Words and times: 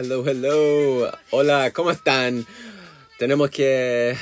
Hello, 0.00 0.24
hello. 0.24 1.10
Hola, 1.32 1.72
¿cómo 1.72 1.90
están? 1.90 2.46
Tenemos 3.18 3.50
que 3.50 4.16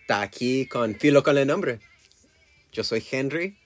estar 0.00 0.22
aquí 0.22 0.64
con 0.64 0.94
Filo 0.94 1.22
con 1.22 1.36
el 1.36 1.46
nombre. 1.46 1.80
Yo 2.72 2.82
soy 2.82 3.04
Henry. 3.10 3.58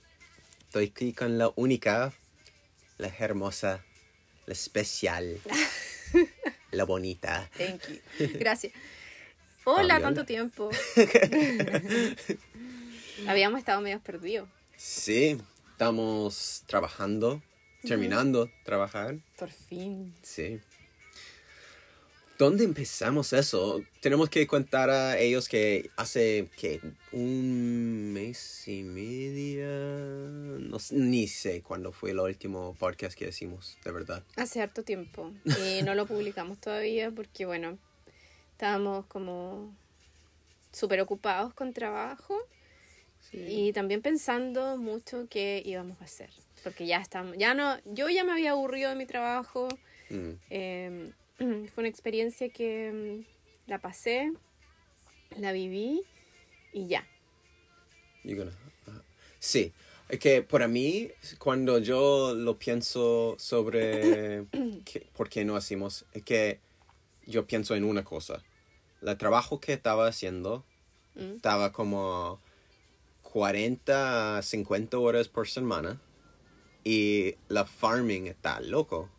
Estoy 0.62 0.86
aquí 0.86 1.12
con 1.12 1.38
la 1.38 1.52
única, 1.54 2.12
la 2.98 3.14
hermosa, 3.16 3.84
la 4.46 4.54
especial, 4.54 5.40
la 6.72 6.82
bonita. 6.82 7.48
Thank 7.56 7.82
you. 7.86 8.00
Gracias. 8.36 8.72
Hola, 9.62 10.00
tanto 10.00 10.24
tiempo. 10.24 10.68
Habíamos 13.28 13.60
estado 13.60 13.80
medio 13.82 14.00
perdidos. 14.00 14.48
Sí, 14.76 15.38
estamos 15.70 16.64
trabajando, 16.66 17.40
terminando 17.86 18.50
trabajar. 18.64 19.18
Por 19.36 19.50
fin. 19.50 20.14
Sí. 20.22 20.60
¿Dónde 22.36 22.64
empezamos 22.64 23.32
eso? 23.32 23.84
Tenemos 24.00 24.28
que 24.28 24.44
contar 24.48 24.90
a 24.90 25.18
ellos 25.18 25.48
que 25.48 25.90
hace 25.96 26.48
que 26.58 26.80
un 27.12 28.12
mes 28.12 28.66
y 28.66 28.82
media, 28.82 29.68
no, 29.68 30.80
sé, 30.80 30.96
ni 30.96 31.28
sé 31.28 31.62
cuándo 31.62 31.92
fue 31.92 32.10
el 32.10 32.18
último 32.18 32.74
podcast 32.76 33.16
que 33.16 33.28
hicimos, 33.28 33.78
de 33.84 33.92
verdad. 33.92 34.24
Hace 34.34 34.60
harto 34.60 34.82
tiempo. 34.82 35.32
Y 35.44 35.82
no 35.84 35.94
lo 35.94 36.06
publicamos 36.06 36.58
todavía 36.58 37.12
porque, 37.12 37.46
bueno, 37.46 37.78
estábamos 38.50 39.06
como 39.06 39.72
súper 40.72 41.00
ocupados 41.00 41.54
con 41.54 41.72
trabajo 41.72 42.36
y 43.32 43.72
también 43.72 44.02
pensando 44.02 44.76
mucho 44.76 45.28
qué 45.30 45.62
íbamos 45.64 46.00
a 46.00 46.04
hacer. 46.04 46.30
Porque 46.64 46.86
ya 46.86 46.98
estamos, 46.98 47.36
ya 47.38 47.54
no, 47.54 47.76
yo 47.84 48.08
ya 48.08 48.24
me 48.24 48.32
había 48.32 48.52
aburrido 48.52 48.88
de 48.90 48.96
mi 48.96 49.06
trabajo. 49.06 49.68
Mm, 50.10 50.30
Eh, 50.50 51.12
fue 51.38 51.82
una 51.82 51.88
experiencia 51.88 52.48
que 52.48 53.24
mm, 53.26 53.70
la 53.70 53.78
pasé, 53.78 54.32
la 55.36 55.52
viví 55.52 56.02
y 56.72 56.88
ya. 56.88 57.06
gonna- 58.24 58.56
ah, 58.88 59.02
Sí, 59.38 59.72
es 60.08 60.18
que 60.18 60.42
para 60.42 60.66
mí, 60.68 61.10
cuando 61.38 61.78
yo 61.78 62.34
lo 62.34 62.58
pienso 62.58 63.36
sobre 63.38 64.46
qué- 64.84 65.06
por 65.14 65.28
qué 65.28 65.44
no 65.44 65.56
hacemos, 65.56 66.06
es 66.14 66.22
que 66.22 66.60
yo 67.26 67.46
pienso 67.46 67.74
en 67.74 67.84
una 67.84 68.04
cosa. 68.04 68.42
El 69.02 69.16
trabajo 69.18 69.60
que 69.60 69.74
estaba 69.74 70.06
haciendo 70.06 70.64
Mm. 71.16 71.36
estaba 71.36 71.70
como 71.72 72.40
40 73.22 74.38
a 74.38 74.42
50 74.42 74.98
horas 74.98 75.28
por 75.28 75.46
semana 75.48 76.00
y 76.84 77.34
la 77.48 77.64
farming 77.64 78.26
está 78.26 78.60
loco. 78.60 79.10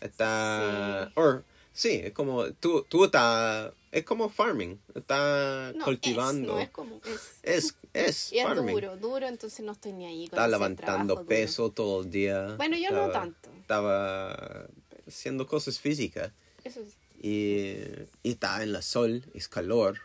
Está... 0.00 1.06
Sí. 1.08 1.12
or, 1.16 1.44
sí, 1.72 2.00
es 2.04 2.12
como... 2.12 2.52
Tú, 2.54 2.84
tú 2.88 3.04
estás... 3.04 3.72
Es 3.90 4.04
como 4.04 4.28
farming. 4.28 4.78
Está 4.94 5.72
No, 5.74 5.84
cultivando. 5.84 6.52
Es, 6.52 6.56
no 6.56 6.60
es 6.60 6.70
como 6.70 7.00
es. 7.06 7.38
Es, 7.42 7.74
es 7.94 8.32
Y 8.32 8.38
es 8.38 8.44
farming. 8.44 8.74
duro, 8.74 8.96
duro, 8.98 9.26
entonces 9.26 9.64
no 9.64 9.72
estoy 9.72 9.92
ni 9.92 10.04
ahí 10.06 10.28
con 10.28 10.38
Está 10.38 10.46
levantando 10.48 11.14
trabajo 11.14 11.14
duro. 11.24 11.26
peso 11.26 11.70
todo 11.70 12.02
el 12.02 12.10
día. 12.10 12.54
Bueno, 12.56 12.76
yo 12.76 12.90
no 12.90 13.06
Estaba- 13.06 13.12
tanto. 13.24 13.48
Estaba 13.60 14.66
haciendo 15.06 15.46
cosas 15.46 15.78
físicas. 15.80 16.32
Eso 16.64 16.80
es- 16.80 16.96
Y, 17.24 17.76
y 18.22 18.30
está 18.32 18.62
en 18.62 18.72
la 18.72 18.82
sol, 18.82 19.24
es 19.34 19.48
calor. 19.48 19.98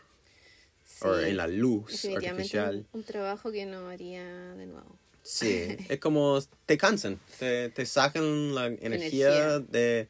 O 1.02 1.14
sí, 1.18 1.24
en 1.26 1.36
la 1.36 1.46
luz 1.46 2.04
artificial. 2.06 2.86
un, 2.92 3.00
un 3.00 3.04
trabajo 3.04 3.52
que 3.52 3.66
no 3.66 3.88
haría 3.88 4.24
de 4.54 4.64
nuevo. 4.66 4.96
Sí, 5.24 5.76
es 5.88 5.98
como 6.00 6.38
te 6.66 6.76
cansan, 6.78 7.18
te, 7.38 7.70
te 7.70 7.86
sacan 7.86 8.54
la 8.54 8.66
energía, 8.66 9.28
Energía. 9.28 9.58
de 9.60 10.08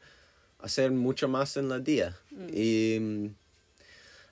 hacer 0.59 0.91
mucho 0.91 1.27
más 1.27 1.55
en 1.57 1.71
el 1.71 1.83
día. 1.83 2.15
Mm. 2.31 2.47
Y 2.53 2.97
mm, 2.99 3.35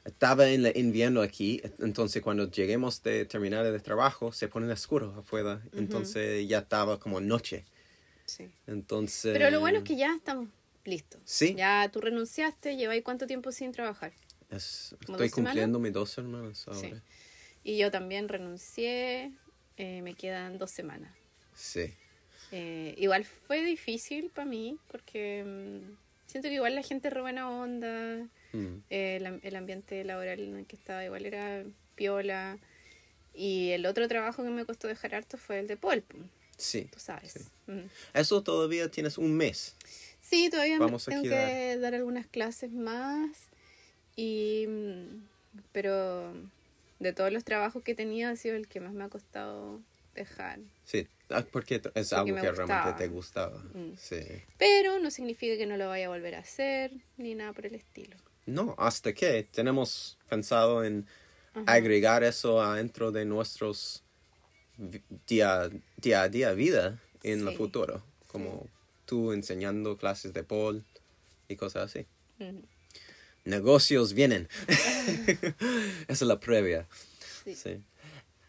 estaba 0.06 0.50
en 0.50 0.66
el 0.66 0.78
invierno 0.78 1.22
aquí, 1.22 1.62
entonces 1.80 2.22
cuando 2.22 2.52
lleguemos 2.52 3.02
de 3.04 3.26
terminar 3.26 3.66
el 3.66 3.82
trabajo 3.82 4.34
se 4.34 4.50
pone 4.50 4.72
oscuro 4.72 5.16
afuera, 5.18 5.62
entonces 5.74 6.46
ya 6.48 6.60
estaba 6.60 7.00
como 7.00 7.22
noche. 7.22 7.64
Sí. 8.26 8.50
Entonces... 8.68 9.32
Pero 9.34 9.50
lo 9.50 9.60
bueno 9.62 9.78
es 9.80 9.84
que 9.86 9.96
ya 9.96 10.14
estamos 10.14 10.50
listos. 10.86 11.22
Sí. 11.24 11.56
Ya 11.56 11.90
tú 11.92 12.02
renunciaste, 12.02 12.76
lleváis 12.76 13.04
cuánto 13.04 13.26
tiempo 13.28 13.52
sin 13.54 13.72
trabajar. 13.72 14.12
es- 14.50 14.96
¿Como 15.06 15.18
estoy 15.18 15.28
dos 15.30 15.36
semanas? 15.36 15.52
cumpliendo 15.54 15.80
mis 15.80 15.94
dos 15.94 16.10
semanas 16.12 16.68
ahora. 16.68 16.80
Sí. 16.82 16.94
Y 17.64 17.78
yo 17.78 17.90
también 17.92 18.28
renuncié, 18.28 19.32
eh, 19.78 20.01
me 20.01 20.13
quedan 20.13 20.57
dos 20.57 20.72
semanas. 20.72 21.11
Sí. 21.56 21.94
Eh, 22.51 22.94
igual 22.97 23.25
fue 23.25 23.63
difícil 23.63 24.29
para 24.29 24.45
mí 24.45 24.78
porque 24.91 25.44
mm, 25.44 25.95
siento 26.28 26.50
que 26.50 26.56
igual 26.56 26.75
la 26.75 26.84
gente 26.84 27.09
re 27.09 27.22
buena 27.22 27.50
onda, 27.50 28.28
Mm. 28.56 28.84
eh, 28.91 29.16
el, 29.16 29.25
am- 29.25 29.39
el 29.41 29.56
ambiente 29.56 30.03
laboral 30.03 30.39
en 30.39 30.56
el 30.57 30.66
que 30.67 30.75
estaba 30.75 31.03
igual 31.03 31.25
era 31.25 31.63
piola. 31.95 32.59
Y 33.34 33.72
el 33.72 33.88
otro 33.88 34.07
trabajo 34.07 34.44
que 34.44 34.50
me 34.51 34.63
costó 34.63 34.88
dejar 34.88 35.16
harto 35.16 35.38
fue 35.39 35.57
el 35.57 35.66
de 35.67 35.75
Polpo, 35.75 36.17
Sí. 36.55 36.88
tú 36.94 37.00
sabes. 37.00 37.31
Sí. 37.34 37.40
Mm. 37.72 37.90
Eso 38.13 38.44
todavía 38.44 38.91
tienes 38.91 39.17
un 39.17 39.34
mes. 39.35 39.75
Sí, 40.22 40.50
todavía 40.51 40.78
Vamos 40.78 41.05
tengo 41.05 41.23
quedar. 41.23 41.47
que 41.50 41.78
dar 41.79 41.95
algunas 41.95 42.28
clases 42.28 42.72
más. 42.72 43.31
Y, 44.16 44.67
pero 45.72 46.31
de 47.00 47.14
todos 47.14 47.31
los 47.31 47.44
trabajos 47.44 47.84
que 47.84 47.92
he 47.92 47.96
tenido 47.96 48.30
ha 48.30 48.36
sido 48.36 48.56
el 48.56 48.68
que 48.68 48.80
más 48.80 48.94
me 48.94 49.04
ha 49.04 49.09
costado 49.09 49.81
dejar. 50.16 50.59
Sí, 50.84 51.08
ah, 51.30 51.44
porque 51.52 51.81
es 51.96 52.14
algo 52.14 52.36
que 52.36 52.52
realmente 52.52 52.94
te 52.98 53.08
gustaba. 53.08 53.58
Mm. 53.74 53.96
Sí. 53.98 54.22
Pero 54.58 55.00
no 55.00 55.09
significa 55.12 55.58
que 55.58 55.66
no 55.66 55.78
lo 55.78 55.88
vaya 55.88 56.06
a 56.06 56.09
volver 56.09 56.36
a 56.36 56.40
hacer 56.40 56.92
ni 57.18 57.36
nada 57.36 57.53
por 57.53 57.66
el 57.66 57.76
estilo. 57.76 58.16
No, 58.46 58.76
hasta 58.78 59.14
que 59.14 59.44
tenemos 59.44 60.18
pensado 60.30 60.84
en 60.84 61.08
Ajá. 61.53 61.64
agregar 61.74 62.24
eso 62.24 62.62
adentro 62.62 63.12
de 63.12 63.26
nuestros 63.26 64.03
día, 65.28 65.70
día 65.98 66.24
a 66.24 66.30
día 66.30 66.52
vida 66.53 67.00
en 67.24 67.42
el 67.42 67.50
Sí. 67.50 67.56
futuro. 67.56 68.03
Como 68.28 68.68
tú 69.06 69.32
enseñando 69.32 69.98
clases 69.98 70.34
de 70.34 70.44
pol 70.44 70.84
y 71.48 71.56
cosas 71.56 71.86
así. 71.86 72.06
Ujú. 72.40 72.64
Negocios 73.46 74.14
vienen. 74.14 74.48
Esa 76.08 76.14
es 76.14 76.22
la 76.22 76.40
previa. 76.40 76.88
Sí. 77.44 77.56
Sí. 77.56 77.84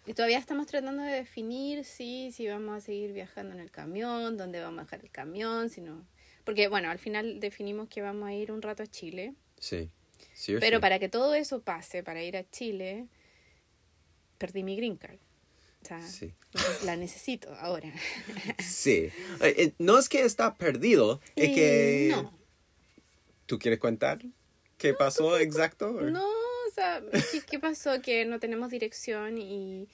Y 0.06 0.12
todavía 0.14 0.38
estamos 0.38 0.66
tratando 0.66 1.02
de 1.02 1.12
definir 1.12 1.84
si, 1.84 2.30
si 2.32 2.46
vamos 2.46 2.76
a 2.76 2.80
seguir 2.80 3.12
viajando 3.12 3.54
en 3.54 3.60
el 3.60 3.70
camión, 3.70 4.36
dónde 4.36 4.60
vamos 4.60 4.80
a 4.80 4.84
dejar 4.84 5.00
el 5.02 5.10
camión, 5.10 5.70
si 5.70 5.80
no. 5.80 6.06
Porque, 6.44 6.68
bueno, 6.68 6.90
al 6.90 6.98
final 6.98 7.40
definimos 7.40 7.88
que 7.88 8.02
vamos 8.02 8.28
a 8.28 8.34
ir 8.34 8.52
un 8.52 8.60
rato 8.60 8.82
a 8.82 8.86
Chile. 8.86 9.34
Sí. 9.58 9.88
Sí 10.34 10.54
Pero 10.60 10.76
sí. 10.78 10.80
para 10.82 10.98
que 10.98 11.08
todo 11.08 11.34
eso 11.34 11.62
pase, 11.62 12.02
para 12.02 12.22
ir 12.22 12.36
a 12.36 12.48
Chile, 12.50 13.06
perdí 14.36 14.62
mi 14.62 14.76
green 14.76 14.96
card. 14.96 15.18
O 15.82 15.86
sea, 15.86 16.02
Sí. 16.06 16.32
la 16.84 16.96
necesito 16.96 17.52
ahora. 17.54 17.90
Sí. 18.62 19.10
Eh, 19.40 19.54
eh, 19.58 19.72
No 19.78 19.98
es 19.98 20.08
que 20.08 20.22
está 20.22 20.54
perdido, 20.54 21.20
es 21.34 21.48
Eh, 21.48 21.54
que... 21.54 22.08
No, 22.10 22.38
¿Tú 23.46 23.58
quieres 23.58 23.80
contar 23.80 24.20
qué 24.78 24.94
pasó 24.94 25.38
exacto? 25.38 25.90
no, 25.92 26.24
o 26.26 26.70
sea, 26.74 27.02
¿qué, 27.32 27.40
qué 27.48 27.58
pasó? 27.58 28.00
Que 28.02 28.24
no 28.24 28.38
tenemos 28.40 28.70
dirección 28.70 29.38
y... 29.38 29.86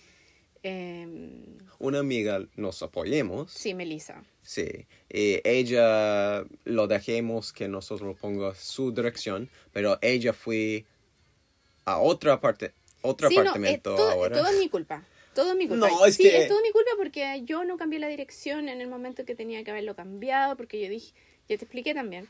em, 0.62 1.58
Una 1.78 2.00
amiga 2.00 2.44
nos 2.56 2.82
apoyemos. 2.82 3.50
sí, 3.52 3.74
Melissa. 3.74 4.22
Sí. 4.42 4.86
Y 5.08 5.40
ella 5.44 6.44
lo 6.64 6.86
dejemos 6.86 7.52
que 7.52 7.68
nosotros 7.68 8.16
ponga 8.18 8.54
su 8.54 8.92
dirección, 8.92 9.48
pero 9.72 9.98
ella 10.02 10.32
fue 10.32 10.84
a 11.84 11.98
otra 11.98 12.40
parte, 12.40 12.72
otro 13.02 13.28
Sí, 13.28 13.36
no, 13.36 13.42
apartamento 13.42 13.90
es 13.90 13.96
todo, 13.96 14.10
ahora. 14.10 14.36
todo 14.38 14.48
es 14.48 14.58
mi 14.58 14.68
culpa. 14.68 15.04
Todo 15.34 15.52
es 15.52 15.56
mi 15.56 15.68
culpa. 15.68 15.88
No, 15.90 16.04
es 16.06 16.16
sí, 16.16 16.24
que- 16.24 16.42
es 16.42 16.48
todo 16.48 16.60
mi 16.62 16.70
culpa 16.72 16.90
porque 16.96 17.42
yo 17.44 17.64
no 17.64 17.76
cambié 17.76 17.98
la 17.98 18.08
dirección 18.08 18.68
en 18.68 18.80
el 18.80 18.88
momento 18.88 19.24
que 19.24 19.34
tenía 19.34 19.62
que 19.64 19.70
haberlo 19.70 19.94
cambiado, 19.94 20.56
porque 20.56 20.80
yo 20.82 20.88
dije, 20.88 21.12
ya 21.48 21.56
te 21.58 21.64
expliqué 21.64 21.94
también, 21.94 22.28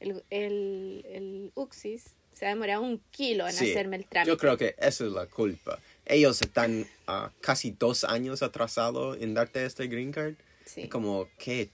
el, 0.00 0.22
el, 0.30 1.04
el 1.08 1.52
Uxis 1.54 2.04
se 2.32 2.46
ha 2.46 2.48
demorado 2.50 2.82
un 2.82 3.00
kilo 3.10 3.46
en 3.46 3.52
Sí, 3.52 3.70
hacerme 3.70 3.96
el 3.96 4.06
trámite. 4.06 4.30
Yo 4.30 4.36
creo 4.38 4.56
que 4.56 4.74
esa 4.78 5.04
es 5.06 5.12
la 5.12 5.26
culpa. 5.26 5.78
Ellos 6.06 6.40
están 6.42 6.86
ah, 7.06 7.30
casi 7.40 7.70
dos 7.70 8.04
años 8.04 8.42
atrasados 8.42 9.16
en 9.20 9.34
darte 9.34 9.64
este 9.64 9.86
green 9.86 10.12
card. 10.12 10.34
Sí. 10.64 10.82
Es 10.82 10.88
como 10.88 11.28
que 11.38 11.70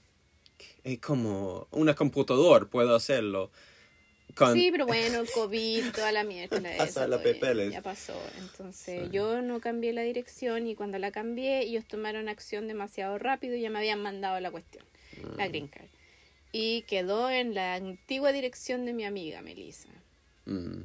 es 0.83 0.99
como 0.99 1.67
una 1.71 1.95
computadora 1.95 2.65
puedo 2.65 2.95
hacerlo. 2.95 3.51
Con, 4.35 4.53
Sí, 4.53 4.69
pero 4.71 4.85
bueno, 4.85 5.23
COVID, 5.33 5.91
toda 5.93 6.11
la 6.13 6.23
mierda. 6.23 6.57
de 6.59 6.77
Pasa 6.77 7.01
eso, 7.01 7.07
la 7.09 7.21
todo 7.21 7.69
ya- 7.69 7.81
pasó. 7.81 8.13
Entonces, 8.39 9.03
Sí. 9.05 9.09
yo 9.11 9.41
no 9.41 9.59
cambié 9.59 9.91
la 9.93 10.03
dirección 10.03 10.67
y 10.67 10.75
cuando 10.75 10.99
la 10.99 11.11
cambié, 11.11 11.59
ellos 11.63 11.85
tomaron 11.85 12.29
acción 12.29 12.67
demasiado 12.67 13.17
rápido 13.17 13.55
y 13.55 13.61
ya 13.61 13.69
me 13.69 13.79
habían 13.79 14.01
mandado 14.01 14.39
la 14.39 14.49
cuestión, 14.51 14.85
la 15.37 15.47
green 15.49 15.67
card. 15.67 15.87
Y 16.51 16.81
quedó 16.83 17.29
en 17.29 17.53
la 17.53 17.75
antigua 17.75 18.31
dirección 18.31 18.85
de 18.85 18.93
mi 18.93 19.05
amiga 19.05 19.41
Melissa. 19.41 19.89
Mm, 20.45 20.81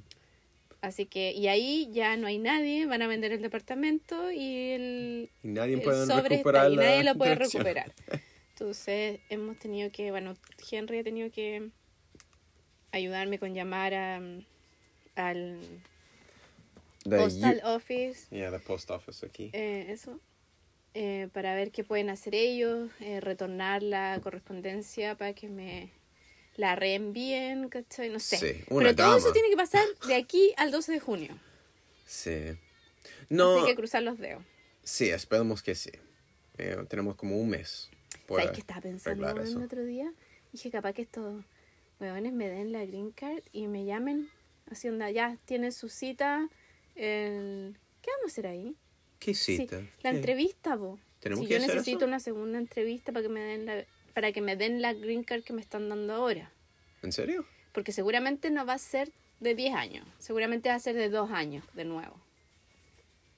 Así 0.82 1.06
que, 1.06 1.32
y 1.32 1.48
ahí 1.48 1.88
ya 1.92 2.16
no 2.16 2.28
hay 2.28 2.38
nadie, 2.38 2.86
van 2.86 3.02
a 3.02 3.08
vender 3.08 3.32
el 3.32 3.42
departamento 3.42 4.30
y 4.30 4.70
el, 4.70 5.30
y 5.42 5.48
nadie 5.48 5.74
el 5.74 5.82
puede 5.82 6.06
sobre 6.06 6.28
recuperar 6.36 6.70
está 6.70 6.72
y 6.74 6.76
nadie 6.76 7.02
lo 7.04 7.14
puede 7.16 7.32
dirección. 7.32 7.64
recuperar. 7.64 7.92
Entonces 8.50 9.18
hemos 9.28 9.58
tenido 9.58 9.90
que, 9.90 10.10
bueno, 10.12 10.36
Henry 10.70 10.98
ha 11.00 11.02
tenido 11.04 11.30
que 11.32 11.70
ayudarme 12.92 13.38
con 13.38 13.52
llamar 13.54 13.94
a, 13.94 14.16
al 15.16 15.58
The 17.02 17.16
postal 17.16 17.60
office, 17.64 18.26
yeah, 18.30 18.50
the 18.50 18.58
post 18.60 18.90
office 18.90 19.24
aquí. 19.26 19.50
eh, 19.52 19.86
eso, 19.88 20.20
eh, 20.98 21.28
para 21.34 21.54
ver 21.54 21.72
qué 21.72 21.84
pueden 21.84 22.08
hacer 22.08 22.34
ellos, 22.34 22.90
eh, 23.00 23.20
retornar 23.20 23.82
la 23.82 24.18
correspondencia 24.22 25.14
para 25.14 25.34
que 25.34 25.46
me 25.46 25.90
la 26.54 26.74
reenvíen, 26.74 27.68
¿cachai? 27.68 28.08
No 28.08 28.18
sé. 28.18 28.38
Sí, 28.38 28.64
una 28.70 28.94
Pero 28.94 28.96
todo 28.96 29.16
eso 29.18 29.30
tiene 29.30 29.50
que 29.50 29.58
pasar 29.58 29.84
de 30.06 30.14
aquí 30.14 30.54
al 30.56 30.70
12 30.70 30.92
de 30.92 31.00
junio. 31.00 31.38
Sí. 32.06 32.56
No, 33.28 33.58
Así 33.58 33.66
que 33.66 33.74
cruzar 33.74 34.04
los 34.04 34.16
dedos. 34.18 34.42
sí, 34.84 35.10
esperemos 35.10 35.62
que 35.62 35.74
sí. 35.74 35.90
Eh, 36.56 36.78
tenemos 36.88 37.14
como 37.16 37.36
un 37.36 37.50
mes. 37.50 37.90
¿Sabes 38.26 38.52
qué 38.52 38.60
estaba 38.60 38.80
pensando 38.80 39.28
el 39.28 39.62
otro 39.62 39.84
día? 39.84 40.10
Dije, 40.50 40.70
capaz 40.70 40.94
que 40.94 41.02
estos 41.02 41.44
huevones 42.00 42.32
me 42.32 42.48
den 42.48 42.72
la 42.72 42.86
green 42.86 43.10
card 43.10 43.42
y 43.52 43.66
me 43.66 43.84
llamen. 43.84 44.30
Así 44.70 44.88
onda, 44.88 45.10
ya 45.10 45.36
tienen 45.44 45.72
su 45.72 45.90
cita. 45.90 46.48
El... 46.94 47.76
¿Qué 48.00 48.10
vamos 48.12 48.24
a 48.24 48.32
hacer 48.32 48.46
ahí? 48.46 48.74
¿Qué 49.18 49.34
Sí, 49.34 49.56
cita? 49.58 49.80
la 50.02 50.10
¿Qué? 50.10 50.16
entrevista, 50.16 50.76
po. 50.76 50.98
¿Tenemos 51.20 51.44
si 51.44 51.48
que 51.48 51.54
yo 51.54 51.58
hacer 51.58 51.74
necesito 51.76 51.98
eso? 51.98 52.06
una 52.06 52.20
segunda 52.20 52.58
entrevista 52.58 53.12
para 53.12 53.22
que 53.22 53.28
me 53.28 53.40
den 53.40 53.66
la 53.66 53.84
para 54.14 54.32
que 54.32 54.40
me 54.40 54.56
den 54.56 54.80
la 54.80 54.94
green 54.94 55.24
card 55.24 55.42
que 55.42 55.52
me 55.52 55.60
están 55.60 55.88
dando 55.90 56.14
ahora. 56.14 56.50
¿En 57.02 57.12
serio? 57.12 57.44
Porque 57.72 57.92
seguramente 57.92 58.50
no 58.50 58.64
va 58.64 58.72
a 58.74 58.78
ser 58.78 59.10
de 59.40 59.54
10 59.54 59.74
años. 59.74 60.06
Seguramente 60.18 60.70
va 60.70 60.74
a 60.76 60.80
ser 60.80 60.94
de 60.94 61.10
2 61.10 61.30
años 61.30 61.64
de 61.74 61.84
nuevo. 61.84 62.18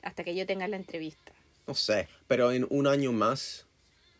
Hasta 0.02 0.22
que 0.22 0.34
yo 0.36 0.46
tenga 0.46 0.68
la 0.68 0.76
entrevista. 0.76 1.32
No 1.66 1.74
sé, 1.74 2.08
pero 2.28 2.52
en 2.52 2.66
un 2.70 2.86
año 2.86 3.10
más 3.12 3.66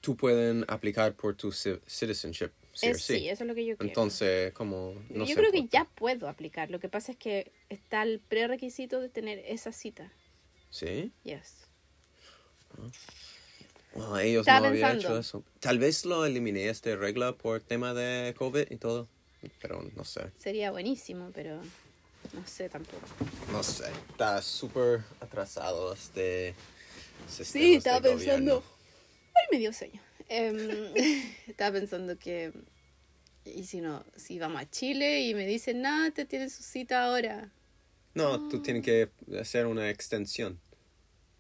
tú 0.00 0.16
pueden 0.16 0.64
aplicar 0.69 1.14
por 1.14 1.37
tu 1.37 1.49
ci- 1.50 1.81
citizenship. 1.87 2.50
Sí, 2.72 2.88
Es- 2.88 3.02
sí, 3.02 3.28
eso 3.28 3.44
es 3.44 3.49
lo 3.49 3.55
que 3.55 3.64
yo 3.64 3.76
quiero. 3.76 3.88
Entonces, 3.88 4.52
como 4.52 4.94
no 5.10 5.25
yo 5.25 5.34
creo 5.37 5.52
que 5.52 5.66
ya 5.69 5.84
puedo 5.84 6.28
aplicar. 6.28 6.70
Lo 6.70 6.81
que 6.81 6.88
pasa 6.88 7.12
es 7.12 7.19
que 7.19 7.50
está 7.69 8.02
el 8.02 8.19
prerequisito 8.20 9.00
de 9.00 9.08
tener 9.08 9.38
esa 9.46 9.72
cita. 9.72 10.10
Sí. 10.70 11.12
Yes. 11.25 11.55
Bueno, 13.94 14.19
ellos 14.19 14.43
Estaba 14.43 14.61
no 14.61 14.67
habían 14.69 14.93
pensando. 14.93 15.09
hecho 15.15 15.19
eso. 15.20 15.44
Tal 15.61 15.79
vez 15.79 16.05
lo 16.05 16.25
eliminé 16.25 16.69
esta 16.69 16.94
regla 16.97 17.32
por 17.32 17.61
tema 17.61 17.94
de 17.94 18.35
COVID 18.37 18.70
y 18.70 18.76
todo. 18.76 19.09
Pero 19.61 19.82
no 19.97 20.05
sé. 20.05 20.31
Sería 20.38 20.70
buenísimo, 20.70 21.31
pero 21.35 21.56
no 22.32 22.47
sé 22.47 22.69
tampoco. 22.69 23.06
No 23.53 23.62
sé. 23.62 23.85
Está 24.11 24.43
súper 24.43 25.00
atrasado 25.20 25.93
este 25.93 26.55
sistema 27.29 27.65
Sí, 27.65 27.70
de 27.73 27.76
estaba 27.76 28.00
pensando. 28.00 28.56
gobierno. 28.56 28.62
Ay, 29.35 29.44
me 29.53 29.59
dio 29.59 29.73
sueño. 29.73 30.00
Em, 30.29 30.59
estaba 31.47 31.73
pensando 31.79 32.19
que. 32.19 32.53
Y 33.44 33.65
si 33.65 33.81
no, 33.81 34.05
si 34.17 34.38
vamos 34.38 34.61
a 34.61 34.70
Chile 34.70 35.23
y 35.23 35.35
me 35.35 35.47
dicen, 35.47 35.81
nada, 35.81 36.11
te 36.11 36.25
tienen 36.26 36.50
su 36.50 36.62
cita 36.62 37.05
ahora. 37.05 37.50
No, 38.14 38.49
tú 38.49 38.60
tienes 38.62 38.82
que 38.84 39.08
hacer 39.38 39.66
una 39.66 39.88
extensión. 39.90 40.58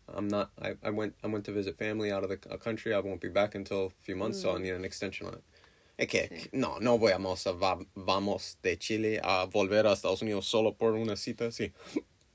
I'm 0.08 0.28
not. 0.28 0.50
I, 0.58 0.74
I 0.82 0.90
went. 0.90 1.14
I 1.22 1.26
went 1.26 1.44
to 1.46 1.52
visit 1.52 1.76
family 1.76 2.10
out 2.10 2.22
of 2.24 2.30
the 2.30 2.36
c- 2.38 2.56
country. 2.58 2.94
I 2.94 3.00
won't 3.00 3.20
be 3.20 3.28
back 3.28 3.54
until 3.54 3.86
a 3.86 3.90
few 4.04 4.16
months, 4.16 4.40
so 4.40 4.56
I 4.56 4.58
need 4.60 4.72
an 4.74 4.84
extension 4.84 5.26
on 5.26 5.34
it. 5.34 5.42
Es 5.98 6.06
que 6.08 6.28
Sí. 6.28 6.48
no, 6.52 6.78
no 6.80 6.96
vamos 6.98 7.46
a 7.46 7.52
va- 7.52 7.84
vamos 7.94 8.56
de 8.62 8.76
Chile 8.78 9.20
a 9.22 9.46
volver 9.46 9.86
a 9.86 9.92
Estados 9.92 10.22
Unidos 10.22 10.46
solo 10.46 10.72
por 10.74 10.94
una 10.94 11.16
cita, 11.16 11.50
sí. 11.50 11.72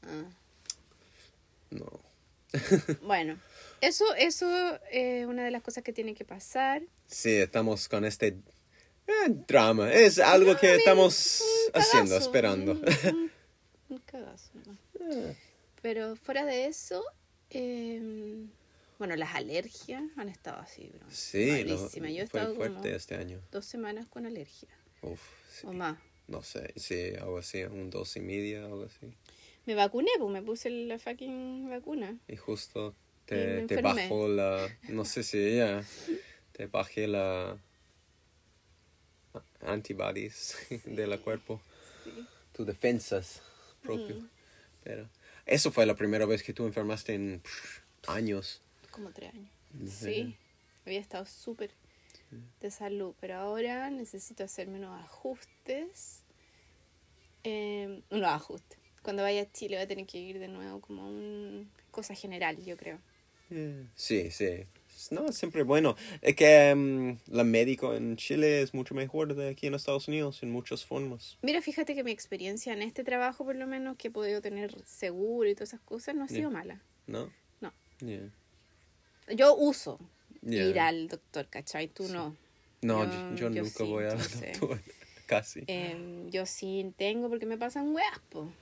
Ah. 0.04 0.26
No. 1.72 2.02
Bueno, 3.02 3.40
eso, 3.82 4.06
eso 4.16 4.46
es 4.92 5.26
una 5.26 5.44
de 5.46 5.50
las 5.52 5.64
cosas 5.64 5.84
que 5.84 5.94
tiene 5.94 6.14
que 6.14 6.26
pasar. 6.26 6.84
Sí, 7.08 7.32
estamos 7.38 7.88
con 7.90 8.06
este 8.06 8.38
eh, 9.08 9.30
drama. 9.48 9.92
Es 9.92 10.20
algo 10.20 10.56
que 10.60 10.76
estamos 10.76 11.42
haciendo, 11.74 12.16
esperando. 12.18 12.74
Un, 12.74 12.80
un- 13.16 13.32
un 13.90 13.98
cagazo, 14.00 14.52
¿no? 14.66 14.78
Ah. 15.02 15.34
Pero 15.82 16.16
fuera 16.16 16.46
de 16.46 16.66
eso, 16.66 17.04
em, 17.50 18.50
bueno, 18.98 19.16
las 19.16 19.36
alergias 19.36 20.04
han 20.16 20.30
estado 20.30 20.60
así, 20.62 20.90
bro. 20.94 21.06
Sí, 21.10 21.64
lo-. 21.66 21.90
Yo 21.90 22.06
he 22.06 22.28
fue 22.28 22.40
estado 22.40 22.56
fuerte 22.56 22.76
como 22.76 22.86
este 22.96 23.16
año. 23.16 23.42
dos 23.52 23.66
semanas 23.66 24.08
con 24.08 24.26
alergia 24.26 24.70
Uf, 25.02 25.20
sí. 25.52 25.68
o 25.68 25.74
más. 25.74 25.98
No 26.28 26.42
sé, 26.42 26.72
sí, 26.78 27.14
algo 27.20 27.38
así, 27.40 27.64
un 27.64 27.90
dos 27.90 28.16
y 28.16 28.22
media, 28.22 28.64
algo 28.66 28.84
así. 28.86 29.12
Me 29.66 29.76
vacuné, 29.76 30.10
pues 30.20 30.32
me 30.32 30.42
puse 30.42 30.70
la 30.70 30.98
fucking 30.98 31.70
vacuna. 31.70 32.18
Y 32.30 32.38
justo 32.38 32.96
Y 33.24 33.26
te, 33.26 33.46
me 33.62 33.68
te 33.68 33.82
bajó 33.82 34.28
la, 34.30 34.70
no 34.90 35.04
sé 35.06 35.24
si 35.24 35.58
ya, 35.58 35.84
te 36.54 36.68
bajé 36.68 37.08
la 37.08 37.58
antibodies 39.62 40.56
de 40.86 41.08
la 41.08 41.18
cuerpo, 41.26 41.62
Sí. 42.04 42.12
tus 42.54 42.68
defensas 42.68 43.42
propias. 43.84 44.18
Mm. 44.18 44.28
Pero 44.84 45.10
eso 45.46 45.72
fue 45.72 45.86
la 45.86 45.96
primera 45.96 46.26
vez 46.26 46.44
que 46.44 46.54
tú 46.54 46.66
enfermaste 46.66 47.14
en 47.14 47.42
pff, 47.42 47.80
años. 48.08 48.62
Como 48.92 49.12
tres 49.12 49.34
años. 49.34 49.52
¿En 49.80 49.90
Sí, 49.90 50.38
había 50.86 51.00
estado 51.00 51.26
súper 51.26 51.72
de 52.60 52.72
salud, 52.72 53.14
pero 53.20 53.36
ahora 53.36 53.90
necesito 53.90 54.44
hacerme 54.44 54.80
unos 54.80 55.00
ajustes. 55.04 56.24
Eh, 57.44 58.02
unos 58.10 58.30
ajustes. 58.30 58.80
Cuando 59.02 59.24
vaya 59.24 59.42
a 59.42 59.52
Chile 59.52 59.76
voy 59.76 59.84
a 59.84 59.88
tener 59.88 60.06
que 60.06 60.18
ir 60.18 60.40
de 60.40 60.48
nuevo 60.48 60.80
como 60.80 61.10
una 61.10 61.66
cosa 61.92 62.16
general, 62.16 62.64
yo 62.64 62.78
creo. 62.78 63.00
Sí, 63.96 64.32
sí. 64.32 64.66
No, 65.12 65.32
siempre 65.32 65.64
bueno. 65.64 65.96
Es 66.22 66.36
que 66.36 66.74
mm, 66.76 67.34
la 67.36 67.44
médico 67.44 67.94
en 67.94 68.16
Chile 68.18 68.62
es 68.62 68.74
mucho 68.74 68.96
mejor 68.96 69.36
de 69.36 69.50
aquí 69.50 69.68
en 69.68 69.74
Estados 69.74 70.08
Unidos 70.08 70.42
en 70.44 70.52
muchas 70.52 70.86
formas. 70.86 71.38
Mira, 71.42 71.62
fíjate 71.62 71.94
que 71.96 72.04
mi 72.04 72.12
experiencia 72.12 72.74
en 72.74 72.82
este 72.82 73.04
trabajo, 73.04 73.44
por 73.46 73.56
lo 73.56 73.68
menos, 73.68 73.98
que 73.98 74.08
he 74.08 74.12
podido 74.12 74.42
tener 74.42 74.74
seguro 74.86 75.50
y 75.50 75.56
todas 75.56 75.70
esas 75.70 75.82
cosas, 75.82 76.16
no 76.16 76.24
ha 76.24 76.28
sido 76.28 76.50
mala. 76.52 76.82
¿No? 77.08 77.32
No. 77.62 77.74
Yeah. 78.00 78.30
Yo 79.36 79.56
uso 79.56 80.00
Ya. 80.42 80.64
ir 80.64 80.80
al 80.80 81.08
doctor, 81.08 81.48
¿cachai? 81.48 81.88
Tú 81.88 82.08
no. 82.10 82.36
No, 82.82 83.06
Yo- 83.06 83.36
yo, 83.36 83.50
yo 83.50 83.62
nunca 83.64 83.78
sí, 83.78 83.84
voy 83.84 84.06
al 84.06 84.18
doctor. 84.18 84.80
Casi. 85.26 85.64
Em, 85.68 86.30
yo 86.30 86.46
sí 86.46 86.94
tengo 86.98 87.30
porque 87.30 87.46
me 87.46 87.58
pasan 87.58 87.96
weas. 87.96 88.20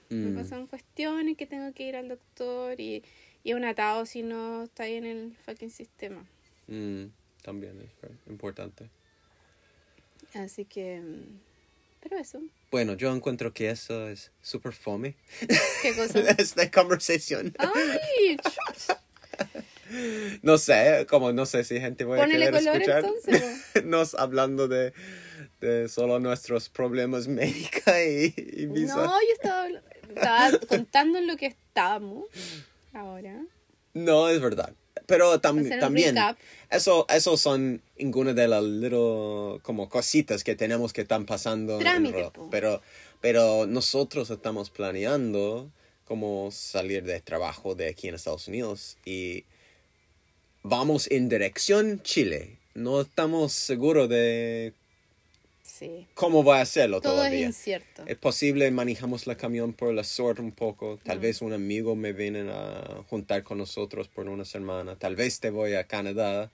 Mm. 0.10 0.16
Me 0.16 0.42
pasan 0.44 0.68
cuestiones 0.68 1.36
que 1.36 1.48
tengo 1.48 1.74
que 1.74 1.88
ir 1.88 1.96
al 1.96 2.08
doctor 2.08 2.80
y, 2.80 3.04
y 3.44 3.52
es 3.52 3.56
un 3.56 3.66
atado 3.66 4.06
si 4.06 4.24
no 4.24 4.64
está 4.64 4.84
ahí 4.84 4.96
en 4.96 5.06
el 5.06 5.36
fucking 5.46 5.72
sistema. 5.72 6.26
Mm, 6.68 7.06
también 7.42 7.80
es 7.82 8.30
importante. 8.30 8.90
Así 10.34 10.66
que... 10.66 11.00
mm, 11.00 11.40
Pero 12.02 12.18
eso. 12.18 12.42
Bueno, 12.70 12.94
yo 12.94 13.14
encuentro 13.14 13.54
que 13.54 13.70
eso 13.70 14.08
es 14.08 14.32
súper 14.42 14.74
fome. 14.74 15.16
¿Qué 15.82 15.94
cosa? 15.96 16.20
Esta 16.38 16.70
conversación. 16.72 17.54
¡Ay! 17.58 18.38
No 20.42 20.58
sé, 20.58 21.06
como 21.10 21.34
no 21.34 21.46
sé 21.46 21.66
si 21.66 21.78
gente 21.82 22.06
va 22.06 22.16
a 22.16 22.20
Ponele 22.20 22.46
querer 22.46 22.60
color, 22.64 22.76
escuchar 22.82 23.04
entonces, 23.04 23.62
nos 23.84 24.16
hablando 24.16 24.70
de, 24.70 24.94
de 25.60 25.90
solo 25.90 26.18
nuestros 26.22 26.70
problemas 26.70 27.28
médicos 27.28 27.94
y, 28.08 28.34
y 28.38 28.66
visa. 28.68 28.96
No, 28.96 29.08
yo 29.20 29.34
estaba, 29.34 29.68
estaba 30.16 30.60
contando 30.60 31.18
en 31.20 31.28
lo 31.28 31.36
que 31.36 31.48
estamos 31.48 32.24
ahora. 32.94 33.44
No, 33.94 34.30
es 34.30 34.40
verdad. 34.42 34.74
Pero 35.08 35.42
tam- 35.42 35.80
también, 35.80 36.16
eso, 36.70 37.06
eso 37.10 37.36
son 37.38 37.82
ninguna 37.98 38.34
de 38.34 38.48
las 38.48 38.64
little, 38.64 39.60
como 39.64 39.90
cositas 39.90 40.44
que 40.44 40.56
tenemos 40.56 40.94
que 40.94 41.02
están 41.02 41.26
pasando. 41.26 41.80
Trámite, 41.80 42.32
pero, 42.50 42.82
pero 43.20 43.66
nosotros 43.68 44.30
estamos 44.30 44.70
planeando 44.70 45.70
cómo 46.06 46.50
salir 46.52 47.04
de 47.04 47.20
trabajo 47.22 47.76
de 47.76 47.90
aquí 47.90 48.08
en 48.08 48.16
Estados 48.16 48.48
Unidos 48.48 48.98
y 49.06 49.46
vamos 50.64 51.10
en 51.12 51.30
dirección 51.30 52.02
Chile. 52.04 52.58
No 52.74 53.02
estamos 53.02 53.52
seguros 53.54 54.08
de 54.10 54.74
Sí. 55.82 56.08
cómo 56.14 56.44
va 56.44 56.60
a 56.60 56.62
hacerlo 56.62 57.02
Todo 57.02 57.14
es 57.14 57.18
todavía. 57.18 57.46
incierto. 57.48 58.04
Es 58.06 58.16
posible 58.18 58.70
manejamos 58.70 59.26
la 59.26 59.36
camión 59.36 59.74
por 59.74 59.94
la 59.94 60.04
suerte 60.04 60.42
un 60.42 60.52
poco. 60.52 61.00
Tal 61.04 61.18
Mm. 61.18 61.22
vez 61.22 61.42
un 61.42 61.54
amigo 61.54 61.96
me 61.96 62.14
viene 62.14 62.50
a 62.52 63.04
juntar 63.10 63.42
con 63.44 63.58
nosotros 63.58 64.08
por 64.08 64.30
una 64.30 64.46
semana. 64.46 64.96
Tal 64.96 65.16
vez 65.16 65.40
te 65.40 65.50
voy 65.50 65.74
a 65.74 65.84
Canadá. 65.86 66.52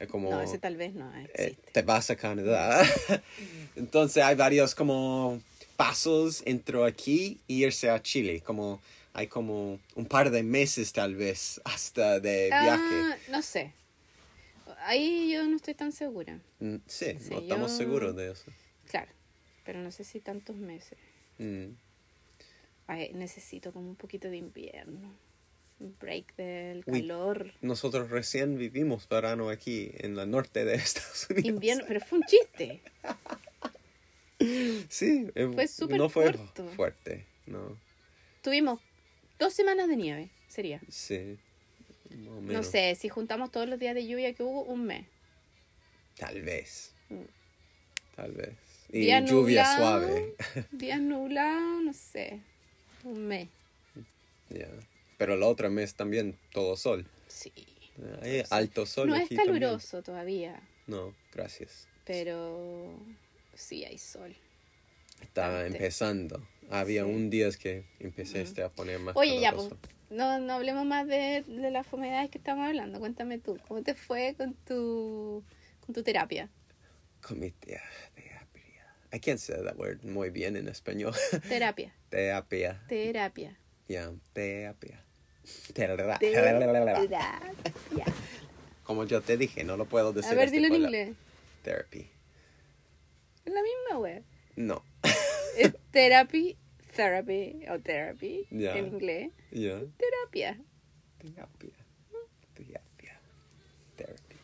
Es 0.00 0.08
como 0.08 0.30
No, 0.30 0.42
ese 0.42 0.58
tal 0.58 0.76
vez 0.76 0.94
no 0.94 1.10
eh, 1.34 1.54
te 1.72 1.82
vas 1.82 2.10
a 2.10 2.16
Canadá. 2.16 2.82
Entonces 3.76 4.22
hay 4.22 4.34
varios 4.34 4.74
como 4.74 5.40
pasos 5.76 6.42
entre 6.44 6.84
aquí 6.84 7.38
y 7.46 7.64
irse 7.64 7.88
a 7.88 8.02
Chile. 8.02 8.42
Como 8.44 8.80
hay 9.12 9.28
como 9.28 9.78
un 9.94 10.06
par 10.06 10.30
de 10.30 10.42
meses 10.42 10.92
tal 10.92 11.14
vez 11.14 11.60
hasta 11.64 12.20
de 12.20 12.46
viaje. 12.48 12.94
Ah, 13.02 13.16
no 13.30 13.42
sé. 13.42 13.72
Ahí 14.78 15.32
yo 15.32 15.44
no 15.44 15.56
estoy 15.56 15.74
tan 15.74 15.92
segura. 15.92 16.40
Mm, 16.60 16.76
Sí, 16.86 17.16
sí, 17.18 17.30
no 17.30 17.38
estamos 17.40 17.70
yo- 17.72 17.76
seguros 17.76 18.14
de 18.16 18.30
eso. 18.32 18.44
Claro. 18.90 19.10
Pero 19.64 19.80
no 19.80 19.90
sé 19.90 20.04
si 20.04 20.20
tantos 20.20 20.56
meses. 20.56 20.98
Mm. 21.38 21.70
Ay, 22.86 23.12
necesito 23.14 23.72
como 23.72 23.88
un 23.88 23.96
poquito 23.96 24.28
de 24.28 24.36
invierno. 24.36 25.12
Un 25.78 25.94
break 25.98 26.36
del 26.36 26.84
calor. 26.84 27.52
Nosotros 27.60 28.08
recién 28.10 28.56
vivimos 28.56 29.08
verano 29.08 29.50
aquí 29.50 29.90
en 29.98 30.16
la 30.16 30.24
norte 30.24 30.64
de 30.64 30.74
Estados 30.76 31.26
Unidos. 31.30 31.46
Invierno, 31.48 31.84
pero 31.88 32.00
fue 32.00 32.18
un 32.18 32.24
chiste. 32.24 32.80
Sí, 34.90 35.28
eh, 35.34 35.48
Fue 35.54 35.66
súper 35.66 35.96
no 35.96 36.08
fue 36.10 36.26
corto. 36.32 36.68
fuerte, 36.68 37.24
no. 37.46 37.78
Tuvimos 38.42 38.80
dos 39.38 39.54
semanas 39.54 39.88
de 39.88 39.96
nieve, 39.96 40.30
sería. 40.46 40.78
Sí, 40.90 41.38
No 42.10 42.62
sé, 42.62 42.94
si 42.94 43.08
juntamos 43.08 43.50
todos 43.50 43.68
los 43.68 43.78
días 43.78 43.94
de 43.94 44.06
lluvia 44.06 44.32
que 44.34 44.42
hubo, 44.42 44.62
un 44.62 44.84
mes. 44.86 45.06
Tal 46.18 46.42
vez. 46.42 46.92
Mm. 47.08 47.22
Tal 48.16 48.32
vez. 48.32 48.54
Y 48.90 49.00
Día 49.00 49.20
lluvia 49.20 49.64
nublado. 49.76 50.06
suave. 50.06 50.34
Días 50.72 51.00
nublados, 51.00 51.82
no 51.82 51.92
sé. 51.92 52.40
Un 53.04 53.26
mes. 53.26 53.48
Ya. 54.50 54.68
Pero 55.18 55.34
el 55.34 55.42
otro 55.42 55.70
mes 55.70 55.94
también 55.94 56.38
todo 56.52 56.76
sol. 56.76 57.06
Sí. 57.26 57.52
Hay 58.22 58.42
alto 58.50 58.86
sol. 58.86 59.08
No 59.08 59.14
es 59.16 59.28
también. 59.28 59.46
caluroso 59.46 60.02
todavía, 60.02 60.60
No, 60.86 61.14
gracias. 61.32 61.88
pero 62.04 62.94
sí 63.54 63.84
hay 63.84 63.98
sol. 63.98 64.34
Está 65.22 65.48
Bastante. 65.48 65.76
empezando. 65.78 66.46
Había 66.70 67.04
Sí. 67.04 67.10
un 67.10 67.30
día 67.30 67.48
que 67.52 67.84
empecé 68.00 68.42
este 68.42 68.62
a 68.62 68.68
poner 68.68 68.98
más 68.98 69.16
Oye, 69.16 69.40
ya, 69.40 69.52
pues, 69.52 69.68
no, 70.10 70.38
no 70.38 70.52
hablemos 70.54 70.84
más 70.84 71.06
de, 71.06 71.42
de 71.46 71.70
las 71.70 71.86
fomedades 71.86 72.30
que 72.30 72.38
estamos 72.38 72.66
hablando. 72.66 72.98
Cuéntame 72.98 73.38
tú, 73.38 73.58
¿cómo 73.68 73.82
te 73.82 73.94
fue 73.94 74.34
con 74.36 74.54
tu, 74.54 75.44
con 75.84 75.94
tu 75.94 76.02
terapia? 76.02 76.48
Con 77.22 77.38
mi 77.40 77.50
terapia. 77.50 77.92
I 79.12 79.20
can't 79.20 79.38
say 79.38 79.56
that 79.62 79.76
word 79.76 80.02
muy 80.02 80.30
bien 80.30 80.56
en 80.56 80.68
español. 80.68 81.14
Terapia, 81.48 81.94
terapia. 82.10 82.82
terapia. 82.88 83.56
Ya, 83.88 84.12
terapia. 84.32 85.00
Terapia. 85.72 86.18
Como 88.82 89.04
yo 89.04 89.20
te 89.20 89.36
dije, 89.36 89.64
no 89.64 89.76
lo 89.76 89.86
puedo 89.86 90.12
decir. 90.12 90.32
A 90.32 90.34
ver, 90.34 90.46
este 90.46 90.56
dilo 90.60 90.74
en 90.74 90.82
inglés. 90.82 91.16
Therapy. 91.62 92.10
Es 93.44 93.52
la 93.52 93.60
misma 93.62 93.98
web. 94.00 94.22
No. 94.56 94.82
Therapy, 95.96 96.58
therapy 96.94 97.64
o 97.70 97.80
therapy 97.80 98.46
en 98.50 98.86
inglés. 98.86 99.32
Ya. 99.50 99.80
Terapia. 99.96 100.60
Terapia. 101.16 101.72
Terapia. 102.54 103.20
Therapy. 103.96 104.36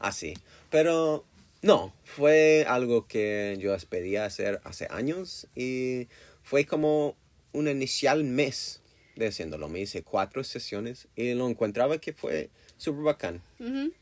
Así. 0.00 0.34
Pero 0.70 1.24
no, 1.62 1.94
fue 2.02 2.64
algo 2.66 3.06
que 3.06 3.56
yo 3.60 3.76
pedía 3.88 4.24
hacer 4.24 4.60
hace 4.64 4.88
años 4.90 5.46
y 5.54 6.08
fue 6.42 6.64
como 6.64 7.14
un 7.52 7.68
inicial 7.68 8.24
mes 8.24 8.82
de 9.14 9.28
haciéndolo. 9.28 9.68
Me 9.68 9.78
hice 9.78 10.02
cuatro 10.02 10.42
sesiones 10.42 11.06
y 11.14 11.32
lo 11.34 11.48
encontraba 11.48 11.98
que 11.98 12.12
fue 12.12 12.50
súper 12.76 13.04
bacán. 13.04 13.40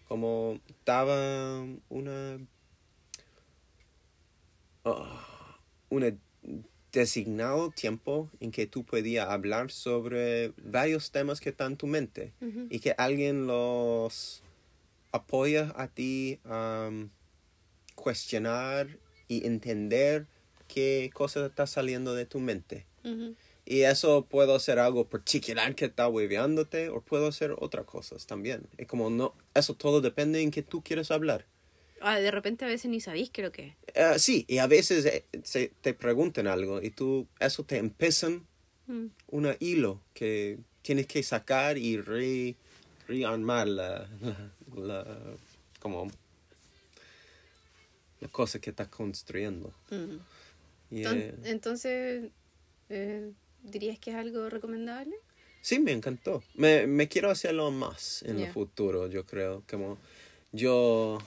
Como 0.09 0.61
daba 0.87 1.63
una... 1.91 2.39
ah, 4.87 5.59
una 5.91 6.17
designado 7.01 7.71
tiempo 7.71 8.31
en 8.41 8.51
que 8.51 8.67
tú 8.67 8.85
podías 8.85 9.29
hablar 9.29 9.71
sobre 9.71 10.53
varios 10.57 11.11
temas 11.11 11.41
que 11.41 11.51
están 11.51 11.73
en 11.73 11.77
tu 11.77 11.87
mente 11.87 12.33
y 12.71 12.81
que 12.81 12.95
alguien 12.97 13.47
los 13.47 14.43
apoya 15.13 15.73
a 15.77 15.89
ti 15.89 16.41
a 16.45 16.89
um, 16.91 17.11
cuestionar 17.95 18.99
y 19.29 19.47
entender 19.47 20.27
qué 20.69 21.11
cosa 21.13 21.47
está 21.47 21.67
saliendo 21.67 22.15
de 22.15 22.25
tu 22.25 22.41
mente. 22.41 22.87
Y 23.65 23.83
eso 23.83 24.25
puedo 24.25 24.55
hacer 24.55 24.79
algo 24.79 25.09
particular 25.09 25.75
que 25.75 25.85
está 25.85 26.09
hueveándote 26.09 26.89
o 26.89 27.01
puedo 27.03 27.27
hacer 27.29 27.55
otras 27.59 27.85
cosas 27.85 28.27
también. 28.27 28.69
Es 28.79 28.87
como 28.87 29.11
no, 29.11 29.35
eso 29.55 29.75
todo 29.75 30.01
depende 30.01 30.41
en 30.41 30.51
que 30.51 30.63
tú 30.63 30.83
quieres 30.83 31.11
hablar. 31.11 31.47
Ah, 32.01 32.19
de 32.21 32.31
repente 32.31 32.65
a 32.65 32.69
veces 32.69 32.91
ni 32.91 33.01
sabéis 33.01 33.31
creo 33.33 33.51
que. 33.53 33.77
Eh, 33.95 34.19
sí, 34.19 34.45
y 34.49 34.59
a 34.59 34.67
veces 34.67 35.05
eh, 35.07 35.25
se, 35.45 35.69
te 35.81 35.95
preguntan 35.95 36.47
algo 36.47 36.83
y 36.83 36.91
tú, 36.91 37.27
eso 37.41 37.65
te 37.65 37.79
empiezan 37.79 38.47
Mm. 38.89 39.07
un 39.33 39.57
hilo 39.59 40.01
que 40.15 40.59
tienes 40.83 41.07
que 41.09 41.21
sacar 41.25 41.77
y 41.77 41.97
re, 42.01 42.55
rearmar 43.09 43.67
la, 43.67 44.09
la, 44.21 44.53
la- 44.77 45.37
como 45.81 46.09
la 48.21 48.29
cosa 48.29 48.61
que 48.61 48.71
estás 48.71 48.89
construyendo. 48.89 49.73
Mm. 49.91 50.17
Y, 50.95 51.03
Enton- 51.03 51.19
eh, 51.21 51.35
Entonces, 51.45 52.31
eh, 52.89 53.33
¿dirías 53.63 53.99
que 53.99 54.11
es 54.11 54.17
algo 54.17 54.49
recomendable? 54.49 55.17
Sí, 55.61 55.81
me 55.81 55.91
encantó. 55.93 56.45
Me, 56.55 56.87
me 56.87 57.09
quiero 57.09 57.31
hacerlo 57.31 57.71
más 57.73 58.23
en 58.23 58.39
el 58.39 58.49
futuro, 58.53 59.09
yo 59.09 59.27
creo. 59.27 59.65
Como 59.69 59.99
yo 60.53 61.19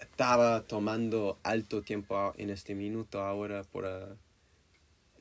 estaba 0.00 0.62
tomando 0.62 1.38
alto 1.42 1.82
tiempo 1.82 2.34
en 2.36 2.50
este 2.50 2.74
minuto 2.74 3.20
ahora 3.20 3.62
por 3.64 3.86
ah, 3.86 4.16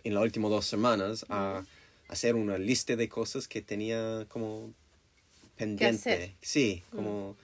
en 0.03 0.13
las 0.13 0.24
últimas 0.24 0.51
dos 0.51 0.65
semanas 0.65 1.25
a 1.29 1.63
hacer 2.07 2.36
una 2.36 2.57
lista 2.57 2.95
de 2.95 3.09
cosas 3.09 3.48
que 3.48 3.62
tenía 3.62 4.25
como 4.29 4.74
pendiente. 5.57 6.36
Sí, 6.41 6.83
como 6.91 7.36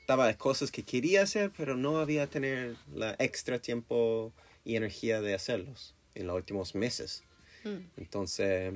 estaba 0.00 0.32
cosas 0.34 0.70
que 0.70 0.82
quería 0.82 1.22
hacer, 1.22 1.50
pero 1.56 1.76
no 1.76 1.98
había 1.98 2.26
tener 2.26 2.76
la 2.94 3.16
extra 3.18 3.58
tiempo 3.58 4.32
y 4.64 4.76
energía 4.76 5.20
de 5.20 5.34
hacerlos 5.34 5.94
en 6.14 6.26
los 6.26 6.36
últimos 6.36 6.74
meses. 6.74 7.22
Mm. 7.64 7.78
Entonces, 7.96 8.72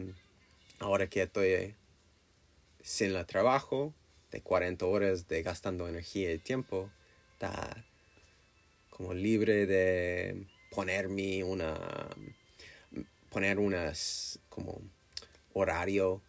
ahora 0.78 1.06
que 1.06 1.22
estoy 1.22 1.75
sin 2.82 3.14
el 3.14 3.26
trabajo, 3.26 3.94
de 4.30 4.40
40 4.40 4.84
horas 4.84 5.28
de 5.28 5.42
gastando 5.42 5.88
energía 5.88 6.32
y 6.32 6.38
tiempo, 6.38 6.90
está 7.34 7.84
como 8.98 9.14
libre 9.14 9.64
de 9.66 10.44
ponerme 10.70 11.44
una, 11.44 11.78
poner 13.30 13.58
unas 13.60 14.38
como 14.50 14.80
horario 15.54 16.20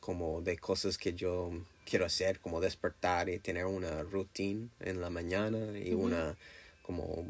como 0.00 0.42
de 0.42 0.58
cosas 0.58 0.98
que 0.98 1.14
yo 1.14 1.50
quiero 1.88 2.04
hacer, 2.04 2.40
como 2.40 2.60
despertar 2.60 3.28
y 3.28 3.38
tener 3.38 3.66
una 3.66 4.02
rutina 4.02 4.68
en 4.80 5.00
la 5.00 5.10
mañana 5.10 5.78
y 5.78 5.94
Ujú. 5.94 6.06
una 6.06 6.36
como 6.82 7.24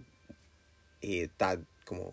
y 1.03 1.21
estar 1.21 1.61
como 1.85 2.13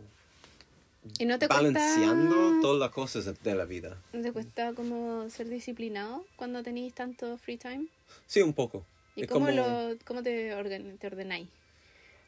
¿Y 1.17 1.25
no 1.25 1.39
te 1.39 1.48
balanceando 1.48 2.36
cuesta, 2.36 2.60
todas 2.62 2.79
las 2.79 2.89
cosas 2.91 3.41
de- 3.41 3.55
la 3.55 3.63
vida. 3.65 4.01
¿no 4.12 4.22
te 4.22 4.34
cuesta 4.34 4.74
como 4.74 5.29
ser 5.29 5.48
disciplinado 5.48 6.25
cuando 6.36 6.62
tenéis 6.62 6.94
tanto 6.94 7.38
free 7.38 7.58
time? 7.58 7.88
Sí, 8.27 8.41
un 8.41 8.53
poco. 8.53 8.86
¿Y 9.15 9.22
Es 9.22 9.27
cómo, 9.29 9.46
como 9.46 9.55
lo, 9.58 9.98
cómo 10.05 10.24
te, 10.24 10.53
organ- 10.53 10.98
te 10.98 11.08
ordenáis? 11.08 11.48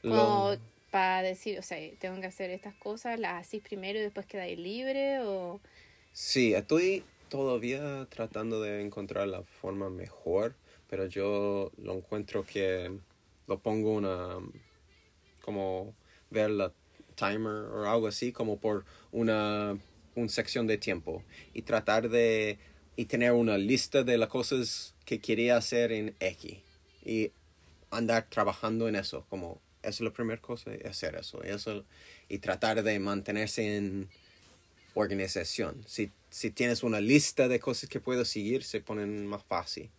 Como 0.09 0.55
para 0.91 1.21
decir, 1.21 1.59
o 1.59 1.61
sea, 1.61 1.77
tengo 1.99 2.19
que 2.21 2.27
hacer 2.27 2.49
estas 2.49 2.75
cosas, 2.75 3.19
las 3.19 3.45
hacís 3.45 3.61
primero 3.61 3.99
y 3.99 4.01
después 4.01 4.25
quedáis 4.25 4.57
libre 4.57 5.19
o... 5.21 5.59
Sí, 6.13 6.53
estoy 6.53 7.03
todavía 7.29 8.07
tratando 8.09 8.61
de 8.61 8.81
encontrar 8.81 9.27
la 9.27 9.43
forma 9.43 9.89
mejor, 9.89 10.55
pero 10.89 11.05
yo 11.05 11.71
lo 11.77 11.93
encuentro 11.93 12.43
que 12.43 12.91
lo 13.47 13.59
pongo 13.59 13.93
una 13.93 14.37
como 15.41 15.93
ver 16.29 16.49
la 16.49 16.73
timer 17.15 17.69
o 17.71 17.89
algo 17.89 18.07
así 18.07 18.31
como 18.31 18.59
por 18.59 18.85
una, 19.11 19.77
una 20.15 20.29
sección 20.29 20.67
de 20.67 20.77
tiempo 20.77 21.23
y 21.53 21.63
tratar 21.63 22.09
de 22.09 22.59
y 22.95 23.05
tener 23.05 23.31
una 23.31 23.57
lista 23.57 24.03
de 24.03 24.17
las 24.17 24.29
cosas 24.29 24.95
que 25.05 25.19
quería 25.19 25.57
hacer 25.57 25.91
en 25.91 26.15
X 26.19 26.59
y 27.05 27.31
andar 27.91 28.27
trabajando 28.29 28.87
en 28.87 28.95
eso 28.95 29.25
como 29.29 29.61
eso 29.83 29.89
es 29.89 30.01
la 30.01 30.11
primera 30.11 30.41
cosa 30.41 30.71
hacer 30.89 31.15
eso 31.15 31.41
y 31.43 31.49
eso 31.49 31.85
y 32.29 32.39
tratar 32.39 32.83
de 32.83 32.99
mantenerse 32.99 33.77
en 33.77 34.09
organización. 34.93 35.83
Si, 35.87 36.11
si 36.29 36.51
tienes 36.51 36.83
una 36.83 36.99
lista 36.99 37.47
de 37.47 37.59
cosas 37.59 37.89
que 37.89 37.99
puedo 37.99 38.25
seguir, 38.25 38.63
se 38.63 38.81
ponen 38.81 39.25
más 39.27 39.43
fácil. 39.43 39.89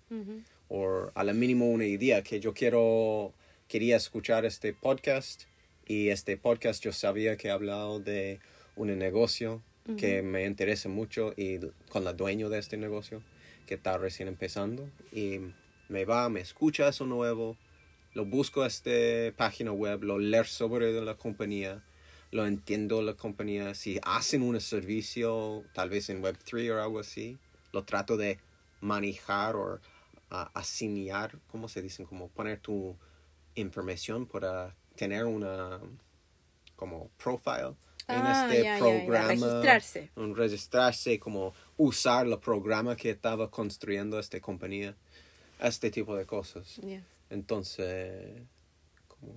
O 0.68 1.10
a 1.14 1.24
lo 1.24 1.34
mínimo 1.34 1.70
una 1.70 1.86
idea 1.86 2.22
que 2.22 2.40
yo 2.40 2.52
quiero, 2.52 3.32
quería 3.68 3.96
escuchar 3.96 4.44
este 4.44 4.72
podcast 4.72 5.44
y 5.86 6.08
este 6.08 6.36
podcast 6.36 6.82
yo 6.82 6.92
sabía 6.92 7.36
que 7.36 7.48
he 7.48 7.50
hablado 7.50 8.00
de 8.00 8.40
un 8.76 8.96
negocio 8.98 9.62
que 9.96 10.20
me 10.20 10.44
interesa 10.44 10.90
mucho 10.90 11.32
y 11.34 11.60
con 11.88 12.04
la 12.04 12.12
dueño 12.12 12.50
de 12.50 12.58
este 12.58 12.76
negocio 12.76 13.22
que 13.66 13.74
está 13.74 13.96
recién 13.96 14.28
empezando 14.28 14.90
y 15.12 15.40
me 15.88 16.04
va, 16.04 16.28
me 16.28 16.40
escucha 16.40 16.88
eso 16.88 17.06
nuevo, 17.06 17.56
lo 18.18 18.24
busco 18.24 18.62
a 18.62 18.66
esta 18.66 18.90
página 19.36 19.70
web, 19.70 20.02
lo 20.02 20.18
leer 20.18 20.48
sobre 20.48 20.90
la 21.00 21.14
compañía, 21.14 21.84
lo 22.32 22.46
entiendo 22.46 23.00
la 23.00 23.14
compañía, 23.14 23.74
si 23.74 24.00
hacen 24.02 24.42
un 24.42 24.60
servicio 24.60 25.62
tal 25.72 25.88
vez 25.88 26.10
en 26.10 26.20
Web3 26.20 26.72
o 26.74 26.82
algo 26.82 26.98
así, 26.98 27.38
lo 27.72 27.84
trato 27.84 28.16
de 28.16 28.40
manejar 28.80 29.54
o 29.54 29.78
a 30.30 30.50
asignar, 30.52 31.38
¿cómo 31.46 31.68
se 31.68 31.80
dicen? 31.80 32.06
Como 32.06 32.26
poner 32.28 32.58
tu 32.58 32.96
información 33.54 34.26
para 34.26 34.74
tener 34.96 35.24
una 35.24 35.78
como 36.74 37.10
profile 37.22 37.76
en 38.08 38.16
Ah, 38.26 38.48
este 38.50 38.64
ya, 38.64 38.64
ya, 38.64 38.72
ya, 38.74 39.04
programa. 39.04 39.28
registrarse. 39.28 40.10
Un 40.16 40.34
registrarse, 40.34 41.20
como 41.20 41.54
usar 41.76 42.26
el 42.26 42.36
programa 42.40 42.96
que 42.96 43.10
estaba 43.10 43.48
construyendo 43.48 44.18
esta 44.18 44.40
compañía. 44.40 44.96
Este 45.60 45.90
tipo 45.92 46.16
de 46.16 46.26
cosas. 46.26 46.80
Entonces, 47.30 48.42
como... 49.06 49.36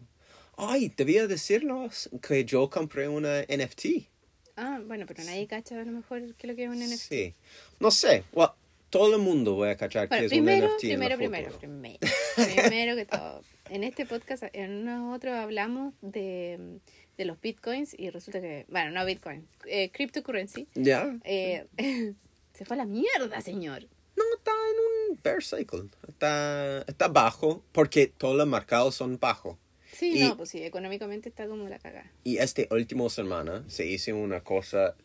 Ay, 0.57 0.93
debía 0.95 1.27
decirnos 1.27 2.10
que 2.21 2.45
yo 2.45 2.69
compré 2.69 3.07
una 3.07 3.41
NFT. 3.41 4.10
Ah, 4.55 4.79
bueno, 4.86 5.05
pero 5.07 5.24
nadie 5.24 5.48
cacha 5.48 5.79
a 5.79 5.86
lo 5.86 5.91
mejor 5.91 6.36
qué 6.36 6.48
lo 6.48 6.55
que 6.55 6.65
es 6.65 6.69
un 6.69 6.79
NFT. 6.79 6.98
Sí. 6.98 7.36
No 7.79 7.89
sé. 7.89 8.24
Well, 8.33 8.50
todo 8.91 9.15
el 9.15 9.21
mundo 9.21 9.55
voy 9.55 9.69
a 9.69 9.77
cachar 9.77 10.07
Bueno, 10.07 10.21
que 10.21 10.25
es 10.25 10.31
primero, 10.31 10.67
un 10.67 10.74
NFT 10.74 10.83
en 10.83 10.89
primero, 10.89 11.17
primero, 11.17 11.57
primero, 11.57 11.98
primero 12.36 12.95
que 12.95 13.05
todo. 13.05 13.41
En 13.69 13.83
este 13.83 14.05
podcast, 14.05 14.43
en 14.53 14.83
nosotros 14.83 15.33
hablamos 15.33 15.93
de, 16.01 16.79
de 17.17 17.25
los 17.25 17.39
bitcoins 17.39 17.95
y 17.98 18.10
resulta 18.10 18.41
que, 18.41 18.65
bueno, 18.67 18.91
no 18.91 19.05
bitcoin, 19.05 19.48
eh, 19.65 19.89
cryptocurrency. 19.91 20.67
¿Ya? 20.75 21.17
Eh, 21.24 21.65
se 22.53 22.65
fue 22.65 22.75
a 22.75 22.77
la 22.79 22.86
mierda, 22.86 23.39
señor. 23.41 23.88
No, 24.15 24.24
está 24.38 24.51
en 24.51 24.77
un 24.77 25.00
bear 25.23 25.43
cycle. 25.43 25.89
Está, 26.07 26.81
está 26.87 27.07
bajo 27.07 27.63
porque 27.71 28.07
todos 28.07 28.35
los 28.37 28.47
mercados 28.47 28.95
son 28.95 29.19
bajos. 29.19 29.57
Sí, 29.93 30.17
Y- 30.17 30.19
no, 30.21 30.37
pues 30.37 30.49
sí, 30.49 30.63
económicamente 30.63 31.29
está 31.29 31.47
como 31.47 31.67
la 31.67 31.79
cagada. 31.79 32.11
Y 32.23 32.37
este 32.37 32.67
último 32.71 33.09
semana 33.09 33.63
se 33.67 33.85
hizo 33.85 34.15
una 34.15 34.41
cosa 34.43 34.95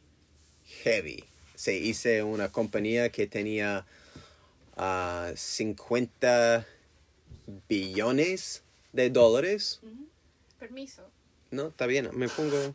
heavy. 0.83 1.25
Se 1.55 1.75
hizo 1.77 2.09
una 2.27 2.51
compañía 2.53 3.11
que 3.11 3.27
tenía 3.27 3.87
ah, 4.77 5.33
50 5.35 6.67
billones 7.69 8.63
de 8.93 9.11
dólares. 9.11 9.81
Permiso. 10.59 11.03
No, 11.51 11.69
está 11.69 11.87
bien, 11.87 12.11
me 12.13 12.29
pongo... 12.29 12.75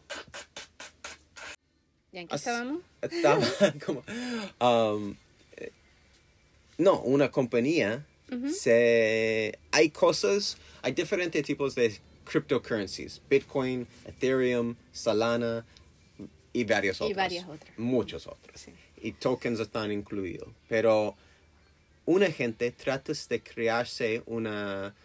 ¿Y 2.13 2.17
en 2.19 2.27
qué 2.27 2.35
estábamos? 2.35 2.81
Estaba 3.01 3.41
como... 3.85 4.03
um, 4.59 5.15
no, 6.81 6.99
una 7.01 7.29
compañía. 7.31 8.05
se, 8.53 9.57
hay 9.71 9.89
cosas, 9.89 10.57
hay 10.81 10.93
diferentes 10.93 11.43
tipos 11.45 11.75
de 11.75 11.99
cryptocurrencies. 12.23 13.21
Bitcoin, 13.29 13.85
Ethereum, 14.05 14.75
Solana 14.93 15.65
y 16.53 16.63
varios 16.63 17.01
Y 17.01 17.03
otros. 17.03 17.17
varias 17.17 17.45
otras. 17.47 17.77
Muchos 17.77 18.27
otros. 18.27 18.59
Sí. 18.59 18.71
Y 19.01 19.11
tokens 19.13 19.59
están 19.59 19.91
incluidos. 19.91 20.47
Pero 20.69 21.15
una 22.05 22.31
gente 22.31 22.71
trata 22.71 23.13
de 23.29 23.41
crearse 23.41 24.23
una, 24.25 24.95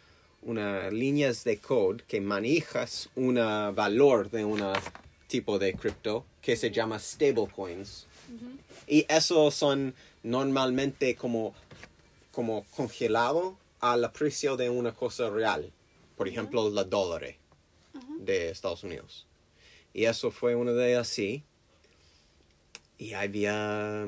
una 0.43 0.91
líneas 0.91 1.45
de 1.45 1.59
code 1.59 2.05
que 2.07 2.21
manejas 2.21 3.09
un 3.17 3.35
valor 3.35 4.31
de 4.31 4.45
un 4.45 4.63
tipo 5.27 5.59
de 5.59 5.75
cripto 5.75 6.25
que 6.41 6.57
se 6.57 6.71
llama 6.71 6.99
stablecoins. 6.99 8.07
Y 8.87 9.05
esos 9.09 9.55
son 9.55 9.95
normalmente 10.27 11.15
como, 11.15 11.55
como 12.33 12.65
congelado 12.71 13.57
al 13.79 14.11
precio 14.11 14.57
de 14.57 14.69
una 14.69 14.93
cosa 14.93 15.31
real. 15.31 15.73
Por 16.17 16.27
ejemplo, 16.27 16.69
la 16.69 16.83
dólar 16.83 17.37
de 18.19 18.51
Estados 18.51 18.83
Unidos. 18.83 19.27
Y 19.95 20.05
eso 20.07 20.33
fue 20.33 20.57
una 20.57 20.73
de 20.73 20.97
así. 20.97 21.45
Y 22.99 23.13
había... 23.13 24.07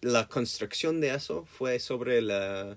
La 0.00 0.28
construcción 0.28 1.00
de 1.00 1.14
eso 1.14 1.44
fue 1.44 1.78
sobre 1.78 2.20
la 2.20 2.76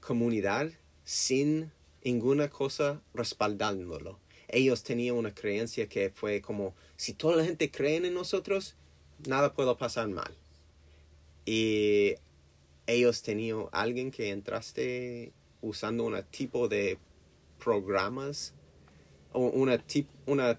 comunidad 0.00 0.70
sin 1.04 1.70
ninguna 2.02 2.48
cosa 2.48 3.00
respaldándolo. 3.14 4.18
Ellos 4.48 4.82
tenían 4.82 5.16
una 5.16 5.34
creencia 5.34 5.88
que 5.88 6.10
fue 6.10 6.40
como, 6.40 6.74
si 6.96 7.12
toda 7.12 7.36
la 7.36 7.44
gente 7.44 7.70
cree 7.70 7.96
en 7.96 8.14
nosotros, 8.14 8.74
nada 9.26 9.52
puede 9.52 9.74
pasar 9.76 10.08
mal. 10.08 10.34
Y 11.46 12.16
ellos 12.86 13.22
tenían 13.22 13.66
alguien 13.72 14.10
que 14.10 14.30
entraste 14.30 15.32
usando 15.62 16.04
un 16.04 16.22
tipo 16.30 16.68
de 16.68 16.98
programas, 17.58 18.52
o 19.32 19.40
una 19.40 19.78
tip, 19.78 20.08
una, 20.26 20.58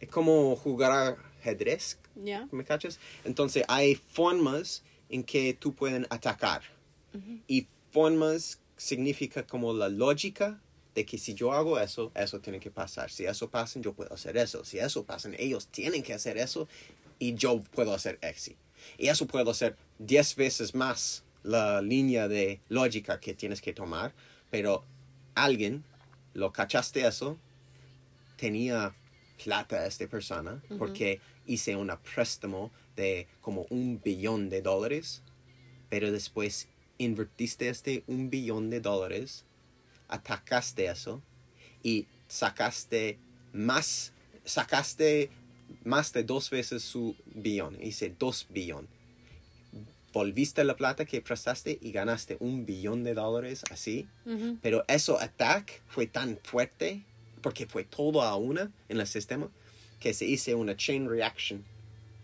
es 0.00 0.08
como 0.08 0.56
jugar 0.56 1.18
ajedrez, 1.40 1.98
¿Ya? 2.16 2.48
¿me 2.52 2.64
cachas? 2.64 2.98
Entonces 3.24 3.64
hay 3.68 3.96
formas 3.96 4.84
en 5.08 5.24
que 5.24 5.54
tú 5.54 5.74
pueden 5.74 6.06
atacar. 6.10 6.62
Y 7.46 7.68
formas 7.92 8.58
significa 8.76 9.46
como 9.46 9.72
la 9.72 9.88
lógica 9.88 10.60
de 10.96 11.06
que 11.06 11.16
si 11.18 11.34
yo 11.34 11.52
hago 11.52 11.78
eso, 11.78 12.10
eso 12.14 12.40
tiene 12.40 12.58
que 12.58 12.70
pasar. 12.70 13.10
Si 13.10 13.24
eso 13.24 13.48
pasa, 13.50 13.80
yo 13.80 13.92
puedo 13.92 14.12
hacer 14.12 14.36
eso. 14.36 14.64
Si 14.64 14.78
eso 14.78 15.04
pasa, 15.04 15.30
ellos 15.38 15.68
tienen 15.68 16.02
que 16.02 16.12
hacer 16.12 16.38
eso 16.38 16.66
y 17.20 17.34
yo 17.34 17.62
puedo 17.72 17.94
hacer 17.94 18.18
X. 18.20 18.54
Y 18.98 19.08
eso 19.08 19.26
puedo 19.26 19.50
hacer 19.50 19.76
10 19.98 20.36
veces 20.36 20.74
más 20.74 21.24
la 21.42 21.82
línea 21.82 22.26
de 22.28 22.60
lógica 22.68 23.20
que 23.20 23.34
tienes 23.34 23.60
que 23.60 23.72
tomar, 23.72 24.14
pero 24.50 24.84
alguien 25.34 25.84
lo 26.32 26.52
cachaste 26.52 27.06
eso, 27.06 27.38
tenía 28.36 28.94
plata 29.42 29.76
a 29.76 29.86
esta 29.86 30.06
persona 30.06 30.62
porque 30.78 31.20
hice 31.46 31.76
un 31.76 31.92
préstamo 32.14 32.70
de 32.96 33.28
como 33.40 33.66
un 33.70 34.00
billón 34.02 34.48
de 34.48 34.62
dólares, 34.62 35.22
pero 35.88 36.10
después 36.10 36.68
invertiste 36.98 37.68
este 37.68 38.04
un 38.06 38.30
billón 38.30 38.70
de 38.70 38.80
dólares, 38.80 39.44
atacaste 40.08 40.86
eso 40.86 41.22
y 41.82 42.06
sacaste 42.28 43.18
más, 43.52 44.12
sacaste 44.44 45.30
más 45.84 46.12
de 46.12 46.24
dos 46.24 46.50
veces 46.50 46.82
su 46.82 47.16
billón, 47.26 47.76
hice 47.82 48.14
dos 48.18 48.46
billón. 48.50 48.88
Volviste 50.12 50.62
la 50.62 50.76
plata 50.76 51.04
que 51.04 51.20
prestaste 51.20 51.78
y 51.82 51.90
ganaste 51.90 52.36
un 52.38 52.64
billón 52.64 53.02
de 53.02 53.14
dólares 53.14 53.64
así. 53.70 54.06
Pero 54.62 54.84
eso 54.86 55.18
attack 55.18 55.82
fue 55.88 56.06
tan 56.06 56.38
fuerte, 56.44 57.02
porque 57.42 57.66
fue 57.66 57.84
todo 57.84 58.22
a 58.22 58.36
una 58.36 58.70
en 58.88 59.00
el 59.00 59.06
sistema, 59.06 59.48
que 59.98 60.14
se 60.14 60.24
hizo 60.24 60.56
una 60.56 60.76
chain 60.76 61.08
reaction 61.08 61.64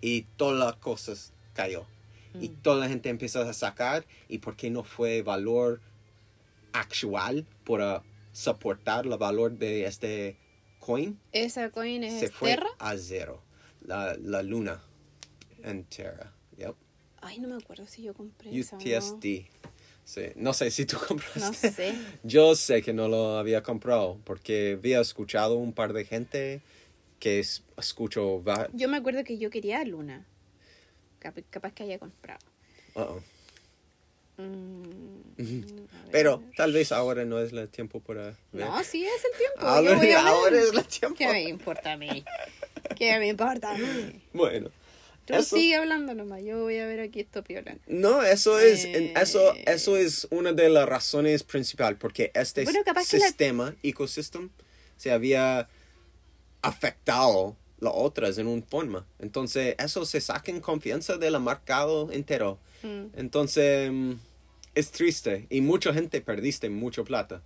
y 0.00 0.22
todas 0.36 0.58
las 0.58 0.76
cosas 0.76 1.32
cayó. 1.54 1.84
Y 2.40 2.50
toda 2.50 2.76
la 2.76 2.88
gente 2.88 3.08
empezó 3.08 3.42
a 3.42 3.52
sacar 3.52 4.04
y 4.28 4.38
porque 4.38 4.70
no 4.70 4.84
fue 4.84 5.22
valor 5.22 5.80
actual 6.72 7.44
para 7.66 8.04
soportar 8.32 9.06
el 9.06 9.16
valor 9.18 9.58
de 9.58 9.86
este 9.86 10.36
coin, 10.80 11.18
Esa 11.32 11.70
coin 11.70 12.02
es 12.02 12.18
se 12.20 12.28
fue 12.30 12.50
Terra. 12.50 12.68
a 12.78 12.96
cero. 12.96 13.42
La, 13.82 14.16
la 14.20 14.42
luna 14.42 14.82
en 15.62 15.84
Terra. 15.84 16.32
Yep. 16.58 16.74
Ay, 17.22 17.38
no 17.38 17.48
me 17.48 17.54
acuerdo 17.56 17.86
si 17.86 18.02
yo 18.02 18.12
compré 18.14 18.50
esa 18.58 18.76
no. 18.76 18.82
Sí. 20.04 20.22
No 20.36 20.52
sé 20.54 20.70
si 20.72 20.86
tú 20.86 20.96
compraste. 21.08 21.40
No 21.40 21.52
sé. 21.52 21.94
Yo 22.24 22.54
sé 22.56 22.82
que 22.82 22.92
no 22.92 23.06
lo 23.08 23.38
había 23.38 23.62
comprado 23.62 24.18
porque 24.24 24.76
había 24.78 25.00
escuchado 25.00 25.56
un 25.56 25.72
par 25.72 25.92
de 25.92 26.04
gente 26.04 26.60
que 27.20 27.38
es- 27.38 27.62
escucho 27.76 28.42
va- 28.42 28.68
Yo 28.72 28.88
me 28.88 28.96
acuerdo 28.96 29.22
que 29.24 29.38
yo 29.38 29.50
quería 29.50 29.84
Luna. 29.84 30.26
Cap- 31.20 31.38
capaz 31.50 31.72
que 31.74 31.82
haya 31.84 31.98
comprado. 31.98 32.40
uh-oh. 32.94 33.20
Mm. 34.48 35.62
Pero 36.12 36.42
tal 36.56 36.72
vez 36.72 36.92
ahora 36.92 37.24
no 37.24 37.38
es 37.38 37.52
el 37.52 37.68
tiempo 37.68 38.00
para 38.00 38.22
ver. 38.24 38.34
No, 38.52 38.82
sí 38.84 39.04
es 39.04 39.24
el 39.24 39.38
tiempo. 39.38 39.60
ahora, 39.60 39.94
voy 39.96 40.10
a 40.10 40.26
ahora 40.26 40.60
es 40.60 40.72
el 40.72 40.84
tiempo. 40.86 41.16
¿Qué 41.16 41.26
me 41.28 41.42
importa 41.44 41.92
a 41.92 41.96
mí? 41.96 42.24
¿Qué 42.96 43.18
me 43.18 43.28
importa 43.28 43.70
a 43.70 43.78
mí? 43.78 44.20
Bueno. 44.32 44.70
Tú 45.26 45.34
Eso- 45.34 45.56
sigue 45.56 45.76
hablando 45.76 46.12
nomás. 46.14 46.42
Yo 46.42 46.60
voy 46.62 46.78
a 46.78 46.86
ver 46.86 46.98
aquí 47.00 47.20
esto 47.20 47.44
piola. 47.44 47.76
No, 47.86 48.22
eso 48.24 48.58
es, 48.58 48.84
Eh. 48.84 49.14
eso, 49.20 49.54
eso 49.66 49.96
es 49.96 50.26
una 50.30 50.52
de 50.52 50.68
las 50.68 50.88
razones 50.88 51.44
principales 51.44 51.98
porque 52.00 52.32
este 52.34 52.64
Bueno, 52.64 52.80
que 52.84 52.92
la- 52.92 53.04
sistema, 53.04 53.74
ecosistema, 53.82 54.48
se 54.96 55.12
había 55.12 55.68
afectado 56.62 57.56
las 57.78 57.92
otras 57.94 58.38
en 58.38 58.46
una 58.46 58.62
forma. 58.62 59.06
Entonces, 59.20 59.74
eso 59.78 60.04
se 60.04 60.20
saca 60.20 60.50
en 60.50 60.60
confianza 60.60 61.16
del 61.16 61.38
mercado 61.40 62.10
entero. 62.12 62.58
Mm. 62.82 63.06
Entonces, 63.16 63.90
mm, 63.92 64.12
es 64.74 64.90
triste 64.90 65.46
y 65.50 65.60
mucha 65.60 65.92
gente 65.92 66.20
perdiste 66.20 66.70
mucha 66.70 67.02
plata. 67.04 67.42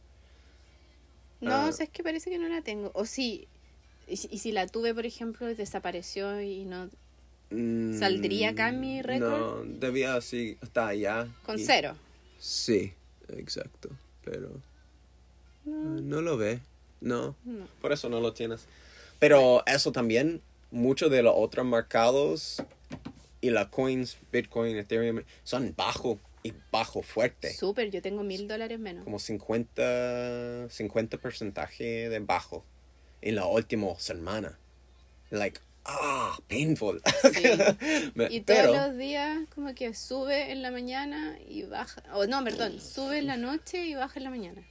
No, 1.41 1.53
Ah. 1.53 1.67
o 1.69 1.73
sea, 1.73 1.85
es 1.85 1.91
que 1.91 2.03
parece 2.03 2.31
que 2.31 2.39
no 2.39 2.49
la 2.49 2.63
tengo. 2.63 2.91
O 2.95 3.05
sí. 3.05 3.47
Y, 4.07 4.17
si- 4.17 4.29
y 4.31 4.39
si 4.39 4.53
la 4.53 4.67
tuve, 4.67 4.95
por 4.95 5.07
ejemplo, 5.07 5.47
desapareció 5.55 6.41
y 6.41 6.65
no. 6.65 6.91
Mm, 7.51 7.99
¿Saldría 7.99 8.51
acá 8.51 8.73
mi 8.73 9.01
récord? 9.03 9.31
No, 9.31 9.65
debía 9.65 10.15
así, 10.17 10.57
está 10.63 10.89
allá. 10.89 11.29
Con 11.45 11.59
y- 11.59 11.65
cero. 11.65 11.97
Sí, 12.39 12.93
exacto, 13.29 13.89
pero 14.25 14.51
ah, 15.67 15.71
no 16.03 16.21
lo 16.21 16.37
ve, 16.37 16.61
no, 17.01 17.35
No. 17.45 17.67
por 17.81 17.93
eso 17.93 18.09
no 18.11 18.21
lo 18.21 18.33
tienes. 18.35 18.67
Pero 19.19 19.63
eso 19.67 19.93
también, 19.93 20.43
muchos 20.71 21.11
de 21.11 21.23
los 21.23 21.33
otros 21.37 21.65
mercados 21.65 22.63
y 23.41 23.51
las 23.51 23.69
coins, 23.69 24.19
Bitcoin, 24.33 24.77
Ethereum, 24.77 25.23
son 25.45 25.73
bajo 25.77 26.19
y 26.45 26.53
bajo 26.71 27.03
fuerte. 27.03 27.55
Súper, 27.55 27.91
yo 27.91 28.03
tengo 28.03 28.23
mil 28.23 28.47
dólares 28.47 28.79
menos. 28.79 29.05
Como 29.05 29.19
50, 29.19 30.69
50 30.69 31.19
porcentaje 31.19 32.11
de 32.11 32.19
bajo 32.21 32.65
en 33.23 33.37
la 33.37 33.47
última 33.47 33.99
semana. 33.99 34.59
Like, 35.31 35.59
ah, 35.87 36.39
painful. 36.47 37.03
Y 38.31 38.43
todos 38.43 38.77
los 38.77 38.99
días 38.99 39.39
como 39.55 39.75
que 39.75 39.95
sube 39.95 40.53
en 40.53 40.61
la 40.61 40.71
mañana 40.71 41.39
y 41.49 41.63
baja. 41.63 42.03
O 42.13 42.27
no, 42.27 42.45
perdón, 42.45 42.79
sube 42.79 43.19
en 43.19 43.27
la 43.27 43.39
noche 43.39 43.87
y 43.87 43.95
baja 43.95 44.21
en 44.21 44.25
la 44.25 44.31
mañana. 44.31 44.63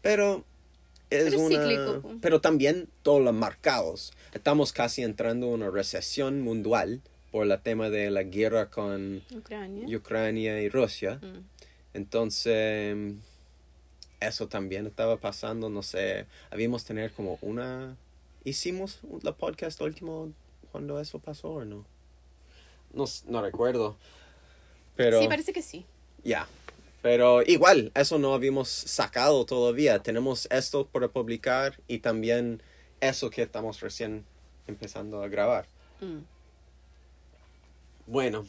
Pero 0.00 0.42
es 1.10 1.24
Pero 1.24 1.40
una... 1.40 1.48
cíclico. 1.48 2.18
Pero 2.22 2.40
también 2.40 2.88
todos 3.02 3.20
los 3.20 3.34
marcados. 3.34 4.14
Estamos 4.32 4.72
casi 4.72 5.02
entrando 5.02 5.48
en 5.48 5.52
una 5.52 5.70
recesión 5.70 6.40
mundial 6.40 7.02
por 7.36 7.52
el 7.52 7.60
tema 7.60 7.90
de 7.90 8.10
la 8.10 8.22
guerra 8.22 8.70
con 8.70 9.22
Ucrania. 9.30 9.94
Ucrania 9.94 10.58
y 10.62 10.70
Rusia. 10.70 11.20
Mm. 11.20 11.44
Entonces, 11.92 12.96
eso 14.20 14.48
también 14.48 14.86
estaba 14.86 15.18
pasando, 15.18 15.68
no 15.68 15.82
sé, 15.82 16.24
habíamos 16.48 16.86
tener 16.86 17.12
como 17.12 17.36
una... 17.42 17.94
¿Hicimos 18.42 19.00
la 19.20 19.32
podcast 19.32 19.78
último 19.82 20.32
cuando 20.72 20.98
eso 20.98 21.18
pasó 21.18 21.50
o 21.50 21.64
no? 21.66 21.84
No, 22.94 23.04
no 23.26 23.42
recuerdo. 23.42 23.98
Pero... 24.94 25.20
Sí, 25.20 25.28
parece 25.28 25.52
que 25.52 25.60
sí. 25.60 25.84
Ya. 26.24 26.48
Pero 27.02 27.42
igual, 27.42 27.92
eso 27.94 28.18
no 28.18 28.32
habíamos 28.32 28.70
sacado 28.70 29.44
todavía. 29.44 29.98
Tenemos 29.98 30.48
esto 30.50 30.86
para 30.86 31.08
publicar 31.08 31.78
y 31.86 31.98
también 31.98 32.62
eso 33.00 33.28
que 33.28 33.42
estamos 33.42 33.82
recién 33.82 34.24
empezando 34.66 35.22
a 35.22 35.28
grabar. 35.28 35.66
Mm. 36.00 36.35
Bueno. 38.06 38.46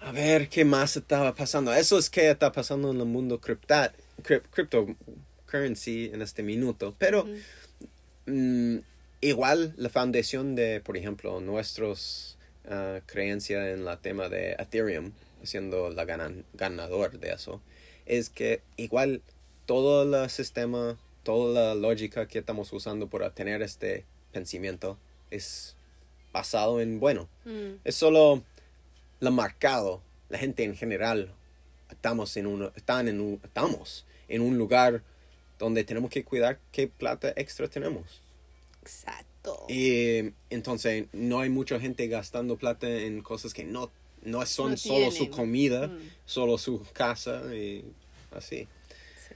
A 0.00 0.12
ver 0.12 0.48
qué 0.48 0.64
más 0.64 0.96
estaba 0.96 1.34
pasando. 1.34 1.72
Eso 1.74 1.98
es 1.98 2.08
que 2.08 2.30
está 2.30 2.52
pasando 2.52 2.90
en 2.92 2.98
el 3.00 3.06
mundo 3.06 3.40
cripta, 3.40 3.92
cryp- 4.22 4.44
cryptocurrency 4.50 6.10
en 6.12 6.22
este 6.22 6.42
minuto. 6.42 6.94
Pero 6.98 7.26
mm, 8.26 8.76
igual 9.20 9.74
la 9.76 9.88
foundación 9.88 10.54
de, 10.54 10.80
por 10.80 10.96
ejemplo, 10.96 11.40
nuestros 11.40 12.36
ah, 12.68 13.00
creencia 13.06 13.70
en 13.72 13.84
la 13.84 13.96
tema 13.96 14.28
de 14.28 14.52
Ethereum, 14.52 15.12
siendo 15.42 15.90
la 15.90 16.04
ganan- 16.04 16.44
ganador 16.54 17.18
de 17.18 17.32
eso, 17.32 17.60
es 18.06 18.30
que 18.30 18.60
igual 18.76 19.20
todo 19.66 20.02
el 20.24 20.30
sistema, 20.30 20.96
toda 21.24 21.74
la 21.74 21.74
lógica 21.74 22.26
que 22.28 22.38
estamos 22.38 22.72
usando 22.72 23.08
para 23.08 23.30
tener 23.30 23.62
este 23.62 24.04
pensamiento 24.32 24.96
es 25.30 25.74
basado 26.32 26.80
en 26.80 27.00
bueno. 27.00 27.28
Mm. 27.44 27.80
Es 27.84 27.94
solo 27.96 28.42
lo 29.20 29.30
marcado. 29.30 30.02
La 30.28 30.38
gente 30.38 30.64
en 30.64 30.76
general 30.76 31.32
estamos 31.90 32.36
en 32.36 32.46
un, 32.46 32.70
están 32.76 33.08
en 33.08 33.20
un, 33.20 33.40
estamos 33.42 34.04
en 34.28 34.42
un 34.42 34.58
lugar 34.58 35.02
donde 35.58 35.84
tenemos 35.84 36.10
que 36.10 36.24
cuidar 36.24 36.60
qué 36.70 36.86
plata 36.86 37.32
extra 37.36 37.68
tenemos. 37.68 38.22
Exacto. 38.82 39.66
Y 39.68 40.32
entonces 40.50 41.06
no 41.12 41.40
hay 41.40 41.48
mucha 41.48 41.80
gente 41.80 42.06
gastando 42.08 42.56
plata 42.56 42.88
en 42.88 43.22
cosas 43.22 43.54
que 43.54 43.64
no, 43.64 43.90
no 44.22 44.44
son 44.46 44.72
No 44.72 44.76
solo 44.76 45.10
su 45.10 45.30
comida, 45.30 45.88
Mm. 45.88 45.98
solo 46.26 46.58
su 46.58 46.84
casa 46.92 47.42
y 47.54 47.84
así. 48.32 48.68
Sí. 49.26 49.34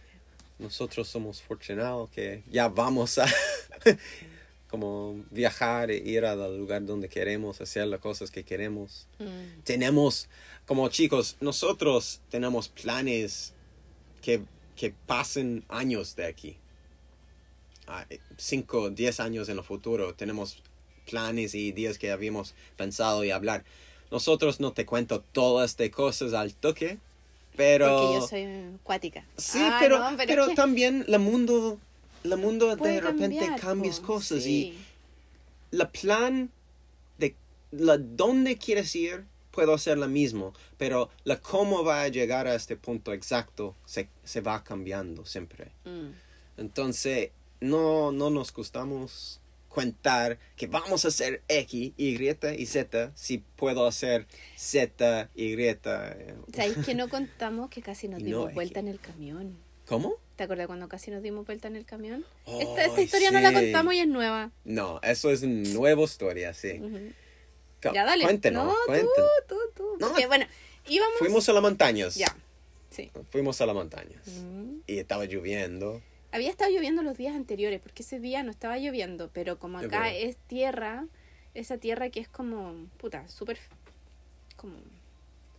Nosotros 0.58 1.08
somos 1.08 1.40
afortunados 1.40 2.10
que 2.10 2.42
ya 2.50 2.68
vamos 2.68 3.18
a 3.18 3.26
como 4.72 5.22
viajar 5.30 5.90
e 5.90 5.98
ir 5.98 6.24
al 6.24 6.56
lugar 6.56 6.86
donde 6.86 7.10
queremos, 7.10 7.60
hacer 7.60 7.86
las 7.88 8.00
cosas 8.00 8.30
que 8.30 8.42
queremos. 8.42 9.06
Mm. 9.18 9.60
Tenemos, 9.64 10.30
como 10.66 10.88
chicos, 10.88 11.36
nosotros 11.42 12.22
tenemos 12.30 12.70
planes 12.70 13.52
que, 14.22 14.40
que 14.74 14.94
pasen 15.06 15.62
años 15.68 16.16
de 16.16 16.24
aquí. 16.24 16.56
Ah, 17.86 18.06
cinco, 18.38 18.88
diez 18.88 19.20
años 19.20 19.50
en 19.50 19.58
el 19.58 19.62
futuro. 19.62 20.14
Tenemos 20.14 20.62
planes 21.04 21.54
y 21.54 21.66
ideas 21.66 21.98
que 21.98 22.10
habíamos 22.10 22.54
pensado 22.78 23.24
y 23.24 23.30
hablar. 23.30 23.64
Nosotros 24.10 24.58
no 24.58 24.72
te 24.72 24.86
cuento 24.86 25.20
todas 25.32 25.72
estas 25.72 25.90
cosas 25.90 26.32
al 26.32 26.54
toque, 26.54 26.96
pero... 27.56 27.88
Porque 27.88 28.14
yo 28.14 28.26
soy 28.26 28.78
cuática. 28.82 29.26
Sí, 29.36 29.58
Ah, 29.60 29.76
pero, 29.82 29.98
no, 29.98 30.16
pero, 30.16 30.48
que 30.48 30.54
también 30.54 31.04
el 31.06 31.18
mundo, 31.18 31.78
el 32.24 32.36
mundo 32.36 32.74
de 32.76 33.00
repente 33.00 33.38
cambiar, 33.38 33.60
cambias 33.60 34.00
po, 34.00 34.06
cosas 34.06 34.42
sí. 34.44 34.74
y 35.72 35.76
el 35.76 35.88
plan 35.88 36.50
de 37.18 37.36
la 37.70 37.98
dónde 37.98 38.56
quieres 38.56 38.94
ir 38.94 39.24
puedo 39.50 39.74
hacer 39.74 39.98
lo 39.98 40.08
mismo, 40.08 40.54
pero 40.78 41.10
la 41.24 41.38
cómo 41.38 41.84
va 41.84 42.02
a 42.02 42.08
llegar 42.08 42.46
a 42.46 42.54
este 42.54 42.76
punto 42.76 43.12
exacto 43.12 43.76
se, 43.84 44.08
se 44.24 44.40
va 44.40 44.64
cambiando 44.64 45.24
siempre. 45.26 45.72
Mm. 45.84 46.10
Entonces, 46.56 47.30
no, 47.60 48.12
no 48.12 48.30
nos 48.30 48.52
gustamos 48.52 49.40
contar 49.68 50.38
que 50.56 50.66
vamos 50.66 51.04
a 51.04 51.08
hacer 51.08 51.42
X, 51.48 51.92
Y 51.96 52.28
y 52.58 52.66
Z 52.66 53.12
si 53.14 53.38
puedo 53.38 53.86
hacer 53.86 54.26
Z, 54.56 55.30
Y. 55.34 55.54
eh, 55.54 56.34
¿Sabéis 56.52 56.84
que 56.84 56.94
no 56.94 57.08
contamos 57.08 57.70
que 57.70 57.82
casi 57.82 58.08
nos 58.08 58.18
dimos 58.22 58.44
no, 58.44 58.48
es 58.48 58.54
vuelta 58.54 58.80
en 58.80 58.88
el 58.88 59.00
camión? 59.00 59.56
¿Cómo? 59.86 60.16
¿Te 60.42 60.46
acuerdas 60.46 60.66
cuando 60.66 60.88
casi 60.88 61.12
nos 61.12 61.22
dimos 61.22 61.46
vuelta 61.46 61.68
en 61.68 61.76
el 61.76 61.84
camión? 61.84 62.24
Oh, 62.46 62.60
esta, 62.60 62.84
esta 62.84 63.00
historia 63.00 63.30
no 63.30 63.38
la 63.38 63.52
contamos 63.52 63.94
y 63.94 64.00
es 64.00 64.08
nueva. 64.08 64.50
No, 64.64 64.98
eso 65.04 65.30
es 65.30 65.44
nueva 65.44 66.02
historia, 66.02 66.52
sí. 66.52 66.80
Ya, 67.80 68.04
dale. 68.04 68.24
Cuéntenos, 68.24 68.66
no, 68.66 68.74
cuéntenos. 68.84 69.14
tú, 69.46 69.54
tú, 69.54 69.60
tú. 69.76 69.96
No, 70.00 70.08
Porque, 70.08 70.26
bueno, 70.26 70.44
íbamos... 70.88 71.16
Fuimos 71.20 71.48
a 71.48 71.52
las 71.52 71.62
montañas. 71.62 72.16
Ya, 72.16 72.34
sí. 72.90 73.12
Fuimos 73.30 73.60
a 73.60 73.66
las 73.66 73.76
montañas. 73.76 74.20
Y 74.88 74.98
estaba 74.98 75.26
lloviendo. 75.26 76.02
Había 76.32 76.50
estado 76.50 76.72
lloviendo 76.72 77.04
los 77.04 77.16
días 77.16 77.36
anteriores, 77.36 77.80
porque 77.80 78.02
ese 78.02 78.18
día 78.18 78.42
no 78.42 78.50
estaba 78.50 78.78
lloviendo, 78.78 79.30
pero 79.32 79.60
como 79.60 79.78
acá 79.78 80.12
es 80.12 80.38
tierra, 80.48 81.06
esa 81.54 81.78
tierra 81.78 82.10
que 82.10 82.18
es 82.18 82.26
como, 82.26 82.88
puta, 82.96 83.28
súper, 83.28 83.58
como 84.56 84.74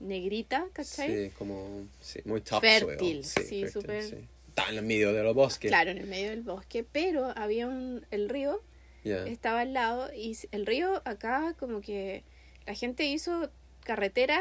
negrita, 0.01 0.67
¿cachai? 0.73 1.29
Sí, 1.29 1.33
como 1.37 1.87
sí, 2.01 2.19
muy. 2.25 2.41
Fértil, 2.41 3.23
sí, 3.23 3.65
súper- 3.69 4.09
sí. 4.09 4.27
Está 4.55 4.69
en 4.69 4.77
el 4.77 4.85
medio 4.85 5.13
de 5.13 5.23
los 5.23 5.33
bosques. 5.33 5.69
Claro, 5.71 5.89
en 5.89 5.97
el 5.97 6.05
medio 6.05 6.29
del 6.29 6.41
bosque, 6.43 6.83
pero 6.89 7.33
había 7.35 7.67
un, 7.67 8.05
el 8.11 8.29
río 8.29 8.61
Ya. 9.03 9.25
estaba 9.25 9.61
al 9.61 9.73
lado 9.73 10.13
y 10.13 10.37
el 10.51 10.65
río 10.67 11.01
acá 11.05 11.55
como 11.59 11.81
que 11.81 12.23
la 12.67 12.75
gente 12.75 13.05
hizo 13.05 13.49
carretera 13.83 14.39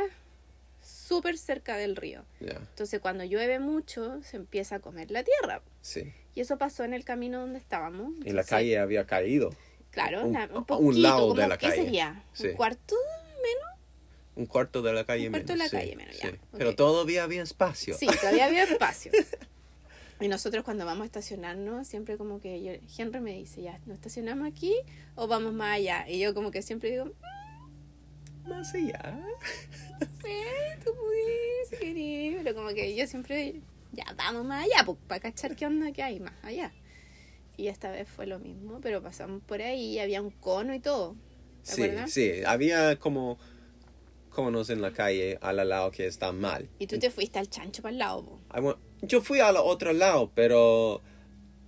súper 0.83 1.39
cerca 1.39 1.77
del 1.77 1.97
río. 1.97 2.25
Ya, 2.41 2.57
Entonces 2.57 3.01
cuando 3.01 3.25
llueve 3.25 3.59
mucho 3.59 4.21
se 4.23 4.37
empieza 4.37 4.77
a 4.77 4.81
comer 4.81 5.11
la 5.11 5.23
tierra. 5.25 5.63
sí. 5.81 6.13
Y 6.35 6.41
eso 6.41 6.57
pasó 6.57 6.85
en 6.85 6.95
el 6.95 7.05
camino 7.05 7.41
donde 7.41 7.59
estábamos. 7.59 8.13
Y 8.21 8.21
la 8.25 8.29
Entonces, 8.31 8.49
calle 8.51 8.79
había 8.79 9.07
caído. 9.07 9.51
Claro, 9.91 10.23
un- 10.27 10.35
un, 10.35 10.57
un 10.57 10.65
poquito, 10.65 10.93
lado 10.99 11.29
como, 11.29 11.35
de 11.41 11.47
la 11.47 11.59
¿qué 11.59 11.69
calle. 11.69 11.83
sería? 11.85 12.25
Sí. 12.33 12.49
¿Un 12.49 12.55
cuarto? 12.55 12.97
Un 14.35 14.47
cuarto 14.47 14.81
de 14.81 14.95
la 14.95 15.05
calle 15.05 15.27
Un 15.27 15.33
cuarto 15.33 15.53
de 15.53 15.59
menos. 15.59 15.59
la 15.59 15.79
sí, 15.79 15.85
calle 15.85 15.97
menos, 15.97 16.17
sí. 16.17 16.23
ya, 16.27 16.39
Pero 16.57 16.71
ok. 16.71 16.77
todavía 16.77 17.25
había 17.25 17.43
espacio. 17.43 17.95
Sí, 17.99 18.07
todavía 18.07 18.47
había 18.47 18.63
espacio. 18.73 19.13
Y 20.23 20.29
nosotros 20.29 20.63
cuando 20.65 20.87
vamos 20.87 21.03
a 21.03 21.07
estacionarnos, 21.07 21.87
siempre 21.89 22.17
como 22.17 22.41
que 22.41 22.63
yo- 22.63 22.73
Henry 22.97 23.21
me 23.21 23.35
dice, 23.35 23.61
ya, 23.63 23.79
¿nos 23.87 23.97
estacionamos 23.97 24.47
aquí 24.49 24.73
o 25.17 25.27
vamos 25.27 25.53
más 25.53 25.77
allá? 25.77 26.09
Y 26.09 26.21
yo 26.21 26.33
como 26.33 26.51
que 26.51 26.63
siempre 26.63 26.91
digo, 26.91 27.11
Más 28.49 28.75
allá. 28.75 29.21
Sí, 30.23 30.39
tú 30.85 30.91
pudiste, 30.95 31.77
si 31.77 31.77
querís, 31.77 32.37
pero 32.43 32.55
como 32.55 32.69
que 32.75 32.95
yo 32.95 33.07
siempre, 33.07 33.61
ya 33.93 34.05
vamos 34.17 34.45
más 34.45 34.65
allá, 34.65 34.85
pues, 34.85 34.99
para 35.09 35.21
cachar 35.21 35.57
qué 35.57 35.67
onda 35.67 35.91
que 35.93 36.03
hay 36.03 36.21
más 36.21 36.35
allá. 36.43 36.73
Y 37.57 37.67
esta 37.69 37.91
vez 37.91 38.09
fue 38.09 38.27
lo 38.27 38.39
mismo, 38.39 38.81
pero 38.81 39.03
pasamos 39.03 39.43
por 39.43 39.61
ahí 39.63 39.95
y 39.95 39.99
había 39.99 40.23
un 40.23 40.31
cono 40.31 40.75
y 40.75 40.81
todo. 40.81 41.17
¿Te 41.65 41.73
Sí, 41.73 41.83
acuerdas? 41.83 42.11
sí. 42.13 42.33
Había 42.47 42.99
como 42.99 43.39
conos 44.33 44.71
en 44.71 44.81
la 44.83 44.93
calle 44.93 45.39
al 45.41 45.57
lado 45.69 45.91
que 45.91 46.07
está 46.07 46.33
mal. 46.33 46.69
Y 46.79 46.87
tú 46.87 46.99
te 46.99 47.11
fuiste 47.11 47.39
al 47.39 47.49
chancho 47.49 47.83
para 47.83 47.93
el 47.93 47.99
lado, 47.99 48.41
went- 48.51 48.79
Yo 49.03 49.21
fui 49.21 49.41
al 49.41 49.57
otro 49.57 49.93
lado, 49.93 50.31
pero 50.35 51.01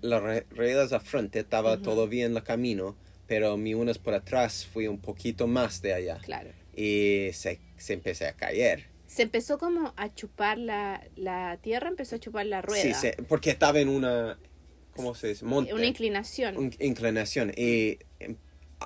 las 0.00 0.22
ruedas 0.50 0.92
a 0.92 1.00
frente 1.00 1.40
estaba 1.40 1.78
todavía 1.80 2.26
en 2.26 2.36
el 2.36 2.42
camino, 2.42 2.96
pero 3.26 3.56
mi 3.56 3.74
unas 3.74 3.98
por 3.98 4.14
atrás 4.14 4.66
fui 4.66 4.86
un 4.86 4.98
poquito 5.00 5.46
más 5.46 5.80
de 5.82 5.94
allá 5.94 6.18
claro. 6.22 6.50
y 6.76 7.30
se, 7.32 7.60
se 7.76 7.92
empecé 7.94 8.26
a 8.26 8.32
caer. 8.34 8.86
Se 9.06 9.22
empezó 9.22 9.58
como 9.58 9.92
a 9.96 10.12
chupar 10.14 10.58
la, 10.58 11.02
la 11.16 11.58
tierra, 11.62 11.88
empezó 11.88 12.16
a 12.16 12.18
chupar 12.18 12.46
la 12.46 12.62
rueda. 12.62 12.82
Sí, 12.82 12.94
se- 12.94 13.12
porque 13.28 13.50
estaba 13.50 13.78
en 13.80 13.88
una, 13.88 14.38
¿cómo 14.96 15.14
se 15.14 15.28
dice? 15.28 15.44
Monte. 15.44 15.72
Una 15.72 15.86
inclinación, 15.86 16.56
un- 16.56 16.74
inclinación. 16.80 17.52
Y 17.56 17.98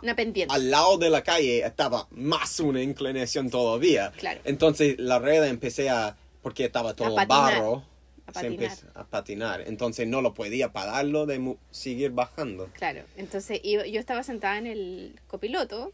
una 0.03 0.15
pendiente. 0.17 0.55
al 0.55 0.71
lado 0.71 0.99
de 0.99 1.11
la 1.11 1.23
calle 1.23 1.65
estaba 1.65 2.07
más 2.11 2.61
una 2.61 2.83
inclinación 2.83 3.51
todavía. 3.51 4.13
Claro. 4.17 4.41
Entonces 4.45 4.97
la 4.99 5.19
rueda 5.19 5.49
empecé 5.49 5.91
a, 5.91 6.17
porque 6.43 6.65
estaba 6.67 6.95
todo 6.95 7.15
patinar, 7.15 7.55
barro, 7.55 7.85
a 8.27 8.33
se 8.33 8.33
patinar. 8.33 8.53
empezó 8.53 8.87
a 8.95 9.05
patinar. 9.07 9.61
Entonces 9.67 10.07
no 10.07 10.21
lo 10.23 10.35
podía 10.35 10.73
pararlo 10.73 11.27
de 11.27 11.39
mu- 11.39 11.57
seguir 11.71 12.11
bajando. 12.13 12.69
Claro, 12.75 13.03
entonces 13.17 13.61
iba- 13.63 13.87
yo 13.87 13.99
estaba 14.01 14.23
sentada 14.23 14.59
en 14.59 14.67
el 14.67 15.21
copiloto 15.27 15.93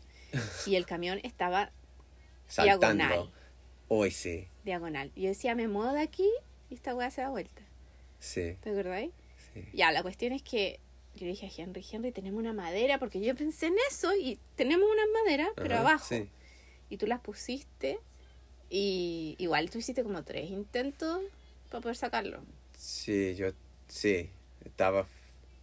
y 0.67 0.77
el 0.77 0.87
camión 0.87 1.21
estaba 1.23 1.71
Saltando. 2.47 3.05
Diagonal. 3.05 3.31
Hoy 3.89 4.11
sí, 4.11 4.49
diagonal. 4.65 5.11
Y 5.15 5.23
yo 5.23 5.29
decía, 5.29 5.55
me 5.55 5.69
muevo 5.69 5.93
de 5.93 6.01
aquí 6.03 6.29
y 6.71 6.75
esta 6.75 6.95
weá 6.95 7.11
se 7.11 7.21
da 7.21 7.29
vuelta. 7.31 7.63
sí, 8.19 8.57
¿Te 8.63 8.71
acordáis? 8.71 9.11
sí. 9.53 9.65
Ya, 9.73 9.93
la 9.93 10.03
cuestión 10.03 10.33
es 10.33 10.43
que 10.43 10.81
yo 11.17 11.27
dije 11.27 11.47
a 11.47 11.51
Henry, 11.63 11.85
Henry, 11.91 12.13
tenemos 12.13 12.41
una 12.41 12.53
madera, 12.53 12.99
porque 12.99 13.21
yo 13.21 13.35
pensé 13.35 13.67
en 13.67 13.75
eso 13.91 14.15
y 14.17 14.39
tenemos 14.57 14.89
unas 14.91 15.07
maderas, 15.25 15.49
pero 15.57 15.77
abajo. 15.79 16.05
Sí. 16.09 16.29
Y 16.91 16.97
tú 16.97 17.07
las 17.07 17.21
pusiste 17.21 17.99
y 18.71 19.37
igual 19.39 19.71
tú 19.71 19.79
hiciste 19.79 20.03
como 20.03 20.23
tres 20.25 20.51
intentos 20.51 21.21
para 21.71 21.81
poder 21.81 21.97
sacarlo. 21.97 22.41
Sí, 22.77 23.35
yo, 23.37 23.49
sí. 23.89 24.31
Estaba 24.65 25.07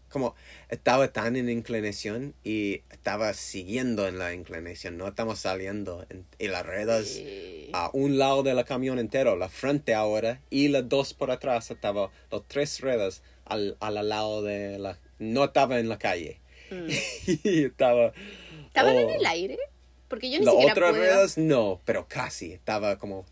como 0.10 0.36
estaba 0.68 1.08
tan 1.14 1.38
en 1.38 1.50
inclinación 1.50 2.34
y 2.44 2.82
estaba 2.92 3.34
siguiendo 3.34 4.10
en 4.10 4.20
la 4.20 4.34
inclinación, 4.34 4.98
no 4.98 5.08
estamos 5.08 5.40
saliendo 5.40 6.06
en- 6.10 6.26
y 6.38 6.50
las 6.50 6.66
ruedas 6.66 7.08
Sí. 7.08 7.70
a 7.72 7.90
un 7.94 8.18
lado 8.18 8.44
del 8.44 8.62
camión 8.66 9.00
entero, 9.00 9.38
la 9.38 9.48
frente 9.48 9.94
ahora 9.94 10.42
y 10.50 10.68
las 10.68 10.90
dos 10.90 11.14
por 11.14 11.32
atrás, 11.32 11.72
estaba 11.72 12.12
los 12.30 12.46
tres 12.46 12.82
ruedas 12.82 13.24
al, 13.46 13.78
al 13.80 14.10
lado 14.10 14.42
de 14.44 14.80
la, 14.80 15.00
no 15.22 15.46
estaba 15.46 15.80
en 15.80 15.88
la 15.88 15.98
calle. 16.00 16.40
Mm. 16.72 16.88
y 17.44 17.64
estaba... 17.66 18.12
¿Estaban 18.68 18.98
en 18.98 19.08
oh. 19.08 19.14
el 19.14 19.26
aire? 19.26 19.60
Porque 20.08 20.30
yo 20.32 20.40
ni 20.40 20.46
Las 20.46 20.54
siquiera 20.56 20.74
otras 20.74 20.90
puedo... 20.92 21.02
ruedas 21.04 21.38
no, 21.38 21.80
pero 21.86 22.08
casi, 22.08 22.52
estaba 22.54 22.98
como 22.98 23.26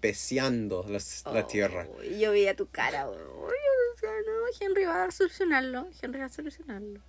beseando 0.00 0.84
las- 0.88 1.24
la 1.32 1.40
Oh, 1.40 1.46
tierra. 1.46 1.88
Yo 2.18 2.32
veía 2.32 2.54
tu 2.54 2.68
cara. 2.68 3.08
oh, 3.08 3.14
yo 3.14 3.94
decía, 3.94 4.10
no, 4.26 4.66
Henry 4.66 4.84
va 4.84 5.04
a 5.04 5.10
solucionarlo. 5.10 5.88
Henry 6.02 6.20
va 6.20 6.26
a 6.26 6.28
solucionarlo. 6.28 7.00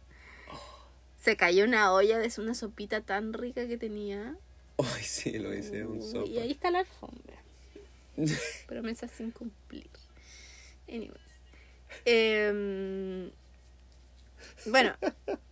Se 1.20 1.36
cayó 1.36 1.66
una 1.66 1.92
olla 1.94 2.20
de 2.20 2.32
una 2.38 2.54
sopita 2.54 3.02
tan 3.02 3.34
rica 3.34 3.68
que 3.68 3.78
tenía. 3.78 4.36
Ay, 4.78 5.04
sí, 5.04 5.38
lo 5.40 5.54
hice 5.54 5.86
un 5.86 6.02
sopa. 6.02 6.30
Y 6.30 6.38
ahí 6.38 6.52
está 6.52 6.72
la 6.72 6.80
alfombra. 6.80 7.36
Promesa 8.68 9.08
sin 9.08 9.32
cumplir. 9.32 9.90
Anyways. 10.88 11.12
Em, 12.06 13.32
bueno, 14.66 14.94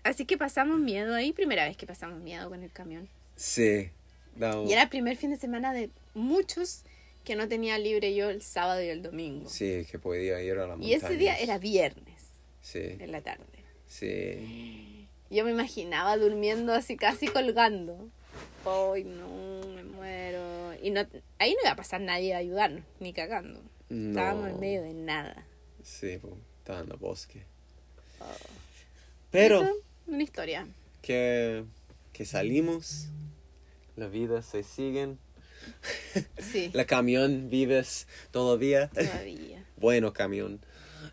así 0.04 0.26
que 0.26 0.38
pasamos 0.38 0.80
miedo 0.80 1.14
ahí. 1.16 1.32
Primera 1.34 1.66
vez 1.66 1.78
que 1.78 1.86
pasamos 1.88 2.20
miedo 2.22 2.50
con 2.50 2.64
el 2.64 2.72
camión. 2.72 3.08
Sí. 3.36 3.90
no, 4.36 4.64
Y 4.66 4.74
era 4.74 4.84
el 4.84 4.90
primer 4.90 5.16
fin 5.18 5.30
de 5.32 5.38
semana 5.38 5.74
de 5.74 5.90
muchos 6.14 6.84
que 7.24 7.36
no 7.36 7.48
tenía 7.48 7.78
libre 7.80 8.14
yo 8.16 8.30
el 8.30 8.42
sábado 8.42 8.82
y 8.84 8.88
el 8.88 9.02
domingo. 9.02 9.50
Sí, 9.50 9.86
que 9.90 9.98
podía 10.00 10.42
ir 10.42 10.54
a 10.54 10.62
la 10.68 10.76
montaña. 10.76 10.88
Y 10.88 10.94
ese 10.94 11.18
día 11.18 11.38
era 11.40 11.58
viernes 11.58 12.24
Sí, 12.62 12.80
en 13.00 13.12
la 13.12 13.22
tarde. 13.22 13.46
sí. 13.88 15.08
Yo 15.32 15.44
me 15.44 15.50
imaginaba 15.52 16.16
durmiendo 16.18 16.72
así 16.74 16.98
casi 16.98 17.28
colgando. 17.28 18.10
Ay, 18.66 19.04
no, 19.04 19.68
me 19.76 19.84
muero. 19.84 20.74
Y 20.82 20.92
no, 20.92 21.02
ahí 21.40 21.54
no 21.56 21.60
iba 21.64 21.72
a 21.72 21.76
pasar 21.76 22.00
nadie 22.02 22.36
a 22.36 22.38
ayudarnos, 22.38 22.84
ni 23.00 23.12
cagando. 23.12 23.60
Estábamos 23.90 24.48
en 24.48 24.54
No. 24.54 24.60
medio 24.60 24.84
de 24.84 24.94
nada. 24.94 25.44
Sí, 25.84 26.18
po, 26.20 26.38
estaba 26.60 26.82
en 26.82 26.92
el 26.92 26.98
bosque. 26.98 27.42
Pero 29.36 29.62
Eso, 29.64 29.74
una 30.08 30.24
historia. 30.24 30.68
que, 31.02 31.66
que 32.14 32.26
salimos, 32.26 33.08
la 33.96 34.08
vida 34.08 34.42
se 34.42 34.64
sigue. 34.64 35.16
Sí, 36.38 36.70
La 36.74 36.86
camión 36.86 37.50
vives 37.50 38.08
todavía. 38.32 38.90
todavía. 38.90 39.64
Bueno, 39.78 40.14
camión. 40.14 40.60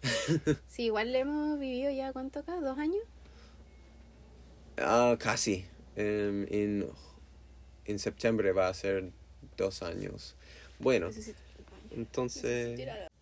Sí, 0.69 0.85
igual 0.85 1.11
le 1.13 1.21
hemos 1.21 1.59
vivido 1.59 1.91
ya, 1.91 2.13
¿cuánto 2.13 2.39
acá? 2.41 2.57
¿Dos 2.61 2.79
años? 2.79 3.03
Ah, 4.79 5.17
casi. 5.19 5.65
Em, 5.97 6.47
en, 6.51 6.87
en 7.85 7.99
septiembre 7.99 8.53
va 8.53 8.69
a 8.69 8.75
ser 8.75 9.11
dos 9.57 9.83
años. 9.83 10.37
Bueno, 10.79 11.11
entonces... 11.91 12.81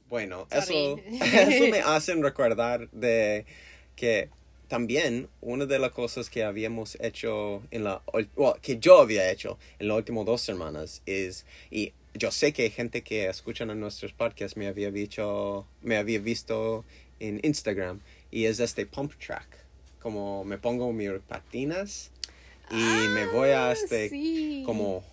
Bueno, 0.08 0.46
eso, 0.50 0.98
eso 1.06 1.66
me 1.70 1.80
hacen 1.80 2.22
recordar 2.22 2.90
de 2.90 3.46
que 3.94 4.28
también 4.70 5.28
una 5.42 5.66
de 5.66 5.78
las 5.78 5.90
cosas 5.92 6.30
que 6.30 6.44
habíamos 6.44 6.96
hecho 7.00 7.62
en 7.70 7.84
la, 7.84 8.00
well, 8.36 8.54
que 8.62 8.78
yo 8.78 8.98
había 9.00 9.30
hecho 9.30 9.58
en 9.78 9.88
las 9.88 9.96
últimas 9.98 10.24
dos 10.24 10.40
semanas 10.40 11.02
es, 11.06 11.44
y 11.70 11.92
yo 12.14 12.30
sé 12.30 12.52
que 12.52 12.62
hay 12.62 12.70
gente 12.70 13.02
que 13.02 13.28
escuchan 13.28 13.68
en 13.70 13.80
nuestros 13.80 14.12
podcasts 14.12 14.56
me 14.56 14.66
había 14.68 14.90
dicho, 14.90 15.66
me 15.82 15.96
había 15.96 16.20
visto 16.20 16.84
en 17.18 17.40
Instagram 17.42 18.00
y 18.30 18.44
es 18.46 18.60
este 18.60 18.86
pump 18.86 19.12
track, 19.18 19.48
como 20.00 20.44
me 20.44 20.56
pongo 20.56 20.92
mis 20.92 21.10
patinas 21.28 22.10
y 22.70 22.74
me 22.76 23.26
voy 23.26 23.50
a 23.50 23.70
Ah, 23.70 23.72
este, 23.72 24.08
sí. 24.08 24.62
como, 24.64 25.04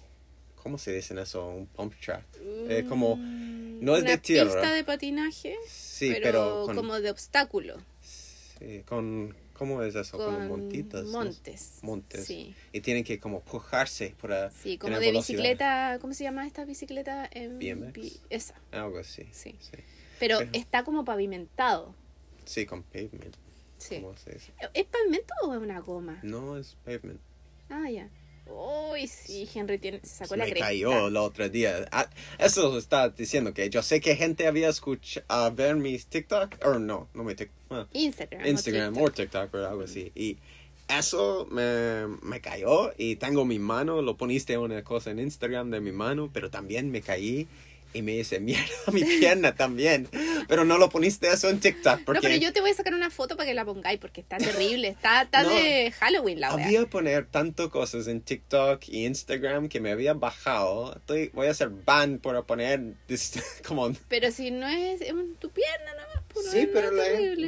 ¿cómo 0.62 0.78
se 0.78 0.93
dice 0.93 1.20
eso? 1.20 1.48
Un 1.48 1.65
pump 1.65 1.93
track. 2.00 2.24
Eh, 2.70 2.86
como, 2.88 3.15
Mm, 3.15 3.84
no 3.84 3.96
es 3.96 4.02
una 4.04 4.12
de 4.12 4.17
tierra. 4.20 4.52
pista 4.52 4.72
de 4.74 4.84
patinaje, 4.84 5.56
Sí, 5.67 6.10
pero, 6.12 6.24
pero, 6.24 6.63
con, 6.67 6.76
como 6.76 7.00
de 7.02 7.10
obstáculo. 7.10 7.78
sí, 8.02 8.84
con- 8.86 9.36
¿cómo 9.58 9.82
es 9.84 9.96
eso? 9.96 10.17
Como 10.17 10.38
con 10.38 10.48
montitas. 10.48 11.04
¿no? 11.06 11.12
montes. 11.24 11.80
Montes. 11.82 12.26
Sí, 12.26 12.56
Y 12.72 12.82
tienen 12.82 13.04
que 13.04 13.20
como 13.20 13.41
pujarse 13.41 14.15
para 14.22 14.52
sí 14.52 14.78
como 14.78 14.93
de 14.93 15.00
velocidad. 15.08 15.38
bicicleta. 15.39 15.98
¿Cómo 16.00 16.13
se 16.13 16.24
llama 16.24 16.46
esta 16.48 16.63
bicicleta? 16.65 17.28
En 17.32 17.60
BMX. 17.60 18.22
Esa. 18.30 18.56
Algo 18.72 19.00
así. 19.00 19.28
Sí. 19.32 19.56
Sí, 19.60 19.72
Pero 20.20 20.38
Pero- 20.39 20.52
está 20.54 20.84
como 20.84 21.04
pavimentado. 21.04 21.93
Sí, 22.46 22.65
con 22.65 22.84
pavement. 22.84 23.36
Sí. 23.78 24.02
¿Cómo 24.02 24.15
se 24.17 24.32
dice? 24.34 24.54
¿Es 24.74 24.86
pavimento 24.86 25.34
o 25.43 25.54
es 25.54 25.60
una 25.62 25.80
goma? 25.82 26.20
No 26.24 26.58
es 26.58 26.76
pavement. 26.86 27.20
Ah, 27.70 27.89
ya. 27.89 28.10
Uy, 28.50 29.08
sí, 29.08 29.48
Henry 29.54 29.78
tiene, 29.78 30.00
se 30.04 30.08
sacó 30.08 30.30
Se 30.30 30.38
la 30.38 30.46
me 30.46 30.52
cresta. 30.52 30.68
cayó 30.68 31.08
el 31.08 31.18
otro 31.18 31.50
día. 31.50 31.88
Ah, 31.92 32.10
eso 32.40 32.78
está 32.78 33.10
diciendo 33.10 33.54
que 33.54 33.70
yo 33.70 33.82
sé 33.84 34.02
que 34.02 34.16
gente 34.16 34.48
había 34.48 34.70
escuchado 34.70 35.26
a 35.28 35.50
ver 35.50 35.76
mis 35.76 36.08
TikTok. 36.08 36.56
O 36.66 36.80
no, 36.80 37.08
no 37.14 37.24
mi 37.24 37.36
TikTok. 37.36 37.56
ah, 37.72 37.88
Instagram. 37.94 38.44
o 38.44 38.48
Instagram 38.48 38.94
TikTok. 38.94 39.10
o 39.10 39.12
TikTok 39.14 39.54
o 39.54 39.58
algo 39.68 39.84
así. 39.84 40.12
Y 40.16 40.38
eso 40.88 41.48
me, 41.52 42.08
me 42.22 42.40
cayó 42.42 42.94
y 42.98 43.18
tengo 43.18 43.44
mi 43.46 43.60
mano, 43.60 44.02
lo 44.02 44.16
poniste 44.16 44.58
una 44.58 44.84
cosa 44.84 45.12
en 45.12 45.20
Instagram 45.20 45.70
de 45.70 45.82
mi 45.82 45.92
mano, 45.92 46.30
pero 46.34 46.50
también 46.50 46.92
me 46.92 47.02
caí 47.02 47.48
y 47.98 48.02
me 48.02 48.14
hice 48.16 48.40
mierda 48.40 48.66
mi 48.94 49.04
pierna 49.04 49.56
también. 49.56 50.08
Pero 50.48 50.64
no 50.66 50.78
lo 50.78 50.90
poniste 50.90 51.28
eso 51.28 51.50
en 51.50 51.60
TikTok 51.60 52.04
porque 52.06 52.20
No, 52.20 52.22
pero 52.22 52.36
yo 52.36 52.54
te 52.54 52.62
voy 52.62 52.72
a 52.72 52.74
sacar 52.74 52.94
una 52.94 53.10
foto 53.10 53.36
para 53.36 53.48
que 53.48 53.54
la 53.54 53.66
pongáis 53.66 54.00
porque 54.00 54.22
está 54.22 54.38
terrible. 54.38 54.88
Está, 54.90 55.24
está 55.24 55.44
No. 55.44 55.50
de 55.50 55.92
Halloween 55.92 56.40
la 56.40 56.56
wea. 56.56 56.66
había 56.66 56.86
poner 56.88 57.26
tanto 57.26 57.70
cosas 57.70 58.08
en 58.08 58.22
TikTok 58.22 58.88
y 58.88 59.06
Instagram 59.06 59.68
que 59.68 59.80
me 59.82 59.92
había 59.92 60.14
bajado. 60.14 60.96
Estoy, 60.96 61.30
voy 61.34 61.48
a 61.48 61.52
hacer 61.52 61.70
ban 61.70 62.20
por 62.20 62.46
poner 62.46 62.82
como 63.68 63.92
Pero 64.08 64.32
si 64.32 64.52
no 64.52 64.68
es, 64.68 65.02
tu 65.40 65.50
pierna 65.50 65.92
nomás, 65.92 66.24
pues, 66.34 66.46
no 66.46 66.52
Sí, 66.52 66.70
pero 66.72 66.92
la 66.92 67.04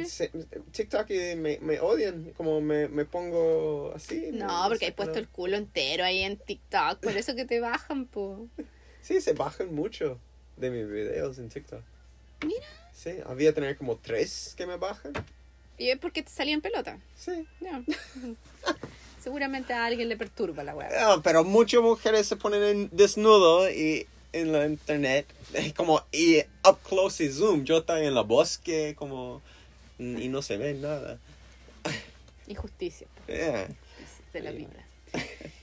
se- 0.06 0.30
TikTok 0.72 1.08
y 1.10 1.36
me, 1.36 1.58
me 1.60 1.80
odian, 1.80 2.32
como 2.36 2.60
me, 2.60 2.88
me 2.88 3.04
pongo 3.04 3.92
así. 3.94 4.28
No, 4.32 4.64
porque 4.68 4.86
hay 4.86 4.90
sacan 4.90 4.96
puesto 5.06 5.18
el 5.18 5.28
culo 5.28 5.56
entero 5.56 6.04
ahí 6.04 6.20
en 6.22 6.36
TikTok, 6.36 7.00
por 7.00 7.16
eso 7.16 7.34
que 7.34 7.44
te 7.44 7.60
bajan, 7.60 8.06
po. 8.06 8.48
Sí, 9.00 9.20
se 9.20 9.32
bajan 9.32 9.74
mucho 9.74 10.20
de 10.60 10.70
mis 10.70 10.88
videos 10.88 11.38
en 11.38 11.48
TikTok. 11.48 11.82
Mira. 12.44 12.66
Sí, 12.94 13.10
había 13.26 13.52
tener 13.54 13.76
como 13.76 13.96
tres 13.96 14.54
que 14.56 14.66
me 14.66 14.76
bajan. 14.76 15.12
Y 15.78 15.88
es 15.88 15.98
porque 15.98 16.22
te 16.22 16.30
salía 16.30 16.54
en 16.54 16.60
pelota. 16.60 16.98
Sí. 17.16 17.46
Ya. 17.60 17.82
Seguramente 19.22 19.72
a 19.72 19.84
alguien 19.86 20.08
le 20.08 20.16
perturba 20.16 20.62
la 20.64 20.74
wea. 20.74 20.88
Ah, 20.98 21.20
pero 21.22 21.44
muchas 21.44 21.82
mujeres 21.82 22.26
se 22.26 22.36
ponen 22.36 22.62
en 22.62 22.90
desnudo 22.92 23.70
y 23.70 24.06
en 24.32 24.52
la 24.52 24.66
internet, 24.66 25.26
como 25.76 26.04
y 26.12 26.40
up 26.68 26.78
close 26.88 27.24
y 27.24 27.30
zoom. 27.30 27.64
Yo 27.64 27.78
estoy 27.78 28.06
en 28.06 28.14
la 28.14 28.22
bosque, 28.22 28.94
como 28.96 29.42
y 29.98 30.28
no 30.28 30.40
se 30.42 30.56
ve 30.56 30.74
nada. 30.74 31.18
Injusticia 32.46 33.06
Yeah. 33.28 33.68
de 34.32 34.40
la 34.40 34.50
Sí. 34.50 34.66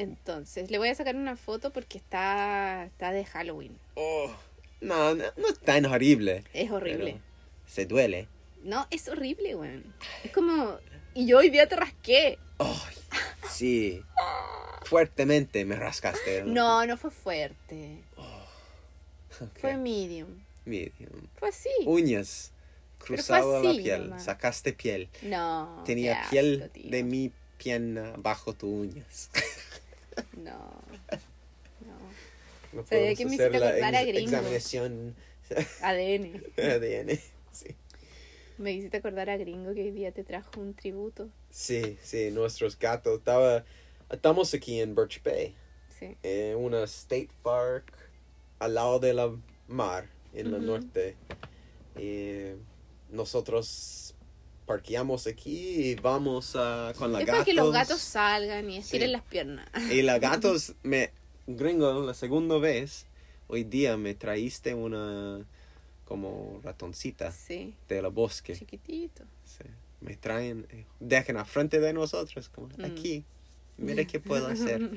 Entonces, 0.00 0.70
le 0.70 0.78
voy 0.78 0.88
a 0.88 0.94
sacar 0.94 1.14
una 1.14 1.36
foto 1.36 1.72
porque 1.72 1.98
está, 1.98 2.84
está 2.86 3.12
de 3.12 3.24
Halloween. 3.26 3.76
Oh, 3.96 4.30
no, 4.80 5.14
no, 5.14 5.24
no 5.36 5.48
es 5.48 5.58
tan 5.60 5.84
horrible. 5.84 6.42
Es 6.54 6.70
horrible. 6.70 7.20
se 7.66 7.84
duele. 7.84 8.26
No, 8.64 8.86
es 8.90 9.08
horrible, 9.08 9.54
weón. 9.56 9.94
Es 10.24 10.32
como... 10.32 10.78
Y 11.12 11.26
yo 11.26 11.38
hoy 11.38 11.50
día 11.50 11.68
te 11.68 11.76
rasqué. 11.76 12.38
Sí. 13.50 14.02
Fuertemente 14.84 15.64
me 15.66 15.76
rascaste. 15.76 16.44
No, 16.44 16.86
no 16.86 16.96
fue 16.96 17.10
fuerte. 17.10 17.98
Ok, 18.16 19.58
Fue 19.60 19.76
medium. 19.76 20.28
medium. 20.64 21.26
Fue 21.36 21.48
así. 21.50 21.68
Uñas. 21.84 22.52
Cruzado 22.98 23.62
la 23.62 23.70
así 23.70 23.80
piel. 23.82 24.04
nomás. 24.04 24.24
Sacaste 24.24 24.72
piel. 24.72 25.08
No. 25.22 25.82
Tenía 25.84 26.26
piel 26.30 26.70
tío. 26.72 26.90
de 26.90 27.02
mi 27.02 27.32
pierna 27.58 28.14
bajo 28.18 28.52
tus 28.54 28.70
uñas. 28.70 29.30
No. 30.36 30.58
No. 31.80 31.96
No 32.72 32.86
Sabía 32.86 33.14
que 33.14 33.24
me 33.24 33.34
hiciste 33.34 33.44
acordar 33.56 33.94
a 33.94 34.02
gringo. 34.04 34.18
examinación 34.30 35.16
ADN. 35.82 36.42
ADN. 36.58 37.18
Sí. 37.52 37.74
Me 38.58 38.72
hiciste 38.72 38.98
acordar 38.98 39.30
a 39.30 39.36
Gringo 39.38 39.72
que 39.74 39.80
hoy 39.82 39.90
día 39.90 40.12
te 40.12 40.22
trajo 40.22 40.60
un 40.60 40.74
tributo. 40.74 41.30
sí, 41.50 41.96
sí, 42.02 42.30
nuestros 42.30 42.78
gatos. 42.78 43.18
Estaba, 43.18 43.64
estamos 44.10 44.52
aquí 44.54 44.80
en 44.80 44.94
Birch 44.94 45.22
Bay, 45.22 45.54
Sí. 45.98 46.14
en 46.22 46.56
una 46.58 46.84
state 46.84 47.30
park 47.42 47.90
al 48.58 48.74
lado 48.74 48.98
de 49.00 49.14
la 49.14 49.34
mar, 49.66 50.08
en 50.34 50.46
el 50.48 50.54
Ujú. 50.56 50.62
norte. 50.62 51.16
Y 51.98 52.52
nosotros 53.10 54.14
parqueamos 54.74 55.26
aquí 55.26 55.90
y 55.90 55.94
vamos 55.96 56.54
a, 56.54 56.92
con 56.96 57.10
la 57.12 57.18
es 57.20 57.26
gatos. 57.26 57.38
para 57.40 57.44
que 57.44 57.54
los 57.54 57.72
gatos 57.72 58.00
salgan 58.00 58.70
y 58.70 58.76
estiren 58.78 59.08
Sí. 59.08 59.12
las 59.12 59.22
piernas. 59.22 59.68
Y 59.90 60.02
los 60.02 60.20
gatos, 60.20 60.74
me, 60.84 61.10
gringo, 61.48 62.06
la 62.06 62.14
segunda 62.14 62.56
vez, 62.58 63.06
hoy 63.48 63.64
día 63.64 63.96
me 63.96 64.14
traíste 64.14 64.74
una 64.74 65.44
como 66.04 66.60
ratoncita 66.62 67.32
Sí, 67.32 67.74
de 67.88 68.00
los 68.00 68.14
bosques. 68.14 68.60
chiquitito. 68.60 69.24
Sí. 69.44 69.64
Me 70.02 70.14
traen, 70.16 70.64
eh, 70.70 70.84
dejan 71.00 71.36
a 71.36 71.44
frente 71.44 71.80
de 71.80 71.92
nosotros, 71.92 72.48
como 72.48 72.68
Mm. 72.78 72.84
aquí. 72.84 73.24
Mira 73.76 74.04
qué 74.04 74.20
puedo 74.20 74.46
hacer. 74.46 74.88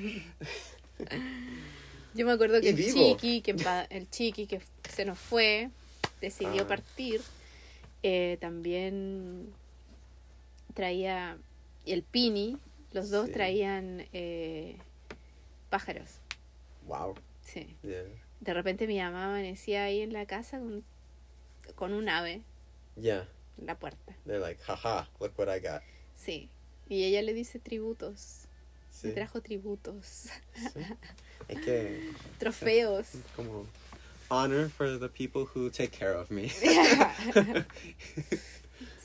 Yo 2.13 2.27
me 2.27 2.31
acuerdo 2.31 2.61
que 2.61 2.69
el 2.69 2.77
chiqui, 2.77 3.41
que 3.41 3.55
el 3.89 4.07
chiqui 4.11 4.45
que 4.45 4.61
se 4.87 5.03
nos 5.03 5.17
fue, 5.17 5.71
decidió 6.21 6.61
Ah. 6.63 6.67
partir, 6.67 7.21
eh, 8.03 8.37
también 8.39 9.51
traía, 10.73 11.37
el 11.85 12.03
Pini, 12.03 12.57
los 12.91 13.09
dos 13.09 13.27
Sí. 13.27 13.33
traían 13.33 14.05
eh, 14.13 14.77
pájaros. 15.69 16.09
Wow. 16.85 17.15
Sí. 17.41 17.75
Yeah. 17.83 18.03
De 18.41 18.53
repente 18.53 18.87
mi 18.87 18.99
mamá 18.99 19.25
amanecía 19.27 19.85
ahí 19.85 20.01
en 20.01 20.11
la 20.13 20.25
casa 20.25 20.59
con, 20.59 20.83
con 21.75 21.93
un 21.93 22.09
ave 22.09 22.41
Yeah. 22.99 23.27
en 23.59 23.65
la 23.65 23.77
puerta. 23.79 24.13
They're 24.25 24.39
like, 24.39 24.61
haha, 24.67 25.07
look 25.19 25.33
what 25.37 25.47
I 25.55 25.59
got. 25.59 25.81
Sí. 26.15 26.49
Y 26.89 27.03
ella 27.05 27.21
le 27.21 27.33
dice 27.33 27.59
tributos. 27.59 28.41
Sí. 28.91 29.07
Me 29.07 29.13
trajo 29.13 29.41
tributos. 29.41 30.05
sí. 30.05 30.79
Es 31.47 31.59
que 31.61 32.11
Trofeos. 32.39 33.07
como 33.35 33.65
honor 34.29 34.69
for 34.69 34.99
the 34.99 35.09
people 35.09 35.43
who 35.55 35.69
take 35.69 35.89
care 35.89 36.15
of 36.15 36.29
me. 36.29 36.49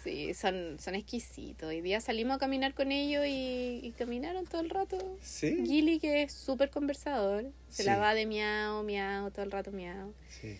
Sí, 0.08 0.32
son, 0.34 0.78
son 0.78 0.94
exquisitos. 0.94 1.68
Hoy 1.68 1.80
día 1.82 2.00
salimos 2.00 2.36
a 2.36 2.38
caminar 2.38 2.72
con 2.74 2.92
ellos 2.92 3.26
y, 3.26 3.80
y 3.82 3.92
caminaron 3.98 4.46
todo 4.46 4.60
el 4.62 4.70
rato. 4.70 4.96
sí. 5.20 5.64
Gilly, 5.66 5.98
que 5.98 6.22
es 6.22 6.32
súper 6.32 6.70
conversador, 6.70 7.44
se 7.68 7.84
la 7.84 7.98
va 7.98 8.14
de 8.14 8.24
miau, 8.24 8.82
miau, 8.84 9.30
todo 9.30 9.42
el 9.44 9.50
rato 9.50 9.70
miau. 9.70 10.12
Sí. 10.28 10.56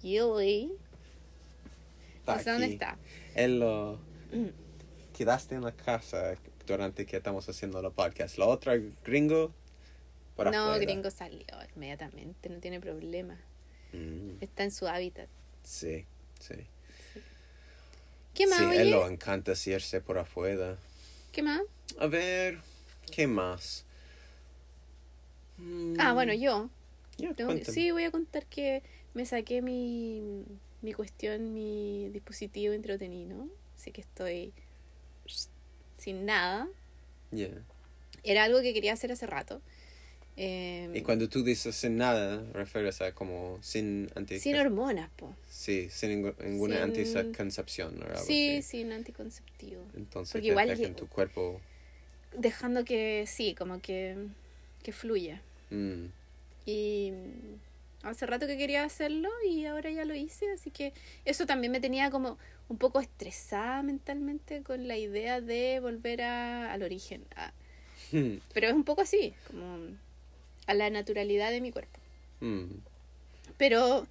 Gilly, 0.00 0.72
Está 2.18 2.36
no 2.36 2.42
sé 2.42 2.50
dónde 2.52 2.66
está. 2.68 2.98
Él 3.34 3.58
lo 3.58 3.98
quedaste 5.16 5.54
en 5.56 5.62
la 5.62 5.72
casa 5.72 6.34
durante 6.66 7.04
que 7.04 7.16
estamos 7.16 7.48
haciendo 7.48 7.82
la 7.82 7.90
podcast. 7.90 8.38
La 8.38 8.46
otra 8.46 8.74
gringo 9.04 9.52
por 10.36 10.46
no, 10.52 10.58
afuera. 10.70 10.78
gringo 10.78 11.10
salió 11.10 11.44
inmediatamente, 11.74 12.48
no 12.48 12.60
tiene 12.60 12.80
problema. 12.80 13.36
Mm, 13.92 14.36
Está 14.40 14.62
en 14.64 14.70
su 14.70 14.86
hábitat. 14.86 15.28
sí, 15.64 16.06
sí. 16.40 16.54
¿Qué 18.34 18.46
más, 18.46 18.58
sí, 18.58 18.64
oye? 18.64 18.80
él 18.82 18.90
lo 18.90 19.06
encanta 19.08 19.52
irse 19.66 20.00
por 20.00 20.18
afuera. 20.18 20.76
¿Qué 21.32 21.42
más? 21.42 21.62
A 21.98 22.06
ver, 22.06 22.58
¿qué 23.10 23.26
más? 23.26 23.84
Mm, 25.58 25.96
Ah, 25.98 26.12
bueno, 26.14 26.32
yo. 26.32 26.68
cuéntame. 27.46 27.64
sí, 27.74 27.90
voy 27.90 28.04
a 28.04 28.10
contar 28.10 28.46
que 28.46 28.82
me 29.14 29.26
saqué 29.26 29.60
mi, 29.62 30.44
mi 30.80 30.92
cuestión, 30.94 31.52
mi 31.52 32.08
dispositivo 32.10 32.72
entretenido. 32.72 33.46
Así 33.76 33.90
que 33.92 34.00
estoy 34.00 34.52
sin 35.98 36.24
nada. 36.24 36.68
Ya. 37.30 37.48
Era 38.24 38.44
algo 38.44 38.60
que 38.62 38.72
quería 38.72 38.92
hacer 38.92 39.12
hace 39.12 39.26
rato. 39.26 39.60
Eh, 40.36 40.88
Y 40.94 41.00
cuando 41.02 41.28
tú 41.28 41.42
dices 41.42 41.74
sin 41.74 41.96
nada, 41.96 42.42
refieres 42.52 43.00
a 43.00 43.12
como 43.12 43.58
sin 43.62 44.10
anti... 44.14 44.38
sin 44.38 44.56
hormonas, 44.56 45.10
po. 45.16 45.34
Sí, 45.50 45.88
sin 45.90 46.10
ninguna 46.40 46.82
Sin- 46.82 47.16
anticoncepción 47.16 48.02
o 48.02 48.06
algo 48.06 48.20
Sí, 48.26 48.58
así. 48.58 48.62
sin 48.62 48.92
anticonceptivo. 48.92 49.82
Entonces 49.96 50.32
Porque 50.32 50.46
te 50.46 50.52
igual 50.52 50.70
en 50.70 50.94
tu 50.94 51.06
cuerpo... 51.08 51.60
Dejando 52.36 52.84
que, 52.84 53.24
sí, 53.26 53.54
como 53.54 53.80
que, 53.80 54.16
que 54.82 54.92
fluya. 54.92 55.40
mm, 55.70 56.12
Y 56.66 57.10
mm, 57.12 58.06
hace 58.06 58.26
rato 58.26 58.46
que 58.46 58.56
quería 58.56 58.84
hacerlo 58.84 59.28
y 59.48 59.66
ahora 59.66 59.90
ya 59.90 60.04
lo 60.04 60.14
hice, 60.14 60.50
así 60.52 60.70
que 60.70 60.92
eso 61.24 61.46
también 61.46 61.72
me 61.72 61.80
tenía 61.80 62.10
como 62.10 62.38
un 62.68 62.78
poco 62.78 63.00
estresada 63.00 63.82
mentalmente 63.82 64.62
con 64.62 64.88
la 64.88 64.96
idea 64.96 65.40
de 65.40 65.80
volver 65.80 66.22
a, 66.22 66.72
al 66.72 66.82
origen. 66.82 67.24
a- 67.36 67.52
pero 68.52 68.66
es 68.68 68.72
un 68.74 68.84
poco 68.84 69.02
así, 69.02 69.34
como 69.46 69.78
a 70.72 70.74
la 70.74 70.90
naturalidad 70.90 71.50
de 71.52 71.60
mi 71.60 71.72
cuerpo. 71.72 72.00
mm, 72.40 72.82
Pero 73.56 74.06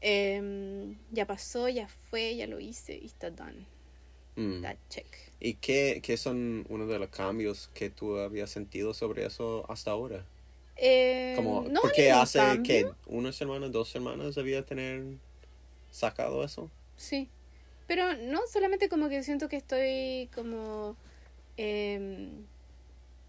em, 0.00 0.96
ya 1.12 1.26
pasó, 1.26 1.68
ya 1.68 1.88
fue, 1.88 2.36
ya 2.36 2.46
lo 2.46 2.60
hice 2.60 2.98
y 3.00 3.06
está 3.06 3.30
done. 3.30 3.66
mm. 4.36 4.62
That 4.62 4.78
check. 4.90 5.06
¿Y 5.40 5.54
qué, 5.54 6.00
qué 6.04 6.16
son 6.16 6.66
uno 6.68 6.86
de 6.86 6.98
los 6.98 7.10
cambios 7.10 7.68
que 7.74 7.90
tú 7.90 8.18
habías 8.18 8.50
sentido 8.50 8.94
sobre 8.94 9.26
eso 9.26 9.66
hasta 9.70 9.90
ahora? 9.92 10.24
Eh, 10.76 11.34
Como, 11.34 11.64
no, 11.64 11.80
¿Por 11.80 11.92
qué 11.92 12.10
ningún 12.10 12.22
hace 12.22 12.60
que 12.62 12.94
unas 13.06 13.36
semanas, 13.36 13.72
dos 13.72 13.88
semanas 13.88 14.34
debía 14.34 14.62
tener 14.64 15.18
sacado 15.90 16.44
eso? 16.44 16.70
Sí. 16.96 17.28
Pero 17.86 18.14
no, 18.14 18.40
solamente 18.52 18.88
como 18.88 19.08
que 19.08 19.22
siento 19.22 19.48
que 19.48 19.56
estoy 19.56 20.30
como... 20.34 20.96
em, 21.56 22.46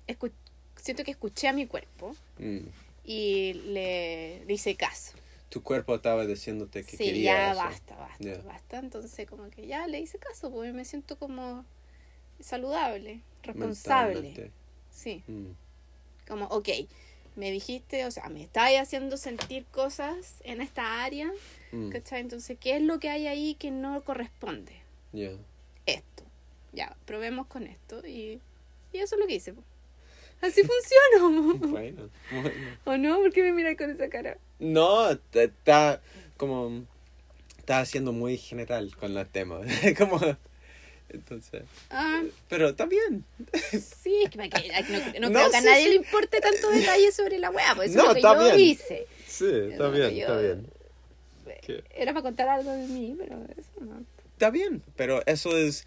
escu- 0.08 0.32
siento 0.76 1.04
que 1.04 1.12
escuché 1.12 1.48
a 1.48 1.54
mi 1.54 1.68
cuerpo 1.68 2.16
Mm. 2.40 2.68
y 3.06 3.54
le, 3.54 4.46
le 4.46 4.54
hice 4.54 4.76
caso. 4.76 5.14
Tu 5.50 5.62
cuerpo 5.62 5.94
estaba 5.96 6.26
diciéndote 6.26 6.84
que 6.84 6.98
Sí, 6.98 7.06
quería 7.06 7.34
ya 7.34 7.52
eso. 7.52 7.62
basta, 7.64 7.96
basta, 7.96 8.42
basta. 8.48 8.80
Entonces 8.80 9.30
como 9.30 9.50
que 9.50 9.68
ya 9.68 9.86
le 9.88 10.00
hice 10.00 10.18
caso, 10.18 10.52
porque 10.52 10.74
me 10.74 10.84
siento 10.86 11.18
como 11.18 11.64
saludable, 12.40 13.22
responsable. 13.44 14.22
Mentalmente. 14.22 14.52
Sí, 14.92 15.24
Mm. 15.28 15.52
como, 16.28 16.46
ok, 16.46 16.70
me 17.36 17.52
dijiste, 17.52 18.06
o 18.06 18.12
sea, 18.12 18.30
me 18.30 18.44
estáis 18.44 18.80
haciendo 18.80 19.18
sentir 19.18 19.66
cosas 19.66 20.36
en 20.44 20.62
esta 20.62 21.04
área, 21.04 21.32
Mm. 21.72 21.90
¿cachai? 21.90 22.22
Entonces, 22.22 22.58
¿qué 22.60 22.76
es 22.78 22.82
lo 22.82 23.00
que 23.00 23.10
hay 23.10 23.28
ahí 23.28 23.56
que 23.56 23.72
no 23.72 24.04
corresponde? 24.04 24.74
Ya. 25.12 25.32
esto. 25.86 26.24
Ya, 26.72 26.96
probemos 27.06 27.46
con 27.48 27.68
esto 27.68 28.06
y, 28.08 28.40
y 28.94 28.98
eso 28.98 29.16
es 29.16 29.22
lo 29.22 29.28
que 29.28 29.36
hice. 29.36 29.54
Así 30.46 30.62
funcionó. 30.62 31.54
Bueno, 31.68 32.10
bueno. 32.32 32.52
¿O 32.86 32.98
no? 32.98 33.18
¿Por 33.20 33.32
qué 33.32 33.44
me 33.44 33.54
miras 33.54 33.78
con 33.78 33.90
esa 33.90 34.10
cara? 34.10 34.38
No, 34.60 35.10
está 35.34 36.02
como... 36.38 36.84
Está 37.60 37.86
siendo 37.86 38.12
muy 38.12 38.38
general 38.38 38.94
con 38.98 39.18
el 39.18 39.26
tema. 39.28 39.62
como... 39.98 40.20
Entonces... 41.10 41.64
Ah, 41.90 42.24
Pero 42.50 42.70
está 42.70 42.86
bien. 42.86 43.24
sí, 43.72 44.24
es 44.24 44.30
que, 44.32 44.50
que- 44.50 45.20
no, 45.20 45.30
no 45.30 45.30
No, 45.30 45.40
creo 45.40 45.52
que 45.52 45.58
a 45.58 45.60
sí, 45.62 45.66
nadie 45.66 45.84
sí. 45.84 45.90
le 45.90 45.96
importe 45.96 46.42
tanto 46.42 46.70
detalle 46.72 47.12
sobre 47.12 47.40
la 47.40 47.50
weá, 47.52 47.74
pues 47.76 47.92
eso 47.92 48.00
No, 48.00 48.04
es 48.04 48.08
lo 48.10 48.14
que 48.16 48.20
está 48.20 48.34
yo 48.50 48.56
bien. 48.56 48.60
hice. 48.70 49.08
Sí, 49.28 49.46
está 49.72 49.90
bien, 49.90 50.10
yo- 50.16 50.22
está 50.22 50.38
bien. 50.40 50.68
¿Qué? 51.62 51.84
Era 51.96 52.12
para 52.14 52.24
contar 52.24 52.50
algo 52.50 52.72
de 52.72 52.88
mí, 52.88 53.16
pero 53.18 53.38
eso 53.58 53.86
no. 53.86 54.04
Está 54.34 54.50
bien, 54.50 54.82
pero 54.98 55.22
eso 55.26 55.56
es 55.56 55.86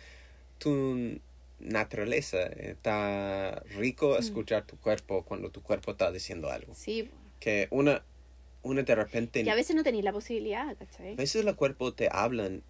tu 0.59 1.19
naturaleza. 1.59 2.43
Está 2.45 3.63
rico 3.77 4.19
escuchar 4.19 4.67
tu 4.67 4.77
cuerpo 4.79 5.25
cuando 5.25 5.51
tu 5.51 5.63
cuerpo 5.63 5.93
está 5.93 6.11
diciendo 6.13 6.51
algo. 6.51 6.75
Sí. 6.75 7.11
Que 7.41 7.69
una, 7.71 8.05
una 8.63 8.83
de 8.83 8.95
repente... 8.95 9.43
y 9.43 9.49
a 9.49 9.55
veces 9.55 9.75
no 9.77 9.83
tenéis 9.83 10.05
la 10.05 10.13
posibilidad, 10.13 10.69
A 10.69 10.75
¿cachai? 10.75 11.15
veces 11.17 11.45
el 11.45 11.55
cuerpo 11.57 11.93
te 11.95 12.09
hablan, 12.11 12.63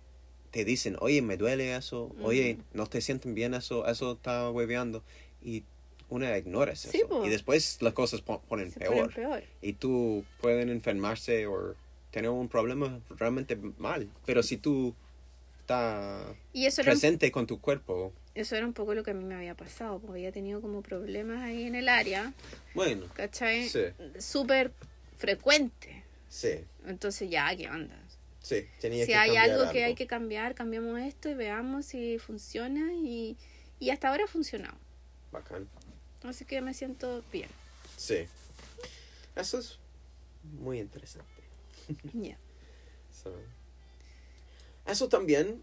te 0.50 0.64
dicen, 0.64 0.96
oye, 1.00 1.22
me 1.22 1.36
duele 1.36 1.74
eso, 1.76 2.14
oye, 2.22 2.54
Ujú. 2.54 2.62
no 2.74 2.86
te 2.86 3.00
sienten 3.00 3.34
bien 3.34 3.54
eso, 3.54 3.86
eso 3.86 4.12
está 4.12 4.50
hueveando. 4.50 5.02
Y 5.42 5.64
una 6.08 6.36
ignora 6.38 6.72
eso. 6.72 6.88
Sí, 6.90 7.02
y 7.24 7.28
después 7.28 7.78
las 7.82 7.92
cosas 7.92 8.20
pon- 8.20 8.40
ponen 8.48 8.70
Se 8.70 8.78
peor. 8.80 8.94
ponen 8.94 9.10
peor. 9.14 9.42
Y 9.62 9.72
tú 9.74 10.24
pueden 10.40 10.68
enfermarse 10.68 11.46
o 11.46 11.74
tener 12.12 12.30
un 12.30 12.48
problema 12.48 13.00
realmente 13.10 13.56
mal. 13.78 14.08
Pero 14.24 14.42
si 14.44 14.56
tú 14.56 14.94
estás 15.60 16.36
presente 16.84 17.30
con 17.32 17.46
tu 17.46 17.60
cuerpo, 17.60 18.12
eso 18.36 18.54
era 18.56 18.66
un 18.66 18.72
poco 18.72 18.94
lo 18.94 19.02
que 19.02 19.10
a 19.10 19.14
mí 19.14 19.24
me 19.24 19.34
había 19.34 19.54
pasado, 19.54 19.98
porque 19.98 20.18
había 20.20 20.32
tenido 20.32 20.60
como 20.60 20.82
problemas 20.82 21.42
ahí 21.42 21.64
en 21.64 21.74
el 21.74 21.88
área, 21.88 22.32
bueno, 22.74 23.06
¿cachai? 23.14 23.68
Sí. 23.68 23.84
Súper 24.18 24.72
frecuente. 25.16 26.04
sí, 26.28 26.64
Entonces 26.86 27.28
ya, 27.30 27.54
¿qué 27.56 27.68
onda? 27.68 27.96
sí, 28.42 28.64
Si 28.80 29.06
que 29.06 29.14
hay 29.16 29.36
algo 29.36 29.70
que 29.72 29.82
hay 29.84 29.94
que 29.96 30.06
cambiar, 30.06 30.54
cambiamos 30.54 31.00
esto 31.00 31.28
y 31.28 31.34
veamos 31.34 31.86
si 31.86 32.18
funciona 32.18 32.92
y, 32.94 33.36
y 33.80 33.90
hasta 33.90 34.08
ahora 34.08 34.24
ha 34.24 34.28
funcionado. 34.28 34.76
Bacán. 35.32 35.68
Así 36.22 36.44
que 36.44 36.60
me 36.60 36.72
siento 36.74 37.24
bien. 37.32 37.48
Sí. 37.96 38.26
Eso 39.34 39.58
es 39.58 39.78
muy 40.60 40.78
interesante. 40.78 41.26
Ya. 42.12 42.36
So, 43.22 43.32
Eso 44.86 45.08
también, 45.08 45.62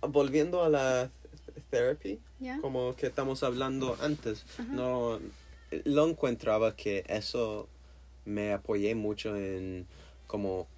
volviendo 0.00 0.62
a 0.62 0.68
la 0.68 1.08
th- 1.08 1.23
therapy, 1.74 2.20
como 2.60 2.94
que 2.94 3.06
estamos 3.08 3.42
hablando 3.42 3.96
antes, 4.00 4.44
no 4.70 5.18
lo 5.84 6.08
encontraba 6.08 6.76
que 6.76 7.04
eso 7.08 7.68
me 8.24 8.52
apoyé 8.52 8.94
mucho 8.94 9.36
en 9.36 9.86
como 10.28 10.68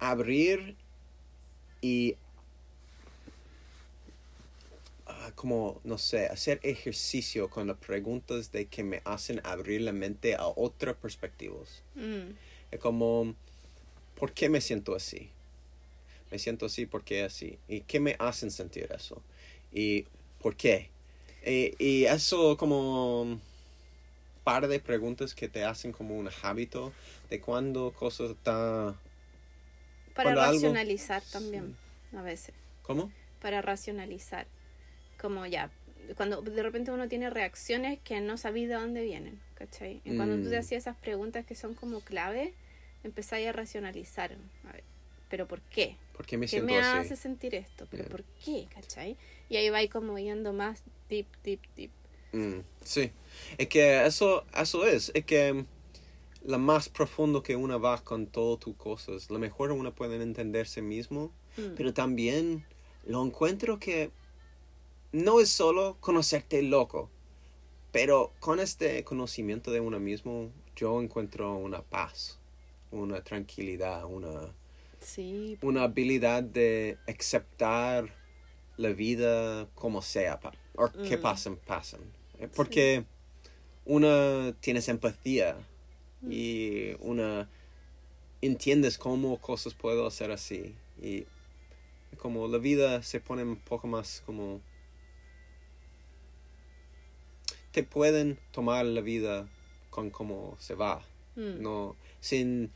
abrir 0.00 0.76
y 1.80 2.16
ah, 5.06 5.30
como 5.34 5.80
no 5.84 5.98
sé 5.98 6.26
hacer 6.26 6.58
ejercicio 6.62 7.48
con 7.48 7.68
las 7.68 7.76
preguntas 7.76 8.50
de 8.50 8.66
que 8.66 8.82
me 8.82 9.02
hacen 9.04 9.40
abrir 9.44 9.82
la 9.82 9.92
mente 9.92 10.34
a 10.34 10.46
otras 10.46 10.96
perspectivas 10.96 11.82
Mm, 11.94 12.32
es 12.70 12.80
como 12.80 13.34
¿por 14.16 14.32
qué 14.32 14.48
me 14.48 14.60
siento 14.60 14.94
así? 14.94 15.30
me 16.30 16.38
siento 16.38 16.66
así 16.66 16.86
porque 16.86 17.24
así. 17.24 17.58
¿Y 17.66 17.80
qué 17.80 17.98
me 17.98 18.14
hacen 18.20 18.52
sentir 18.52 18.88
eso? 18.94 19.20
¿Y 19.72 20.04
por 20.42 20.56
qué? 20.56 20.88
Y, 21.46 21.74
y 21.78 22.04
eso 22.04 22.56
como 22.56 23.38
par 24.44 24.68
de 24.68 24.80
preguntas 24.80 25.34
que 25.34 25.48
te 25.48 25.64
hacen 25.64 25.92
como 25.92 26.16
un 26.16 26.28
hábito 26.42 26.92
de 27.28 27.40
cuando 27.40 27.92
cosas 27.92 28.30
están... 28.32 28.96
Para 30.14 30.32
algo- 30.32 30.46
racionalizar 30.60 31.22
también, 31.30 31.76
a 32.16 32.22
veces. 32.22 32.54
¿Cómo? 32.82 33.10
Para 33.40 33.62
racionalizar. 33.62 34.46
Como 35.20 35.46
ya, 35.46 35.70
cuando 36.16 36.42
de 36.42 36.62
repente 36.62 36.90
uno 36.90 37.08
tiene 37.08 37.30
reacciones 37.30 37.98
que 38.02 38.20
no 38.20 38.36
sabéis 38.36 38.68
de 38.68 38.74
dónde 38.74 39.02
vienen, 39.02 39.38
¿cachai? 39.54 40.00
Y 40.04 40.14
cuando 40.16 40.36
tú 40.42 40.50
te 40.50 40.56
Mm. 40.56 40.60
hacías 40.60 40.82
esas 40.82 40.96
preguntas 40.96 41.44
que 41.46 41.54
son 41.54 41.74
como 41.74 42.00
clave, 42.00 42.54
empezáis 43.04 43.48
a 43.48 43.52
racionalizar. 43.52 44.36
A 44.68 44.72
ver, 44.72 44.84
¿pero 45.28 45.46
por 45.46 45.60
qué? 45.62 45.96
¿Por 46.20 46.26
qué 46.26 46.36
me 46.36 46.44
¿Qué 46.44 46.48
siento 46.48 46.74
me 46.74 46.78
así? 46.78 46.98
hace 46.98 47.16
sentir 47.16 47.54
esto? 47.54 47.86
¿Pero 47.90 48.04
Bien. 48.04 48.12
por 48.12 48.24
qué? 48.44 48.68
¿Cachai? 48.74 49.16
Y 49.48 49.56
ahí 49.56 49.70
vais 49.70 49.88
como 49.90 50.18
yendo 50.18 50.52
más 50.52 50.82
deep, 51.08 51.26
deep, 51.42 51.60
deep. 51.76 51.90
Mm, 52.32 52.60
sí, 52.84 53.10
es 53.58 53.68
que 53.68 54.04
eso, 54.06 54.44
eso 54.56 54.86
es, 54.86 55.10
es 55.14 55.24
que 55.24 55.64
lo 56.44 56.58
más 56.58 56.88
profundo 56.88 57.42
que 57.42 57.56
uno 57.56 57.80
va 57.80 58.02
con 58.04 58.26
todas 58.26 58.60
tus 58.60 58.76
cosas, 58.76 59.30
lo 59.30 59.38
mejor 59.38 59.72
uno 59.72 59.94
puede 59.94 60.22
entenderse 60.22 60.82
mismo, 60.82 61.32
Mm. 61.56 61.74
pero 61.76 61.92
también 61.94 62.64
lo 63.06 63.24
encuentro 63.24 63.78
que 63.80 64.12
no 65.12 65.40
es 65.40 65.48
solo 65.50 65.96
conocerte 66.00 66.62
loco, 66.62 67.10
pero 67.92 68.32
con 68.40 68.60
este 68.60 69.04
conocimiento 69.04 69.72
de 69.72 69.80
uno 69.80 69.98
mismo 70.00 70.50
yo 70.76 71.00
encuentro 71.02 71.56
una 71.56 71.82
paz, 71.82 72.38
una 72.92 73.22
tranquilidad, 73.24 74.04
una, 74.04 74.54
Sí, 75.00 75.58
una 75.62 75.84
habilidad 75.84 76.42
de 76.42 76.98
aceptar 77.08 78.14
la 78.76 78.90
vida 78.90 79.68
como 79.74 80.02
sea, 80.02 80.38
o 80.76 80.90
que 80.92 81.16
Mm. 81.16 81.20
pasen, 81.20 81.56
pasen. 81.56 82.00
Eh, 82.38 82.48
Porque 82.54 83.04
una 83.84 84.54
tienes 84.60 84.88
empatía 84.88 85.56
Mm. 86.22 86.28
y 86.32 86.96
una 87.00 87.48
entiendes 88.42 88.96
cómo 88.98 89.38
cosas 89.40 89.74
puedo 89.74 90.06
hacer 90.06 90.30
así 90.30 90.74
y 91.02 91.26
como 92.18 92.48
la 92.48 92.58
vida 92.58 93.02
se 93.02 93.20
pone 93.20 93.42
un 93.42 93.56
poco 93.56 93.86
más 93.86 94.22
como 94.24 94.60
te 97.72 97.82
pueden 97.82 98.38
tomar 98.50 98.84
la 98.86 99.00
vida 99.00 99.48
con 99.90 100.10
cómo 100.10 100.56
se 100.58 100.74
va 100.74 101.02
Mm. 101.36 101.62
no 101.62 101.96
sin 102.20 102.72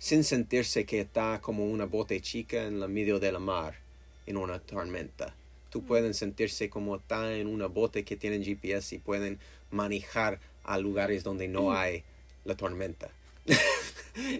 sin 0.00 0.24
sentirse 0.24 0.84
que 0.86 1.00
está 1.02 1.40
como 1.42 1.66
una 1.66 1.84
bote 1.84 2.20
chica 2.22 2.64
en 2.64 2.80
la 2.80 2.88
medio 2.88 3.20
de 3.20 3.30
la 3.32 3.38
mar 3.38 3.78
en 4.26 4.36
una 4.38 4.58
tormenta. 4.58 5.34
Tú 5.68 5.84
pueden 5.84 6.14
sentirse 6.14 6.68
como 6.70 6.96
está 6.96 7.34
en 7.34 7.46
una 7.46 7.66
bote 7.66 8.02
que 8.04 8.16
tienen 8.16 8.42
GPS 8.42 8.94
y 8.94 8.98
pueden 8.98 9.38
manejar 9.70 10.40
a 10.64 10.78
lugares 10.78 11.22
donde 11.22 11.46
no 11.48 11.72
hay 11.72 12.02
la 12.44 12.56
tormenta. 12.56 13.10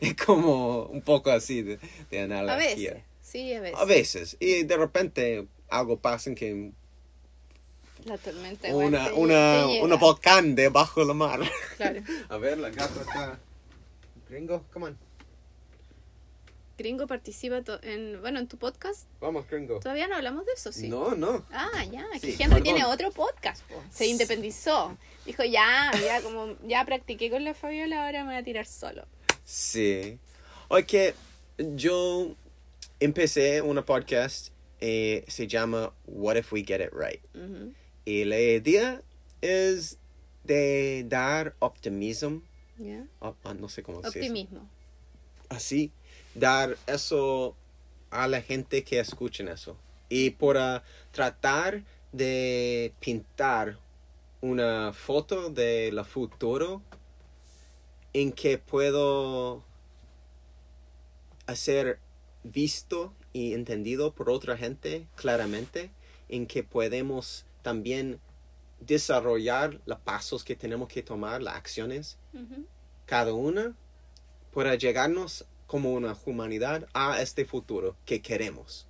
Es 0.00 0.16
como 0.16 0.86
un 0.86 1.00
poco 1.02 1.30
así 1.30 1.62
de, 1.62 1.78
de 2.10 2.20
a 2.20 2.24
analogía. 2.24 2.94
veces. 2.94 3.04
Sí, 3.22 3.54
a 3.54 3.60
veces. 3.60 3.78
a 3.78 3.84
veces 3.84 4.36
y 4.40 4.64
de 4.64 4.76
repente 4.76 5.46
algo 5.68 5.98
pasa 6.00 6.28
en 6.30 6.34
que 6.36 6.72
La 8.04 8.18
tormenta 8.18 8.74
una 8.74 9.06
te- 9.06 9.12
una 9.12 9.66
te 9.68 9.80
una 9.82 9.94
volcán 9.96 10.56
debajo 10.56 11.00
de 11.00 11.06
la 11.06 11.14
mar. 11.14 11.40
Claro. 11.76 12.00
a 12.28 12.36
ver 12.38 12.58
la 12.58 12.70
gata 12.70 13.00
está. 13.00 13.38
Gringo 14.28 14.64
come 14.72 14.86
on 14.86 15.09
Gringo 16.80 17.06
participa 17.06 17.60
en, 17.82 18.20
bueno, 18.22 18.38
en 18.38 18.48
tu 18.48 18.56
podcast. 18.56 19.06
vamos 19.20 19.46
gringo 19.50 19.80
Todavía 19.80 20.08
no 20.08 20.16
hablamos 20.16 20.46
de 20.46 20.52
eso, 20.52 20.72
sí. 20.72 20.88
no 20.88 21.14
no 21.14 21.44
Ah, 21.52 21.84
ya, 21.84 22.06
que 22.14 22.20
Sí, 22.20 22.30
Henry 22.32 22.44
perdón. 22.48 22.62
tiene 22.62 22.84
otro 22.84 23.10
podcast, 23.12 23.62
po. 23.68 23.82
se 23.90 24.06
independizó. 24.06 24.96
Dijo, 25.26 25.44
ya, 25.44 25.90
ya, 26.02 26.22
como 26.22 26.56
ya 26.66 26.82
practiqué 26.86 27.28
con 27.30 27.44
la 27.44 27.52
Fabiola, 27.52 28.06
ahora 28.06 28.24
me 28.24 28.30
voy 28.30 28.40
a 28.40 28.42
tirar 28.42 28.64
solo. 28.66 29.04
Sí. 29.44 30.18
Oye, 30.68 31.14
yo 31.58 32.34
empecé 32.98 33.60
una 33.60 33.84
podcast 33.84 34.48
eh, 34.80 35.24
se 35.28 35.46
llama 35.46 35.92
What 36.06 36.36
If 36.36 36.50
We 36.54 36.64
Get 36.64 36.80
It 36.80 36.92
Right. 36.94 37.20
Y 38.06 38.24
la 38.24 38.40
idea 38.40 39.02
es 39.42 39.98
de 40.44 41.04
dar 41.06 41.54
optimismo, 41.58 42.40
¿Ya? 42.78 43.04
op- 43.18 43.36
ah, 43.44 43.52
no 43.52 43.68
sé 43.68 43.82
cómo. 43.82 43.98
Optimismo. 43.98 44.66
Así, 45.50 45.92
dar 46.34 46.76
eso 46.86 47.56
a 48.10 48.28
la 48.28 48.40
gente 48.40 48.84
que 48.84 49.00
escuchen 49.00 49.48
eso. 49.48 49.76
Y 50.08 50.30
para 50.30 50.82
tratar 51.12 51.82
de 52.12 52.92
pintar 53.00 53.78
una 54.40 54.92
foto 54.92 55.50
de 55.50 55.92
la 55.92 56.04
futuro 56.04 56.82
en 58.12 58.32
que 58.32 58.58
puedo 58.58 59.62
hacer 61.46 61.98
visto 62.42 63.12
y 63.32 63.54
entendido 63.54 64.12
por 64.12 64.30
otra 64.30 64.56
gente 64.56 65.06
claramente, 65.14 65.90
en 66.28 66.46
que 66.46 66.62
podemos 66.64 67.44
también 67.62 68.20
desarrollar 68.80 69.80
los 69.84 69.98
pasos 70.00 70.42
que 70.42 70.56
tenemos 70.56 70.88
que 70.88 71.02
tomar, 71.02 71.42
las 71.42 71.56
acciones, 71.56 72.16
cada 73.06 73.34
una, 73.34 73.74
para 74.52 74.74
llegarnos 74.74 75.44
como 75.70 75.92
una 75.92 76.16
humanidad 76.26 76.86
a 76.94 77.22
este 77.22 77.44
futuro 77.44 77.94
que 78.04 78.20
queremos. 78.20 78.88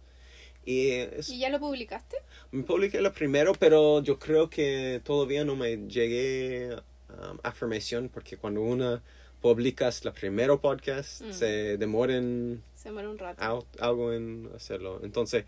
Y 0.64 0.90
es, 0.92 1.28
¿Y 1.28 1.38
ya 1.38 1.50
lo 1.50 1.58
publicaste? 1.60 2.16
me 2.52 2.62
publiqué 2.62 3.00
lo 3.02 3.12
primero, 3.12 3.52
pero 3.54 4.02
yo 4.02 4.18
creo 4.18 4.48
que 4.48 5.00
todavía 5.04 5.44
no 5.44 5.56
me 5.56 5.76
llegué 5.88 6.74
um, 7.10 7.38
afirmación 7.42 8.08
porque 8.08 8.36
cuando 8.38 8.62
una 8.62 9.02
publicas 9.42 10.04
el 10.04 10.12
primero 10.12 10.60
podcast 10.60 11.22
Mm. 11.22 11.32
se 11.32 11.76
demoran 11.76 12.62
Se 12.74 12.90
muere 12.92 13.08
un 13.08 13.18
rato. 13.18 13.42
out- 13.42 13.80
algo 13.80 14.12
en 14.12 14.50
hacerlo. 14.54 15.00
Entonces, 15.02 15.44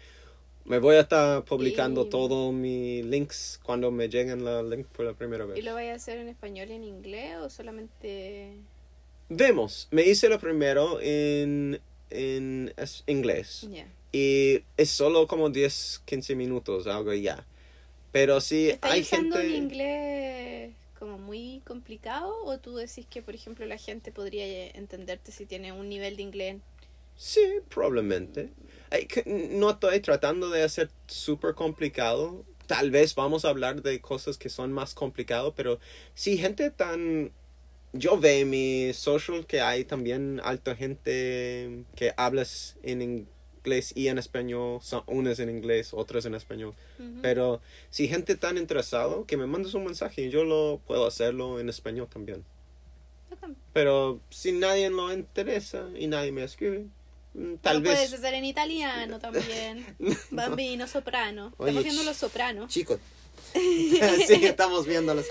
me 0.64 0.78
voy 0.78 0.96
a 0.96 1.00
estar 1.00 1.44
publicando 1.44 2.02
Y- 2.06 2.10
todos 2.10 2.52
mis 2.54 3.04
links 3.04 3.58
cuando 3.62 3.90
me 3.90 4.08
lleguen 4.08 4.44
los 4.44 4.64
links 4.68 4.88
por 4.96 5.04
la 5.06 5.12
primera 5.14 5.44
vez. 5.46 5.58
¿Y 5.58 5.62
lo 5.62 5.74
vais 5.74 5.92
a 5.92 5.94
hacer 5.96 6.18
en 6.18 6.28
español 6.28 6.70
y 6.70 6.74
en 6.74 6.84
inglés 6.84 7.36
o 7.42 7.48
solamente...? 7.48 8.56
Vemos, 9.34 9.88
me 9.90 10.02
hice 10.02 10.28
lo 10.28 10.38
primero 10.38 10.98
en, 11.00 11.80
en 12.10 12.72
es- 12.76 13.02
inglés. 13.06 13.66
Ya. 13.70 13.86
Y 14.12 14.62
es 14.76 14.90
solo 14.90 15.26
como 15.26 15.48
10, 15.48 16.02
15 16.04 16.34
minutos, 16.34 16.86
algo 16.86 17.12
ya. 17.14 17.46
Pero 18.12 18.40
si 18.42 18.68
¿Estás 18.70 18.92
hay 18.92 19.00
usando 19.00 19.36
gente... 19.36 19.48
un 19.56 19.62
inglés 19.64 20.74
como 20.98 21.16
muy 21.18 21.62
complicado 21.64 22.32
o 22.44 22.58
tú 22.58 22.76
decís 22.76 23.06
que, 23.08 23.22
por 23.22 23.34
ejemplo, 23.34 23.64
la 23.66 23.78
gente 23.78 24.12
podría 24.12 24.68
entenderte 24.68 25.32
si 25.32 25.46
tiene 25.46 25.72
un 25.72 25.88
nivel 25.88 26.16
de 26.16 26.22
inglés? 26.22 26.56
Sí, 27.16 27.40
probablemente. 27.70 28.50
No 29.26 29.70
estoy 29.70 30.00
tratando 30.00 30.50
de 30.50 30.62
hacer 30.62 30.90
súper 31.06 31.54
complicado. 31.54 32.44
Tal 32.66 32.90
vez 32.90 33.14
vamos 33.14 33.44
a 33.46 33.48
hablar 33.48 33.80
de 33.82 34.00
cosas 34.02 34.36
que 34.36 34.50
son 34.50 34.72
más 34.72 34.92
complicadas, 34.94 35.52
pero 35.56 35.78
si 36.14 36.36
gente 36.36 36.70
tan... 36.70 37.32
Yo 37.92 38.18
veo 38.18 38.42
en 38.42 38.50
mi 38.50 38.92
social 38.94 39.46
que 39.46 39.60
hay 39.60 39.84
también 39.84 40.40
alta 40.44 40.74
gente 40.74 41.84
que 41.94 42.14
hablas 42.16 42.76
en 42.82 43.02
inglés 43.02 43.92
y 43.94 44.08
en 44.08 44.18
español. 44.18 44.80
Son 44.82 45.02
unas 45.06 45.38
en 45.38 45.50
inglés, 45.50 45.90
otras 45.92 46.24
en 46.24 46.34
español. 46.34 46.74
Ujú. 46.98 47.20
Pero 47.20 47.60
si 47.90 48.08
gente 48.08 48.34
tan 48.36 48.56
interesado, 48.56 49.26
que 49.26 49.36
me 49.36 49.46
mandes 49.46 49.74
un 49.74 49.84
mensaje 49.84 50.30
yo 50.30 50.44
lo 50.44 50.80
puedo 50.86 51.06
hacerlo 51.06 51.60
en 51.60 51.68
español 51.68 52.08
también. 52.10 52.44
Pero 53.72 54.20
si 54.30 54.52
nadie 54.52 54.90
lo 54.90 55.12
interesa 55.12 55.88
y 55.96 56.06
nadie 56.06 56.32
me 56.32 56.44
escribe, 56.44 56.86
mm, 57.34 57.54
tal 57.56 57.78
lo 57.78 57.82
vez... 57.82 57.94
puedes 57.94 58.12
hacer 58.12 58.34
en 58.34 58.44
italiano 58.44 59.18
también. 59.18 59.86
Bambino, 60.30 60.86
soprano. 60.86 61.52
Oye, 61.56 61.70
Estamos 61.78 61.84
viendo 61.84 62.04
los 62.04 62.16
sopranos. 62.16 62.70
Chicos. 62.70 62.98
sí, 63.54 64.44
estamos 64.44 64.86
viendo 64.86 65.14
las 65.14 65.26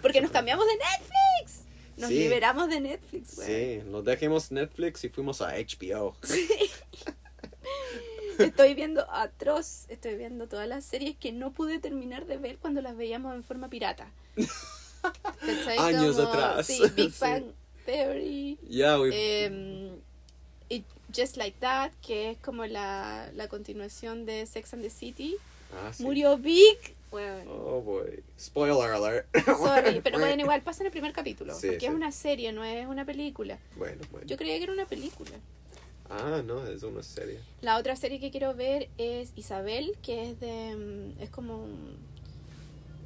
Porque 0.00 0.20
nos 0.20 0.30
cambiamos 0.30 0.66
de 0.66 0.74
Netflix. 0.74 1.61
Nos 1.96 2.08
Sí. 2.08 2.18
liberamos 2.18 2.68
de 2.68 2.80
Netflix, 2.80 3.36
güey. 3.36 3.80
Sí, 3.80 3.82
lo 3.90 4.02
dejemos 4.02 4.50
Netflix 4.50 5.04
y 5.04 5.08
fuimos 5.08 5.40
a 5.42 5.54
HBO. 5.56 6.16
Estoy 8.38 8.74
viendo 8.74 9.08
atroz. 9.10 9.84
Estoy 9.88 10.16
viendo 10.16 10.48
todas 10.48 10.66
las 10.66 10.84
series 10.84 11.16
que 11.16 11.32
no 11.32 11.52
pude 11.52 11.78
terminar 11.78 12.26
de 12.26 12.38
ver 12.38 12.58
cuando 12.58 12.80
las 12.80 12.96
veíamos 12.96 13.34
en 13.34 13.44
forma 13.44 13.68
pirata. 13.68 14.10
Años 15.78 16.16
Como, 16.16 16.28
atrás. 16.28 16.66
Sí, 16.66 16.80
Big 16.96 17.12
Sí. 17.12 17.18
Bang 17.20 17.44
Theory. 17.84 18.58
Ya, 18.68 18.98
we- 18.98 19.44
em, 19.44 19.96
y 20.68 20.84
Just 21.14 21.36
Like 21.36 21.58
That, 21.60 21.92
que 22.00 22.30
es 22.30 22.38
como 22.38 22.64
la, 22.66 23.30
la 23.34 23.48
continuación 23.48 24.24
de 24.24 24.46
Sex 24.46 24.72
and 24.74 24.82
the 24.82 24.90
City. 24.90 25.36
Ah, 25.74 25.92
sí. 25.92 26.02
Murió 26.02 26.38
Big. 26.38 26.78
Bueno, 27.12 27.52
Oh, 27.52 27.80
boy. 27.82 28.24
Spoiler 28.38 28.90
alert. 28.90 29.26
sorry, 29.58 30.00
pero 30.00 30.18
bueno, 30.18 30.42
igual 30.42 30.62
pasa 30.62 30.82
en 30.82 30.86
el 30.86 30.92
primer 30.92 31.12
capítulo. 31.12 31.54
Sí, 31.54 31.68
porque 31.68 31.80
sí. 31.80 31.86
es 31.86 31.92
una 31.92 32.10
serie, 32.10 32.52
no 32.52 32.64
es 32.64 32.86
una 32.86 33.04
película. 33.04 33.58
Bueno, 33.76 34.02
bueno. 34.10 34.26
Yo 34.26 34.36
creía 34.36 34.56
que 34.56 34.64
era 34.64 34.72
una 34.72 34.86
película. 34.86 35.30
Ah, 36.10 36.42
no, 36.44 36.66
es 36.66 36.82
una 36.82 37.02
serie. 37.02 37.38
La 37.60 37.78
otra 37.78 37.94
serie 37.96 38.18
que 38.18 38.30
quiero 38.30 38.54
ver 38.54 38.88
es 38.98 39.32
Isabel, 39.36 39.96
que 40.02 40.30
es 40.30 40.40
de. 40.40 40.74
mm, 40.76 41.22
es 41.22 41.30
como. 41.30 41.66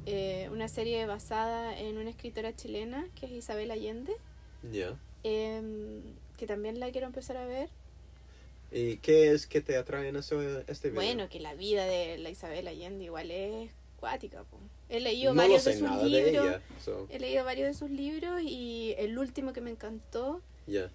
eh, 0.05 0.49
una 0.51 0.67
serie 0.69 1.05
basada 1.05 1.77
en 1.77 1.97
una 1.97 2.09
escritora 2.09 2.55
chilena, 2.55 3.07
que 3.19 3.25
es 3.27 3.31
Isabel 3.33 3.71
Allende. 3.71 4.13
Ya. 4.71 4.95
em, 5.23 6.01
que 6.37 6.47
también 6.47 6.79
la 6.79 6.91
quiero 6.91 7.07
empezar 7.07 7.37
a 7.37 7.45
ver. 7.45 7.69
¿Y 8.71 8.97
qué 8.97 9.31
es 9.31 9.47
que 9.47 9.61
te 9.61 9.77
atrae 9.77 10.09
en 10.09 10.17
eso, 10.17 10.41
este 10.67 10.89
video? 10.89 11.01
Bueno, 11.03 11.29
que 11.29 11.39
la 11.39 11.55
vida 11.55 11.85
de 11.85 12.17
la 12.17 12.29
Isabel 12.29 12.67
Allende 12.67 13.05
igual 13.05 13.31
es 13.31 13.71
cuática. 13.99 14.43
po. 14.43 14.57
He 14.89 14.99
leído 14.99 15.33
no 15.33 15.41
varios 15.41 15.65
de 15.65 15.73
sus 15.73 15.81
libros. 15.81 16.11
de 16.11 16.29
ella. 16.29 16.61
so, 16.83 17.07
He 17.09 17.19
leído 17.19 17.43
varios 17.43 17.67
de 17.67 17.73
sus 17.73 17.89
libros 17.89 18.41
y 18.41 18.93
el 18.97 19.17
último 19.17 19.53
que 19.53 19.61
me 19.61 19.71
encantó, 19.71 20.41
Ya. 20.65 20.89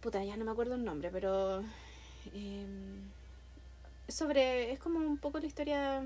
puta, 0.00 0.22
ya 0.24 0.36
no 0.36 0.44
me 0.44 0.50
acuerdo 0.50 0.74
el 0.74 0.84
nombre, 0.84 1.10
pero 1.10 1.60
em, 2.34 3.00
sobre, 4.08 4.72
es 4.72 4.78
como 4.78 4.98
un 4.98 5.16
poco 5.18 5.38
la 5.38 5.46
historia 5.46 6.04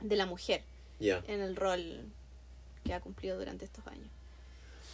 de 0.00 0.16
la 0.16 0.26
mujer 0.26 0.62
Ya. 1.00 1.22
en 1.26 1.40
el 1.40 1.56
rol 1.56 2.02
que 2.84 2.94
ha 2.94 3.00
cumplido 3.00 3.38
durante 3.38 3.64
estos 3.64 3.84
años. 3.88 4.06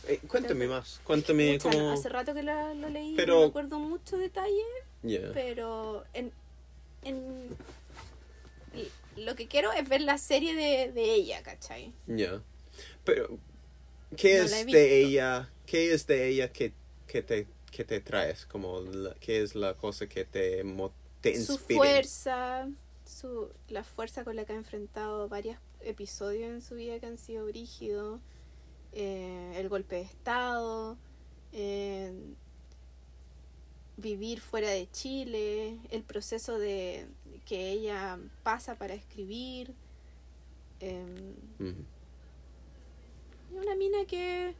Eh, 0.08 0.18
cuéntame 0.26 0.66
más. 0.66 1.00
Cuéntame 1.04 1.58
no, 1.58 1.70
cómo. 1.70 1.90
hace 1.92 2.08
rato 2.08 2.32
que 2.34 2.42
lo, 2.42 2.74
lo 2.74 2.88
leí, 2.88 3.14
Pero- 3.14 3.34
no 3.34 3.40
me 3.42 3.46
acuerdo 3.48 3.78
mucho 3.78 4.16
detalle, 4.16 4.62
Ya. 5.02 5.30
pero 5.34 6.04
en, 6.14 6.32
en 7.04 7.48
lo 9.16 9.34
que 9.36 9.48
quiero 9.48 9.72
es 9.72 9.88
ver 9.88 10.02
la 10.02 10.18
serie 10.18 10.54
de, 10.54 10.92
de 10.92 11.14
ella, 11.14 11.42
¿cachai? 11.42 11.92
Ya. 12.06 12.42
Pero, 13.04 13.38
¿qué 14.16 14.38
No 14.38 14.44
es 14.44 14.50
de 14.72 15.00
ella? 15.02 15.50
¿Qué 15.66 15.92
es 15.94 16.06
de 16.06 16.28
ella 16.28 16.52
que, 16.52 16.74
que, 17.06 17.22
te, 17.22 17.48
que 17.70 17.84
te 17.84 18.00
traes? 18.00 18.46
Como, 18.46 18.80
la- 18.82 19.14
¿Qué 19.20 19.42
es 19.42 19.54
la 19.54 19.74
cosa 19.76 20.08
que 20.08 20.24
te, 20.24 20.64
te 21.20 21.34
su 21.34 21.52
inspira? 21.52 21.78
fuerza, 21.78 22.68
su, 23.04 23.50
la 23.68 23.84
fuerza 23.84 24.24
con 24.24 24.36
la 24.36 24.44
que 24.44 24.52
ha 24.52 24.56
enfrentado 24.56 25.28
varios 25.28 25.58
episodios 25.80 26.50
en 26.50 26.62
su 26.62 26.76
vida 26.76 26.98
que 27.00 27.06
han 27.06 27.18
sido 27.18 27.46
brígidos, 27.46 28.20
eh, 28.92 29.54
el 29.56 29.68
golpe 29.68 29.96
de 29.96 30.02
estado, 30.02 30.98
eh, 31.52 32.12
vivir 34.02 34.40
fuera 34.40 34.68
de 34.68 34.90
Chile, 34.90 35.78
el 35.90 36.02
proceso 36.02 36.58
de 36.58 37.06
que 37.46 37.70
ella 37.70 38.18
pasa 38.42 38.74
para 38.76 38.94
escribir. 38.94 39.72
eh, 40.80 41.04
una 43.52 43.74
mina 43.76 44.04
que, 44.06 44.54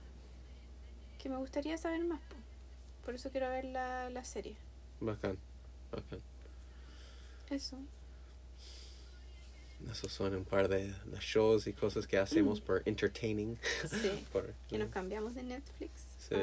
que 1.19 1.29
me 1.29 1.37
gustaría 1.37 1.77
saber 1.79 2.05
más. 2.05 2.21
po. 2.21 2.37
Por 3.05 3.15
eso 3.15 3.31
quiero 3.31 3.49
ver 3.49 3.65
la, 3.65 4.11
la 4.11 4.25
serie. 4.25 4.55
Bacán. 5.01 5.39
Bacán. 5.91 6.21
Eso. 7.51 7.77
Esos 9.91 10.13
son 10.13 10.35
un 10.37 10.45
par 10.45 10.69
de, 10.69 10.89
de 10.93 11.19
shows 11.21 11.67
y 11.67 11.73
cosas 11.73 12.07
que 12.07 12.17
hacemos 12.17 12.61
por 12.61 12.83
entertaining. 12.87 13.59
Sí. 13.91 14.25
por, 14.33 14.55
que 14.69 14.79
nos 14.79 14.91
cambiamos 14.91 15.35
de 15.35 15.43
Netflix 15.43 16.05
Sí. 16.19 16.37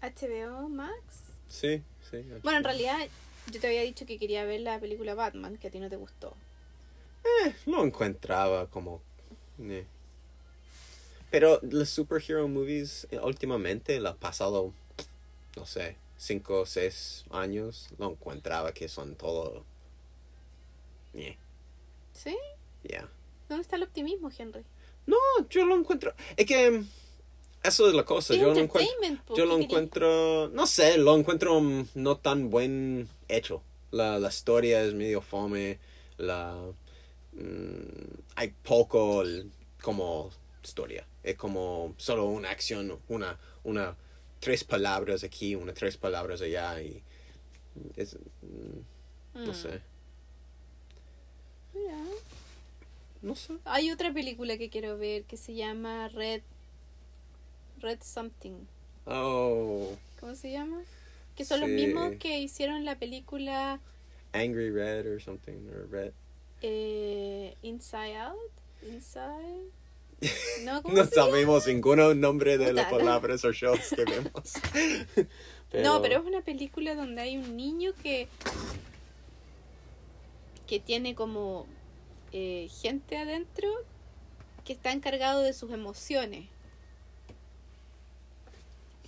a 0.00 0.08
HBO 0.10 0.68
Max. 0.68 1.24
Sí, 1.48 1.82
sí. 2.10 2.24
Bueno, 2.42 2.58
en 2.58 2.64
realidad 2.64 2.98
yo 3.50 3.60
te 3.60 3.66
había 3.66 3.82
dicho 3.82 4.06
que 4.06 4.18
quería 4.18 4.44
ver 4.44 4.60
la 4.60 4.78
película 4.78 5.14
Batman, 5.14 5.56
que 5.56 5.68
a 5.68 5.70
ti 5.70 5.78
no 5.80 5.88
te 5.88 5.96
gustó. 5.96 6.34
Eh, 7.24 7.54
lo 7.66 7.84
encontraba 7.84 8.66
como... 8.68 9.00
eh. 9.60 9.86
Pero 11.30 11.60
los 11.62 11.90
superhero 11.90 12.48
movies 12.48 13.06
eh, 13.10 13.18
últimamente, 13.18 14.00
lo 14.00 14.16
pasado, 14.16 14.72
no 15.56 15.66
sé, 15.66 15.96
cinco 16.16 16.60
o 16.60 16.66
seis 16.66 17.24
años, 17.30 17.88
lo 17.98 18.10
encontraba 18.10 18.72
que 18.72 18.88
son 18.88 19.14
todo... 19.14 19.64
eh, 21.14 21.36
¿Sí? 22.12 22.36
ya. 22.84 23.08
¿Dónde 23.48 23.62
está 23.62 23.76
el 23.76 23.82
optimismo, 23.82 24.30
Henry? 24.36 24.62
No, 25.06 25.16
yo 25.48 25.64
lo 25.64 25.76
encuentro... 25.76 26.12
Es 26.36 26.46
que... 26.46 26.82
Eso 27.62 27.88
es 27.88 27.94
la 27.94 28.04
cosa. 28.04 28.34
Yo 28.34 29.46
lo 29.46 29.56
encuentro... 29.58 30.48
no 30.52 30.66
sé, 30.66 30.98
lo 30.98 31.16
encuentro 31.16 31.60
no 31.94 32.16
tan 32.16 32.50
buen 32.50 33.08
hecho. 33.28 33.62
La, 33.90 34.18
la 34.18 34.28
historia 34.28 34.82
es 34.82 34.94
medio 34.94 35.20
fome, 35.22 35.78
la 36.18 36.56
mm, 37.32 38.20
hay 38.36 38.48
poco 38.62 39.22
el- 39.22 39.50
como 39.82 40.30
historia. 40.64 41.06
Es 41.22 41.36
como 41.36 41.94
solo 41.98 42.26
una 42.26 42.50
acción, 42.50 42.98
una, 43.08 43.38
una, 43.64 43.96
tres 44.40 44.64
palabras 44.64 45.24
aquí, 45.24 45.54
una 45.54 45.72
tres 45.74 45.96
palabras 45.96 46.42
allá 46.42 46.80
y 46.82 47.02
es, 47.96 48.16
mm, 48.42 48.80
no 49.46 49.52
Mm. 49.52 49.54
sé, 49.54 49.82
no 53.22 53.34
sé. 53.34 53.54
Hay 53.64 53.90
otra 53.90 54.12
película 54.12 54.58
que 54.58 54.70
quiero 54.70 54.96
ver 54.98 55.24
que 55.24 55.36
se 55.36 55.54
llama 55.54 56.08
Red. 56.08 56.42
Red 57.80 58.00
Something. 58.02 58.66
Oh, 59.06 59.96
¿Cómo 60.20 60.34
se 60.34 60.50
llama? 60.52 60.82
Que 61.36 61.44
son 61.44 61.60
los 61.60 61.68
Sí. 61.68 61.74
mismos 61.76 62.12
que 62.18 62.38
hicieron 62.40 62.84
la 62.84 62.96
película 62.98 63.80
Angry 64.32 64.70
Red 64.70 65.06
or 65.12 65.22
something, 65.22 65.66
or 65.74 65.88
Red. 65.90 66.12
eh, 66.62 67.54
Inside 67.62 68.16
Out. 68.16 68.36
Inside. 68.82 69.70
No, 70.64 70.82
¿cómo 70.82 70.94
No 70.96 71.04
sabemos 71.06 71.66
ningún 71.68 72.20
nombre 72.20 72.58
de 72.58 72.72
las 72.72 72.90
palabras 72.90 73.44
o 73.44 73.52
shows 73.52 73.94
que 73.94 74.04
vemos. 74.04 74.54
No, 75.72 76.02
pero 76.02 76.18
es 76.20 76.26
una 76.26 76.40
película 76.42 76.94
donde 76.96 77.20
hay 77.22 77.36
un 77.36 77.56
niño 77.56 77.92
que 78.02 78.26
que 80.66 80.80
tiene 80.80 81.14
como 81.14 81.66
eh, 82.32 82.68
gente 82.82 83.16
adentro 83.16 83.68
que 84.64 84.72
está 84.74 84.92
encargado 84.92 85.40
de 85.40 85.52
sus 85.54 85.70
emociones. 85.72 86.46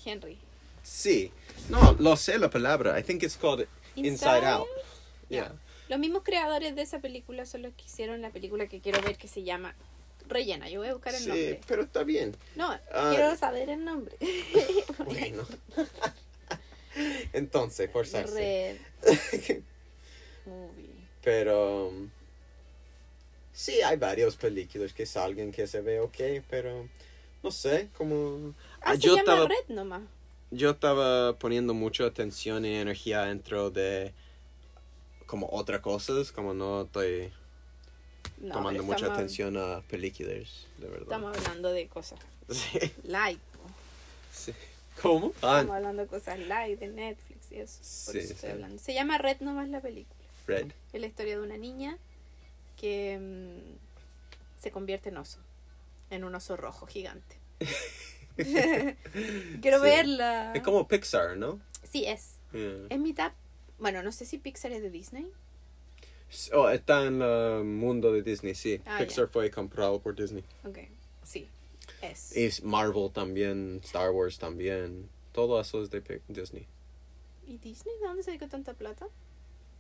Henry. 0.04 0.38
Sí. 0.82 1.30
No, 1.68 1.92
lo 1.98 2.16
sé 2.16 2.38
la 2.38 2.48
palabra. 2.50 2.98
I 2.98 3.02
think 3.02 3.22
it's 3.22 3.36
called 3.36 3.66
Inside, 3.96 4.08
Inside 4.38 4.46
Out. 4.46 4.66
Yeah. 5.28 5.52
Los 5.88 5.98
mismos 5.98 6.22
creadores 6.24 6.74
de 6.76 6.82
esa 6.82 7.00
película 7.00 7.44
son 7.46 7.62
los 7.62 7.74
que 7.74 7.84
hicieron 7.84 8.20
la 8.22 8.30
película 8.30 8.66
que 8.66 8.80
quiero 8.80 9.00
ver 9.02 9.16
que 9.16 9.28
se 9.28 9.42
llama 9.42 9.74
Rellena. 10.28 10.68
Yo 10.68 10.80
voy 10.80 10.88
a 10.88 10.92
buscar 10.94 11.12
el 11.14 11.20
Sí, 11.20 11.28
nombre. 11.28 11.60
pero 11.66 11.82
está 11.82 12.04
bien. 12.04 12.36
No, 12.56 12.70
Ah. 12.92 13.12
quiero 13.14 13.36
saber 13.36 13.68
el 13.70 13.84
nombre. 13.84 14.16
Bueno. 15.04 15.46
Entonces, 17.32 17.90
forzarse. 17.90 18.78
Red 19.02 19.62
Movie. 20.46 20.90
pero 21.22 21.88
um, 21.88 22.10
sí, 23.52 23.80
hay 23.82 23.96
varias 23.96 24.36
películas 24.36 24.92
que 24.92 25.06
salgan 25.06 25.52
que 25.52 25.66
se 25.66 25.80
ve 25.80 26.00
ok, 26.00 26.42
pero 26.48 26.88
no 27.42 27.50
sé, 27.50 27.88
como 27.96 28.54
Ah, 28.82 28.94
se 28.94 29.00
yo 29.00 29.10
llama 29.16 29.20
estaba 29.20 29.48
Red 29.48 29.68
nomás. 29.74 30.02
yo 30.50 30.70
estaba 30.70 31.38
poniendo 31.38 31.74
mucha 31.74 32.06
atención 32.06 32.64
y 32.64 32.74
energía 32.76 33.22
dentro 33.22 33.70
de 33.70 34.12
como 35.26 35.48
otras 35.52 35.80
cosas, 35.80 36.32
como 36.32 36.54
no 36.54 36.82
estoy 36.82 37.32
No, 38.38 38.54
tomando 38.54 38.82
mucha 38.82 38.96
estamos- 38.96 39.18
atención 39.18 39.56
a 39.56 39.80
películas, 39.82 40.66
de 40.78 40.86
verdad. 40.88 41.02
Estamos 41.02 41.36
hablando 41.36 41.70
de 41.70 41.86
cosas 41.88 42.18
Sí, 42.50 42.78
light. 43.04 43.38
sí. 44.32 44.52
¿Cómo? 45.02 45.32
Ah, 45.40 45.60
Estamos 45.60 45.76
hablando 45.76 46.02
de 46.02 46.08
cosas 46.08 46.38
light 46.40 46.78
de 46.80 46.88
Netflix 46.88 47.52
y 47.52 47.56
eso. 47.56 47.78
Por 47.78 48.12
Sí, 48.14 48.18
eso 48.18 48.32
estoy 48.34 48.48
sí. 48.50 48.52
hablando. 48.54 48.78
Se 48.82 48.92
llama 48.92 49.18
Red 49.18 49.40
nomás 49.40 49.68
la 49.68 49.80
película. 49.80 50.16
Red. 50.46 50.72
Es 50.92 51.00
la 51.00 51.06
historia 51.06 51.36
de 51.38 51.42
una 51.42 51.56
niña 51.56 51.96
que 52.76 53.18
mm, 53.18 54.60
se 54.60 54.70
convierte 54.72 55.10
en 55.10 55.18
oso. 55.18 55.38
En 56.10 56.24
un 56.24 56.34
oso 56.34 56.56
rojo 56.56 56.86
gigante. 56.86 57.36
Quiero 59.62 59.78
Sí. 59.78 59.84
verla. 59.84 60.52
Es 60.54 60.62
como 60.62 60.86
Pixar, 60.88 61.36
¿no? 61.36 61.60
Sí, 61.82 62.06
es. 62.06 62.36
Yeah. 62.52 62.86
Es 62.90 62.98
mitad. 62.98 63.32
Bueno, 63.78 64.02
no 64.02 64.12
sé 64.12 64.24
si 64.24 64.38
Pixar 64.38 64.72
es 64.72 64.82
de 64.82 64.90
Disney. 64.90 65.30
Oh, 66.52 66.68
está 66.68 67.04
en 67.06 67.22
el 67.22 67.64
mundo 67.64 68.12
de 68.12 68.22
Disney, 68.22 68.54
sí. 68.54 68.80
Ah, 68.86 68.98
Pixar 69.00 69.26
fue 69.28 69.50
comprado 69.50 70.00
por 70.00 70.14
Disney. 70.14 70.44
Ok, 70.64 70.78
sí. 71.24 71.48
Es. 72.02 72.36
Y 72.36 72.48
Marvel 72.64 73.10
también, 73.12 73.80
Star 73.84 74.10
Wars 74.10 74.38
también. 74.38 75.08
Todo 75.32 75.60
eso 75.60 75.82
es 75.82 75.90
de 75.90 76.00
Disney. 76.28 76.66
¿Y 77.46 77.58
Disney? 77.58 77.94
¿De 78.00 78.06
dónde 78.06 78.22
se 78.22 78.30
dedicó 78.30 78.48
tanta 78.48 78.74
plata? 78.74 79.06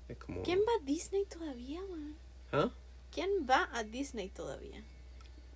Es 0.08 0.16
como... 0.18 0.42
¿Quién 0.42 0.58
va 0.60 0.72
a 0.80 0.84
Disney 0.84 1.24
todavía, 1.24 1.80
man? 1.82 2.16
¿Ah? 2.52 2.70
¿Quién 3.12 3.30
va 3.48 3.68
a 3.72 3.84
Disney 3.84 4.28
todavía? 4.28 4.82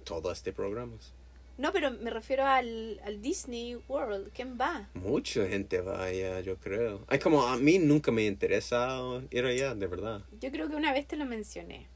Todo 0.05 0.31
este 0.31 0.53
programas. 0.53 1.13
No, 1.57 1.73
pero 1.73 1.91
me 1.93 2.11
refiero 2.11 2.45
al, 2.45 3.01
al 3.05 3.23
Disney 3.23 3.77
World. 3.89 4.31
¿Quién 4.35 4.59
va? 4.61 4.89
Mucha 4.95 5.47
gente 5.47 5.81
va 5.81 6.05
allá, 6.05 6.41
yo 6.41 6.57
creo. 6.57 7.05
Ay, 7.07 7.19
como 7.21 7.47
a 7.47 7.57
mí 7.57 7.79
nunca 7.79 8.11
me 8.11 8.25
interesa 8.27 8.99
ir 9.31 9.45
allá, 9.45 9.75
de 9.75 9.87
verdad. 9.87 10.23
Yo 10.41 10.51
creo 10.51 10.69
que 10.69 10.75
una 10.75 10.93
vez 10.93 11.07
te 11.07 11.17
lo 11.17 11.25
mencioné. 11.27 11.87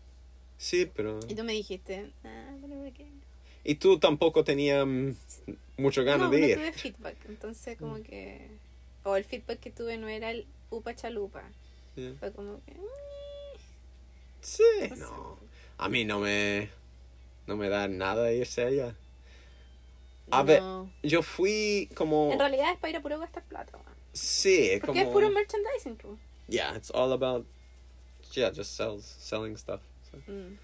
Sí, 0.58 0.86
pero... 0.94 1.18
Y 1.28 1.34
tú 1.34 1.42
me 1.44 1.52
dijiste, 1.52 2.12
ah, 2.24 2.54
pero 2.60 2.76
¿por 2.76 2.92
qué? 2.92 3.06
Y 3.64 3.74
tú 3.74 3.98
tampoco 3.98 4.44
tenías 4.44 4.86
mm, 4.86 5.10
mucho 5.76 6.04
ganas 6.04 6.28
no, 6.28 6.30
de 6.30 6.40
no 6.40 6.46
ir. 6.46 6.54
tuve 6.56 6.72
feedback. 6.72 7.16
Entonces, 7.28 7.76
como 7.76 8.00
que. 8.02 8.48
O 9.04 9.16
el 9.16 9.24
feedback 9.24 9.58
que 9.60 9.70
tuve 9.70 9.98
no 9.98 10.08
era 10.08 10.30
el, 10.30 10.46
Upa 10.70 10.94
Chalupa. 10.94 11.42
Yeah. 11.96 12.14
Fue 12.20 12.32
como 12.32 12.62
que... 12.64 12.74
Sí, 14.40 14.62
No 14.88 14.96
sé. 14.96 15.02
no. 15.02 15.38
A 15.78 15.88
mí 15.88 16.04
no 16.04 16.20
me, 16.20 16.70
no 17.46 17.56
me 17.56 17.68
da 17.68 17.88
nada 17.88 18.32
irse 18.32 18.62
allá. 18.62 18.94
A 20.30 20.42
ver, 20.42 20.60
no. 20.62 20.90
yo 21.02 21.22
fui 21.22 21.88
como... 21.94 22.32
En 22.32 22.38
realidad 22.38 22.72
es 22.72 22.78
para 22.78 22.90
ir 22.90 22.96
a 22.96 23.02
puro 23.02 23.18
gastar 23.18 23.42
plata. 23.44 23.72
weón. 23.76 23.86
Sí, 24.12 24.70
es 24.70 24.80
Porque 24.80 25.00
como... 25.00 25.10
es 25.10 25.12
puro 25.12 25.30
merchandising, 25.30 25.96
pues. 25.96 26.18
Yeah, 26.48 26.76
it's 26.76 26.90
all 26.94 27.12
about... 27.12 27.46
Yeah, 28.32 28.50
just 28.54 28.72
sells, 28.76 29.04
selling 29.18 29.56
stuff. 29.56 29.80
so. 30.10 30.18
Mm. 30.30 30.58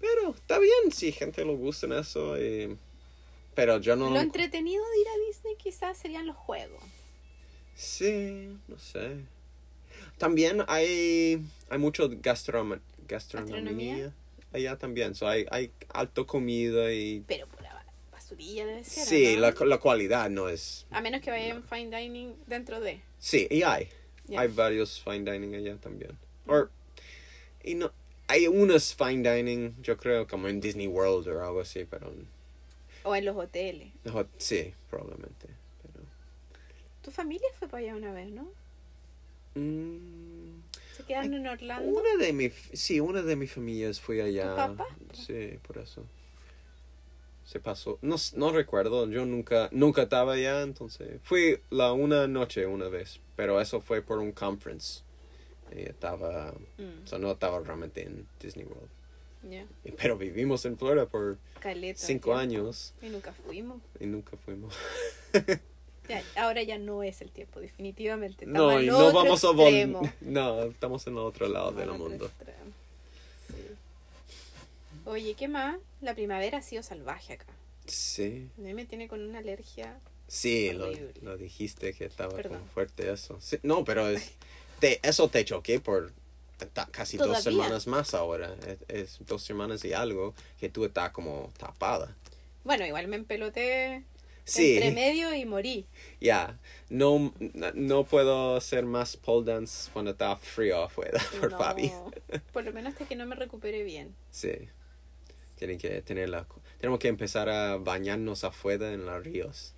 Pero 0.00 0.30
está 0.30 0.58
bien 0.58 0.92
si 0.92 1.10
gente 1.12 1.44
le 1.44 1.54
gusta 1.56 1.86
en 1.86 1.92
eso. 1.94 2.38
y- 2.38 2.76
Pero 3.54 3.78
yo 3.80 3.96
no... 3.96 4.10
Lo 4.10 4.20
entretenido 4.20 4.84
de 4.90 5.00
ir 5.00 5.06
a 5.08 5.26
Disney 5.26 5.56
quizás 5.56 5.96
serían 5.98 6.26
los 6.26 6.36
juegos. 6.36 6.82
Sí, 7.74 8.48
no 8.68 8.78
sé. 8.78 9.18
También 10.18 10.64
hay, 10.68 11.42
hay 11.70 11.78
mucho 11.78 12.08
gastronomía 12.10 12.80
¿Gastronomía? 13.06 14.12
allá 14.52 14.76
también. 14.76 15.14
So 15.14 15.26
hay, 15.28 15.46
hay 15.50 15.72
alto 15.92 16.26
comida 16.26 16.92
y... 16.92 17.24
Pero 17.26 17.46
basurilla 18.28 18.66
debe 18.66 18.84
ser. 18.84 19.06
Sí, 19.06 19.34
¿no? 19.36 19.40
la, 19.42 19.54
la 19.66 19.78
cualidad 19.78 20.30
no 20.30 20.48
es... 20.48 20.86
A 20.90 21.00
menos 21.00 21.20
que 21.20 21.30
vayan 21.30 21.62
fine 21.62 21.96
dining 21.96 22.34
dentro 22.46 22.80
de. 22.80 23.00
Sí, 23.18 23.46
y 23.50 23.62
hay. 23.62 23.88
Ya. 24.26 24.40
Hay 24.40 24.48
varios 24.48 25.00
fine 25.02 25.30
dining 25.30 25.54
allá 25.54 25.76
también. 25.76 26.16
Or, 26.46 26.70
y 27.64 27.74
no, 27.74 27.90
hay 28.26 28.46
unos 28.46 28.94
fine 28.94 29.22
dining, 29.28 29.74
yo 29.82 29.96
creo, 29.96 30.26
como 30.26 30.48
en 30.48 30.60
Disney 30.60 30.86
World 30.86 31.28
o 31.28 31.42
algo 31.44 31.60
así, 31.60 31.84
pero... 31.84 32.12
O 33.04 33.14
en 33.16 33.24
los 33.24 33.36
hoteles. 33.36 33.88
no, 34.04 34.26
sí, 34.36 34.74
probablemente. 34.90 35.46
Pero, 35.82 36.04
Tu 37.02 37.10
familia 37.10 37.48
fue 37.58 37.68
para 37.68 37.82
allá 37.84 37.96
una 37.96 38.12
vez, 38.12 38.30
¿no? 38.30 38.48
mm, 39.54 40.60
Se 40.96 41.04
quedaron 41.04 41.32
en 41.34 41.46
Orlando. 41.46 41.88
una 41.98 42.16
de 42.22 42.32
mi, 42.34 42.50
sí, 42.74 43.00
una 43.00 43.22
de 43.22 43.36
mis 43.36 43.50
familias 43.50 43.98
fue 44.00 44.20
allá. 44.20 44.54
papá? 44.54 44.86
Sí, 45.14 45.58
por 45.66 45.78
eso. 45.78 46.04
Se 47.48 47.60
pasó. 47.60 47.98
No, 48.02 48.16
no 48.34 48.52
recuerdo, 48.52 49.08
yo 49.08 49.24
nunca, 49.24 49.70
nunca 49.72 50.02
estaba 50.02 50.34
allá, 50.34 50.60
entonces. 50.60 51.18
Fui 51.22 51.58
la 51.70 51.92
una 51.92 52.28
noche 52.28 52.66
una 52.66 52.88
vez, 52.88 53.20
pero 53.36 53.58
eso 53.58 53.80
fue 53.80 54.02
por 54.02 54.18
un 54.18 54.32
conference. 54.32 55.00
Y 55.74 55.80
estaba, 55.80 56.52
Mm, 56.76 57.04
o 57.04 57.06
sea, 57.06 57.18
no 57.18 57.30
estaba 57.32 57.58
realmente 57.60 58.02
en 58.02 58.26
Disney 58.38 58.66
World. 58.66 58.90
Y- 59.84 59.92
Pero 59.92 60.18
vivimos 60.18 60.66
en 60.66 60.76
Florida 60.76 61.06
por 61.06 61.38
Caleta. 61.60 61.98
cinco 61.98 62.34
tiempo. 62.36 62.38
años 62.38 62.92
Y 63.00 63.08
nunca 63.08 63.32
fuimos. 63.32 63.80
y 63.98 64.04
nunca 64.06 64.36
fuimos. 64.36 64.74
Ya, 66.06 66.22
ahora 66.36 66.62
ya 66.62 66.76
no 66.78 67.02
es 67.02 67.20
el 67.22 67.30
tiempo, 67.30 67.60
definitivamente. 67.60 68.44
Estamos 68.44 68.72
No, 68.74 68.80
y 68.82 68.86
no 68.88 69.12
vamos 69.12 69.42
a 69.44 69.48
extremo. 69.52 69.98
volver. 70.00 70.14
No, 70.20 70.62
estamos 70.64 71.06
en 71.06 71.12
el 71.14 71.18
otro 71.20 71.48
lado 71.48 71.72
del 71.72 71.92
mundo. 71.92 72.26
extremo. 72.26 72.72
Oye, 75.08 75.32
¿qué 75.32 75.48
más? 75.48 75.78
La 76.02 76.14
primavera 76.14 76.58
ha 76.58 76.62
sido 76.62 76.82
salvaje 76.82 77.32
acá. 77.32 77.46
Sí. 77.86 78.50
A 78.58 78.60
mí 78.60 78.74
me 78.74 78.84
tiene 78.84 79.08
con 79.08 79.22
una 79.22 79.38
alergia. 79.38 79.98
Sí, 80.26 80.70
lo, 81.22 81.38
dijiste 81.38 81.94
que 81.94 82.04
estaba 82.04 82.36
Perdón. 82.36 82.58
como 82.58 82.66
fuerte 82.70 83.10
eso. 83.10 83.38
Sí, 83.40 83.58
no, 83.62 83.84
pero 83.84 84.06
es, 84.06 84.32
te, 84.80 85.00
eso 85.02 85.30
te 85.30 85.46
choqué 85.46 85.80
por 85.80 86.12
casi 86.90 87.16
dos 87.16 87.42
semanas 87.42 87.86
más 87.86 88.12
ahora. 88.12 88.54
Es, 88.66 88.78
es 88.88 89.18
dos 89.26 89.42
semanas 89.42 89.82
y 89.86 89.94
algo 89.94 90.34
que 90.60 90.68
tú 90.68 90.84
estás 90.84 91.10
como 91.12 91.50
tapada. 91.56 92.14
Bueno, 92.64 92.84
igual 92.84 93.08
me 93.08 93.16
empeloté 93.16 94.04
Sí, 94.44 94.74
entre 94.74 94.92
medio 94.92 95.34
y 95.34 95.46
morí. 95.46 95.86
ya. 96.20 96.58
No, 96.90 97.32
no 97.74 98.04
puedo 98.04 98.56
hacer 98.56 98.84
más 98.84 99.16
pole 99.16 99.52
dance 99.52 99.90
cuando 99.90 100.10
está 100.10 100.36
frío 100.36 100.82
afuera 100.82 101.18
por 101.40 101.52
No, 101.52 101.58
Fabi. 101.58 101.92
Por 102.52 102.64
lo 102.64 102.72
menos 102.72 102.92
hasta 102.92 103.06
que 103.06 103.16
no 103.16 103.24
me 103.24 103.36
recupere 103.36 103.82
bien. 103.84 104.14
Sí. 104.30 104.52
Tienen 105.58 105.78
que 105.78 106.00
tener 106.02 106.28
la, 106.28 106.46
tenemos 106.78 106.98
que 107.00 107.08
empezar 107.08 107.48
a 107.48 107.76
bañarnos 107.76 108.44
afuera 108.44 108.92
en 108.92 109.04
los 109.04 109.22
ríos. 109.24 109.74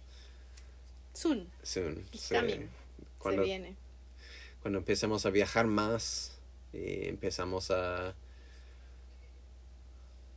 Soon. 1.14 1.48
Soon. 1.62 2.04
Sí. 2.12 2.34
Cuando, 3.18 3.42
Se 3.42 3.46
viene. 3.48 3.76
cuando 4.62 4.78
empecemos 4.78 5.26
a 5.26 5.30
viajar 5.30 5.66
más 5.66 6.38
y 6.72 7.08
empezamos 7.08 7.70
a 7.70 8.14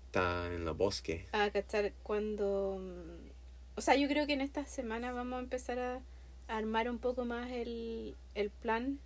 estar 0.07 0.51
en 0.51 0.67
el 0.67 0.73
bosque. 0.73 1.25
A 1.31 1.49
cachar 1.51 1.91
cuando... 2.03 2.77
mm, 2.79 3.29
O 3.77 3.81
sea, 3.81 3.95
yo 3.95 4.07
creo 4.07 4.25
que 4.27 4.33
en 4.33 4.41
esta 4.41 4.65
semana 4.65 5.11
vamos 5.11 5.37
a 5.37 5.41
empezar 5.41 5.79
a, 5.79 5.95
a 6.47 6.57
armar 6.57 6.89
un 6.89 6.99
poco 6.99 7.25
más 7.25 7.51
el, 7.51 8.15
el 8.35 8.49
plan. 8.49 8.99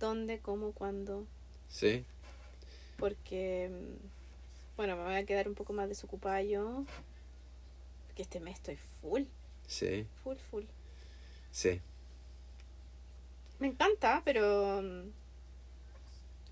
¿Dónde, 0.00 0.38
cómo, 0.40 0.72
cuándo? 0.72 1.26
Sí, 1.68 2.04
Porque... 2.98 3.70
mm, 4.74 4.76
Bueno, 4.76 4.96
me 4.96 5.04
voy 5.04 5.14
a 5.14 5.24
quedar 5.26 5.48
un 5.48 5.54
poco 5.54 5.72
más 5.72 5.88
desocupada 5.88 6.42
yo. 6.42 6.84
Porque 8.06 8.22
este 8.22 8.40
mes 8.40 8.54
estoy 8.56 8.76
full. 9.00 9.22
sí, 9.66 10.06
Full, 10.22 10.36
full. 10.50 10.64
sí. 11.50 11.80
Me 13.58 13.68
encanta, 13.68 14.22
pero... 14.24 14.80
mm, 14.82 15.10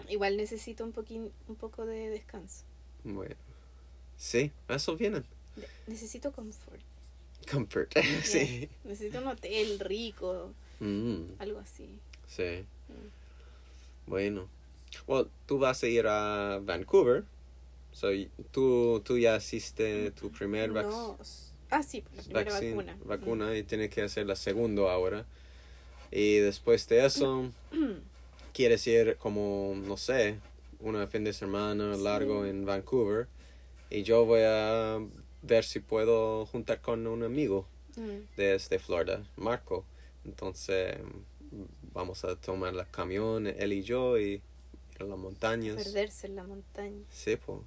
Igual 0.09 0.37
necesito 0.37 0.85
un, 0.85 0.93
poquín, 0.93 1.31
un 1.47 1.55
poco 1.57 1.87
de 1.87 2.11
descanso. 2.11 2.65
Bueno. 3.05 3.37
Sí, 4.17 4.51
eso 4.69 4.97
vienen. 4.97 5.25
De- 5.57 5.69
necesito 5.87 6.33
confort. 6.33 6.81
Comfort. 7.51 7.93
sí. 8.25 8.69
Necesito 8.85 9.19
un 9.21 9.29
hotel 9.29 9.79
rico, 9.79 10.53
Mm, 10.81 11.35
algo 11.39 11.61
así. 11.61 11.89
sí. 12.27 12.65
Bueno. 14.07 14.49
Well, 15.07 15.29
tú 15.47 15.59
vas 15.59 15.83
a 15.85 15.87
ir 15.87 16.07
a 16.09 16.59
Vancouver. 16.63 17.25
So, 17.93 18.13
y- 18.13 18.31
tú, 18.51 19.01
tú 19.05 19.19
ya 19.19 19.37
hiciste 19.37 20.11
tu 20.13 20.31
primer 20.31 20.71
vac- 20.73 20.85
No. 20.91 21.19
Ah, 21.71 21.83
sí, 21.83 22.05
la 22.17 22.23
primera 22.23 22.51
vaccine- 22.53 22.75
vacuna. 22.77 22.97
vacuna 23.05 23.57
y 23.57 23.63
tienes 23.63 23.91
que 23.91 24.03
hacer 24.03 24.27
la 24.27 24.37
segunda 24.37 24.83
ahora. 24.93 25.25
Y 26.11 26.37
después 26.39 26.87
de 26.89 27.05
eso, 27.07 27.51
quieres 28.53 28.87
ir 28.87 29.17
como, 29.17 29.75
no 29.87 29.97
sé, 29.97 30.39
un 30.81 31.07
fin 31.09 31.25
de 31.25 31.33
semana 31.33 31.97
largo 31.97 32.45
Sí. 32.45 32.51
en 32.51 32.65
Vancouver. 32.67 33.29
Y 33.91 34.03
yo 34.03 34.25
voy 34.25 34.41
a 34.45 34.99
ver 35.43 35.65
si 35.65 35.81
puedo 35.81 36.45
juntar 36.47 36.81
con 36.81 37.07
un 37.07 37.23
amigo 37.23 37.67
Mm. 37.97 38.27
desde 38.37 38.79
Florida, 38.79 39.23
Marco. 39.37 39.85
Entonces, 40.25 40.97
vamos 41.93 42.25
a 42.25 42.37
tomar 42.37 42.75
el 42.75 42.87
camión, 42.91 43.47
él 43.47 43.73
y 43.73 43.83
yo, 43.83 44.19
y 44.19 44.23
ir 44.35 44.43
a 45.01 45.05
las 45.05 45.19
montañas. 45.19 45.77
Perderse 45.77 46.27
en 46.27 46.37
la 46.37 46.45
montaña. 46.45 47.01
Sí, 47.11 47.37
po. 47.37 47.65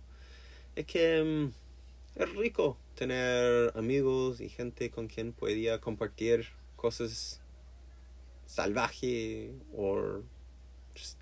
Es 0.75 0.85
que 0.85 1.23
mm, 1.23 2.19
es 2.21 2.35
rico 2.35 2.77
tener 2.95 3.71
amigos 3.75 4.41
y 4.41 4.49
gente 4.49 4.89
con 4.89 5.07
quien 5.07 5.33
podía 5.33 5.79
compartir 5.79 6.47
cosas 6.75 7.41
salvajes 8.45 9.51
o 9.75 10.21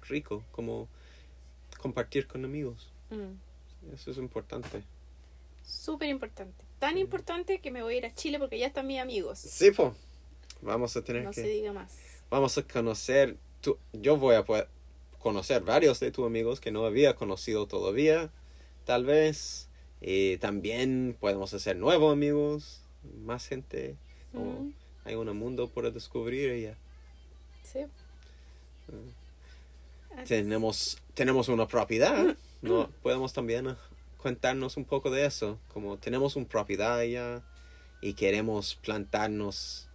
rico, 0.08 0.44
como 0.52 0.88
compartir 1.80 2.28
con 2.28 2.46
amigos. 2.46 2.92
Mm. 3.10 3.94
Eso 3.94 4.12
es 4.12 4.18
importante. 4.18 4.84
Súper 5.66 6.10
importante. 6.10 6.64
Tan 6.80 6.98
importante 6.98 7.60
que 7.60 7.72
me 7.72 7.82
voy 7.82 7.96
a 7.96 7.98
ir 7.98 8.06
a 8.06 8.14
Chile 8.14 8.40
porque 8.40 8.60
ya 8.60 8.68
están 8.68 8.88
mis 8.88 9.00
amigos. 9.00 9.40
Sí, 9.40 9.72
po. 9.72 9.96
Vamos 10.62 10.96
a 10.96 11.04
tener 11.04 11.24
No 11.24 11.32
que... 11.32 11.42
se 11.42 11.48
diga 11.48 11.74
más. 11.74 11.98
Vamos 12.30 12.58
a 12.58 12.64
conocer... 12.64 13.38
Tu... 13.62 13.78
Yo 13.94 14.18
voy 14.18 14.36
a 14.36 14.44
poder 14.44 14.68
conocer 15.20 15.62
varios 15.64 16.00
de 16.00 16.12
tus 16.12 16.26
amigos 16.26 16.60
que 16.60 16.72
no 16.72 16.86
había 16.86 17.16
conocido 17.16 17.66
todavía, 17.68 18.32
tal 18.86 19.06
vez. 19.06 19.70
Y 20.02 20.38
también 20.38 21.16
podemos 21.20 21.54
hacer 21.54 21.78
nuevos 21.78 22.12
amigos, 22.12 22.82
más 23.24 23.48
gente. 23.48 23.96
O 24.34 24.40
Mm. 24.40 24.74
hay 25.06 25.16
un 25.16 25.38
mundo 25.38 25.70
por 25.70 25.92
descubrir 25.94 26.60
ya. 26.62 26.78
Sí. 27.64 27.80
Así- 30.16 30.26
Tenemos, 30.28 30.98
tenemos 31.14 31.48
una 31.50 31.68
propiedad. 31.68 32.36
No, 32.62 32.90
podemos 33.02 33.34
también 33.34 33.68
eh, 33.68 33.76
contarnos 34.18 34.78
un 34.78 34.86
poco 34.86 35.10
de 35.10 35.26
eso. 35.26 35.60
Como 35.74 35.98
tenemos 35.98 36.36
una 36.36 36.48
propiedad 36.48 36.98
allá 37.00 37.42
y 38.02 38.14
queremos 38.14 38.76
plantarnos, 38.76 39.88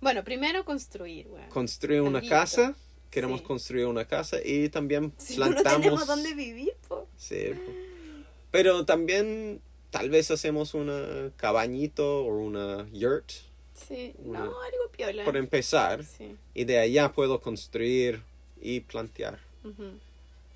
Bueno, 0.00 0.24
primero 0.24 0.64
construir, 0.64 1.28
weón. 1.28 1.48
construir 1.48 2.00
una 2.02 2.20
casa. 2.20 2.74
Queremos 3.10 3.40
Sí. 3.40 3.46
construir 3.46 3.86
una 3.86 4.04
casa 4.06 4.38
y 4.44 4.68
también 4.70 5.12
Si 5.18 5.36
no, 5.38 5.46
plantamos. 5.46 5.80
tenemos 5.82 6.06
dónde 6.06 6.34
vivir, 6.34 6.72
po. 6.88 7.06
Sí, 7.16 7.50
po. 7.54 7.91
Pero 8.52 8.84
también 8.84 9.60
tal 9.90 10.08
vez 10.10 10.30
hacemos 10.30 10.74
una 10.74 11.32
cabañito 11.36 12.20
o 12.24 12.36
una 12.38 12.86
yurt 12.92 13.30
Sí. 13.74 14.14
Una- 14.18 14.40
No, 14.44 14.62
algo 14.62 14.88
piola. 14.96 15.24
por 15.24 15.36
empezar 15.36 16.04
Sí. 16.04 16.36
y 16.54 16.64
de 16.64 16.78
allá 16.78 17.10
puedo 17.12 17.40
construir 17.40 18.22
y 18.60 18.80
plantear. 18.80 19.40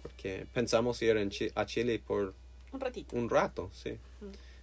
Porque 0.03 0.47
pensamos 0.55 1.03
ir 1.03 1.17
en 1.17 1.31
Chi- 1.31 1.51
a 1.57 1.67
Chile 1.67 2.01
por 2.07 2.35
Un 2.73 2.81
ratito. 2.81 3.17
un 3.17 3.29
rato, 3.29 3.71
sí. 3.75 3.99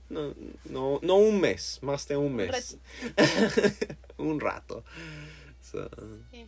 No, 0.10 0.34
no, 0.66 1.00
no 1.02 1.16
un 1.16 1.42
mes, 1.42 1.80
más 1.82 2.08
de 2.08 2.16
un 2.16 2.36
mes. 2.36 2.78
un 4.18 4.40
rato. 4.40 4.84
So, 5.62 5.90
Sí. 6.32 6.46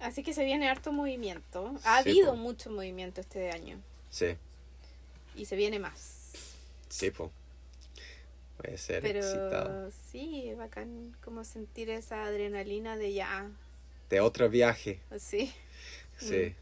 Así 0.00 0.22
que 0.22 0.32
se 0.32 0.44
viene 0.44 0.68
harto 0.68 0.92
movimiento. 0.92 1.74
Ha 1.84 2.02
Sí, 2.02 2.10
habido 2.10 2.34
mucho 2.36 2.70
movimiento 2.70 3.20
este 3.20 3.50
año. 3.50 3.78
Sí, 4.10 4.36
Y 5.42 5.44
se 5.44 5.56
viene 5.56 5.80
más. 5.80 6.30
sí. 6.88 7.10
Voy 7.10 8.74
a 8.74 8.78
ser 8.78 9.04
excitado. 9.04 9.64
Pero 9.88 9.90
sí, 10.12 10.48
es 10.48 10.56
bacán 10.56 11.16
como 11.24 11.42
sentir 11.44 11.90
esa 11.90 12.24
adrenalina 12.26 12.96
de 12.96 13.12
ya. 13.12 13.50
De 14.08 14.20
otro 14.20 14.48
viaje, 14.48 15.00
Así. 15.10 15.52
sí. 16.16 16.54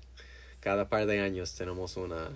Cada 0.60 0.88
par 0.88 1.04
de 1.04 1.20
años 1.20 1.54
tenemos 1.54 1.98
una, 1.98 2.30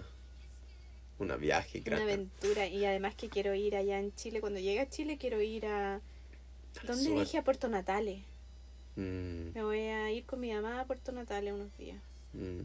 una 1.18 1.36
viaje 1.36 1.78
Una 1.78 1.84
grande. 1.96 2.12
aventura. 2.12 2.66
Y 2.66 2.84
además 2.84 3.14
que 3.14 3.30
quiero 3.30 3.54
ir 3.54 3.74
allá 3.76 3.98
en 3.98 4.14
Chile. 4.14 4.40
Cuando 4.42 4.60
llegue 4.60 4.80
a 4.80 4.88
Chile 4.90 5.16
quiero 5.16 5.40
ir 5.40 5.64
a... 5.64 6.02
¿Dónde 6.86 7.10
dije? 7.20 7.38
A 7.38 7.44
Puerto 7.44 7.68
Natales. 7.68 8.22
Mm, 8.96 9.52
Me 9.54 9.62
voy 9.62 9.78
a 9.80 10.10
ir 10.10 10.26
con 10.26 10.40
mi 10.40 10.52
mamá 10.52 10.80
a 10.80 10.84
Puerto 10.86 11.10
Natales 11.12 11.54
unos 11.54 11.74
días. 11.78 12.02
mm. 12.34 12.60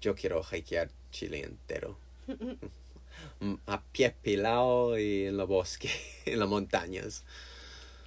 Yo 0.00 0.14
quiero 0.14 0.42
hikear 0.52 0.90
Chile 1.10 1.42
entero. 1.42 1.98
A 3.66 3.82
pie 3.92 4.14
pelado 4.22 4.98
y 4.98 5.26
en 5.26 5.36
los 5.36 5.48
bosques, 5.48 5.92
en 6.26 6.38
las 6.38 6.48
montañas. 6.48 7.24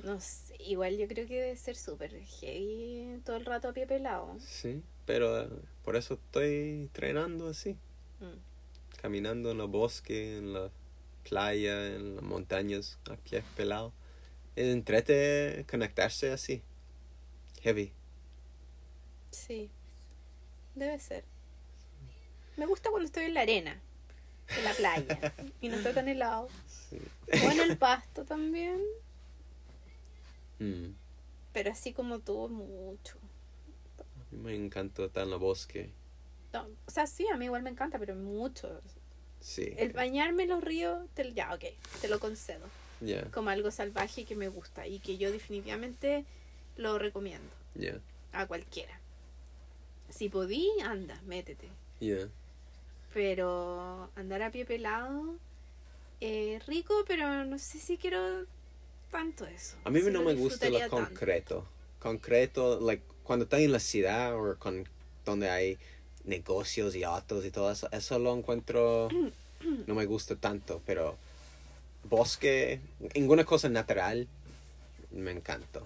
No 0.03 0.19
sé, 0.19 0.55
igual 0.59 0.97
yo 0.97 1.07
creo 1.07 1.27
que 1.27 1.39
debe 1.39 1.55
ser 1.55 1.75
súper 1.75 2.11
heavy 2.21 3.21
todo 3.23 3.37
el 3.37 3.45
rato 3.45 3.69
a 3.69 3.73
pie 3.73 3.87
pelado. 3.87 4.35
Sí, 4.39 4.81
pero 5.05 5.41
eh, 5.41 5.49
por 5.83 5.95
eso 5.95 6.15
estoy 6.15 6.81
entrenando 6.83 7.49
así. 7.49 7.77
Mm. 8.19 8.97
Caminando 9.01 9.51
en 9.51 9.57
los 9.57 9.69
bosques, 9.69 10.39
en 10.39 10.53
la 10.53 10.69
playa, 11.23 11.87
en 11.87 12.15
las 12.15 12.23
montañas, 12.23 12.99
a 13.09 13.15
pie 13.15 13.43
pelado. 13.55 13.93
Entrete 14.55 15.65
conectarse 15.69 16.31
así. 16.31 16.61
Heavy. 17.61 17.91
Sí, 19.31 19.69
debe 20.75 20.99
ser. 20.99 21.23
Me 22.57 22.65
gusta 22.65 22.89
cuando 22.89 23.05
estoy 23.05 23.25
en 23.25 23.33
la 23.33 23.41
arena, 23.41 23.81
en 24.57 24.63
la 24.63 24.73
playa, 24.73 25.33
y 25.61 25.69
no 25.69 25.75
está 25.77 25.93
tan 25.93 26.07
helado. 26.07 26.47
Sí. 26.67 26.97
O 27.45 27.51
en 27.51 27.59
el 27.61 27.77
pasto 27.77 28.23
también, 28.25 28.79
Mm. 30.59 30.93
pero 31.51 31.71
así 31.71 31.93
como 31.93 32.19
tú, 32.19 32.47
mucho. 32.49 33.17
A 33.99 34.35
mí 34.35 34.37
Me 34.43 34.55
encanta 34.55 35.05
estar 35.05 35.23
en 35.23 35.31
los 35.31 35.39
bosques. 35.39 35.89
No, 36.53 36.67
o 36.85 36.91
sea, 36.91 37.07
sí, 37.07 37.27
a 37.27 37.37
mí 37.37 37.45
igual 37.45 37.63
me 37.63 37.69
encanta, 37.71 37.97
pero 37.99 38.15
mucho. 38.15 38.81
Sí. 39.39 39.73
El 39.77 39.91
bañarme 39.93 40.43
en 40.43 40.49
los 40.49 40.63
ríos, 40.63 41.07
te, 41.15 41.33
ya, 41.33 41.53
ok, 41.53 41.63
te 42.01 42.07
lo 42.07 42.19
concedo. 42.19 42.65
Como 43.33 43.49
algo 43.49 43.69
salvaje 43.71 44.23
que 44.23 44.35
me 44.35 44.47
gusta 44.47 44.87
y 44.87 44.99
que 44.99 45.17
yo 45.17 45.29
definitivamente 45.31 46.23
lo 46.77 46.97
recomiendo 46.97 47.49
a 48.31 48.45
cualquiera. 48.47 48.97
Si 50.09 50.29
podí, 50.29 50.69
anda, 50.85 51.19
métete. 51.25 51.67
ya. 51.99 52.29
Pero 53.13 54.09
andar 54.15 54.41
a 54.41 54.51
pie 54.51 54.65
pelado 54.65 55.35
es 56.19 56.65
rico, 56.65 57.03
pero 57.07 57.45
no 57.45 57.59
sé 57.59 57.79
si 57.79 57.97
quiero 57.97 58.45
tanto 59.11 59.45
eso. 59.45 59.77
A 59.83 59.89
mí 59.89 60.01
Si 60.01 60.09
no 60.09 60.23
me 60.23 60.33
gusta 60.33 60.69
lo 60.69 60.79
tanto. 60.79 60.95
concreto. 60.95 61.65
Concreto, 61.99 62.79
like, 62.81 63.03
cuando 63.23 63.43
estás 63.43 63.61
en 63.61 63.71
la 63.71 63.79
ciudad 63.79 64.35
o 64.35 64.57
con, 64.57 64.87
donde 65.25 65.49
hay 65.49 65.77
negocios 66.25 66.95
y 66.95 67.03
autos 67.03 67.45
y 67.45 67.51
todo 67.51 67.71
eso, 67.71 67.87
eso 67.91 68.17
lo 68.19 68.35
encuentro, 68.35 69.09
no 69.87 69.95
me 69.95 70.05
gusta 70.05 70.35
tanto, 70.35 70.81
pero 70.85 71.17
bosque, 72.03 72.79
ninguna 73.15 73.45
cosa 73.45 73.69
natural, 73.69 74.27
me 75.11 75.31
encanta. 75.31 75.81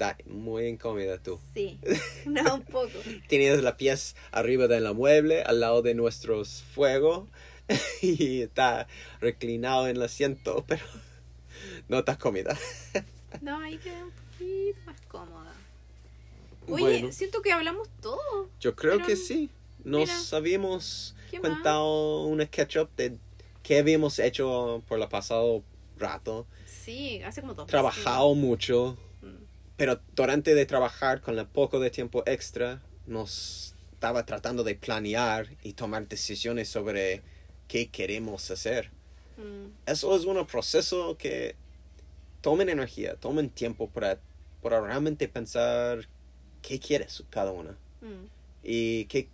Está 0.00 0.16
muy 0.24 0.66
incómoda 0.66 1.18
tú. 1.18 1.38
Sí, 1.52 1.78
no, 2.24 2.54
un 2.54 2.62
poco. 2.62 2.88
Tienes 3.28 3.62
la 3.62 3.76
pies 3.76 4.16
arriba 4.32 4.66
de 4.66 4.80
la 4.80 4.94
mueble, 4.94 5.42
al 5.42 5.60
lado 5.60 5.82
de 5.82 5.92
nuestros 5.94 6.62
fuegos, 6.74 7.28
y 8.00 8.40
está 8.40 8.86
reclinado 9.20 9.88
en 9.88 9.96
el 9.96 10.02
asiento, 10.02 10.64
pero 10.66 10.86
no 11.90 11.98
estás 11.98 12.16
cómoda. 12.16 12.56
No, 13.42 13.60
ahí 13.60 13.76
queda 13.76 14.02
un 14.02 14.10
poquito 14.10 14.78
más 14.86 15.00
cómoda. 15.02 15.52
Oye, 16.66 16.82
Bueno. 16.82 17.12
siento 17.12 17.42
que 17.42 17.52
hablamos 17.52 17.90
todo. 18.00 18.48
Yo 18.58 18.74
creo 18.74 18.94
Pero, 18.94 19.06
que 19.06 19.16
sí. 19.16 19.50
Nos 19.84 20.00
mira, 20.00 20.38
habíamos 20.38 21.14
contado 21.42 22.24
una 22.24 22.46
catch-up 22.46 22.88
de 22.96 23.18
qué 23.62 23.80
habíamos 23.80 24.18
hecho 24.18 24.82
por 24.88 24.98
el 24.98 25.06
pasado 25.08 25.62
rato. 25.98 26.46
Sí, 26.64 27.20
hace 27.22 27.42
como 27.42 27.52
dos 27.52 27.66
meses. 27.66 27.70
Trabajado 27.70 28.34
mucho. 28.34 28.96
Pero 29.80 29.98
durante 30.14 30.54
de 30.54 30.66
trabajar 30.66 31.22
con 31.22 31.38
el 31.38 31.46
poco 31.46 31.80
de 31.80 31.88
tiempo 31.88 32.22
extra, 32.26 32.82
nos 33.06 33.74
estaba 33.94 34.26
tratando 34.26 34.62
de 34.62 34.74
planear 34.74 35.56
y 35.62 35.72
tomar 35.72 36.06
decisiones 36.06 36.68
sobre 36.68 37.22
qué 37.66 37.88
queremos 37.88 38.50
hacer. 38.50 38.90
Mm, 39.38 39.68
Eso 39.90 40.14
es 40.14 40.26
un 40.26 40.46
proceso 40.46 41.16
que 41.16 41.56
tomen 42.42 42.68
energía, 42.68 43.14
tomen 43.16 43.48
tiempo 43.48 43.88
para, 43.88 44.20
para 44.62 44.82
realmente 44.82 45.28
pensar 45.28 46.06
qué 46.60 46.78
quieres 46.78 47.24
cada 47.30 47.50
una. 47.50 47.70
mm. 48.02 48.26
Y 48.62 49.06
que, 49.06 49.28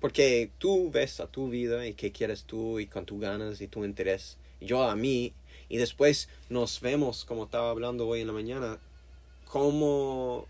porque 0.00 0.50
tú 0.56 0.90
ves 0.90 1.20
a 1.20 1.26
tu 1.26 1.50
vida 1.50 1.86
y 1.86 1.92
qué 1.92 2.10
quieres 2.10 2.44
tú 2.44 2.80
y 2.80 2.86
con 2.86 3.04
tus 3.04 3.20
ganas 3.20 3.60
y 3.60 3.68
tu 3.68 3.84
interés. 3.84 4.38
Yo 4.62 4.82
a 4.82 4.96
mí. 4.96 5.34
Y 5.68 5.76
después 5.76 6.30
nos 6.48 6.80
vemos, 6.80 7.26
como 7.26 7.44
estaba 7.44 7.68
hablando 7.68 8.08
hoy 8.08 8.22
en 8.22 8.28
la 8.28 8.32
mañana, 8.32 8.80
cómo, 9.50 10.46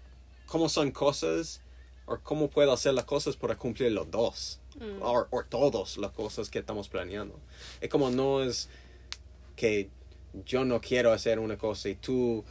cómo 0.46 0.68
son 0.68 0.90
cosas 0.90 1.60
o 2.06 2.18
cómo 2.18 2.48
puedo 2.48 2.72
hacer 2.72 2.94
las 2.94 3.04
cosas 3.04 3.36
para 3.36 3.56
cumplir 3.56 3.92
los 3.92 4.10
dos. 4.10 4.60
Mm. 4.76 5.02
O, 5.02 5.26
todas 5.48 5.96
las 5.96 6.12
cosas 6.12 6.50
que 6.50 6.58
estamos 6.60 6.88
planeando. 6.88 7.38
Es 7.80 7.88
como 7.88 8.10
no 8.10 8.42
es 8.42 8.68
que 9.56 9.88
yo 10.44 10.64
no 10.64 10.80
quiero 10.80 11.12
hacer 11.12 11.38
una 11.38 11.56
cosa 11.56 11.88
y 11.88 11.94
tú, 11.94 12.44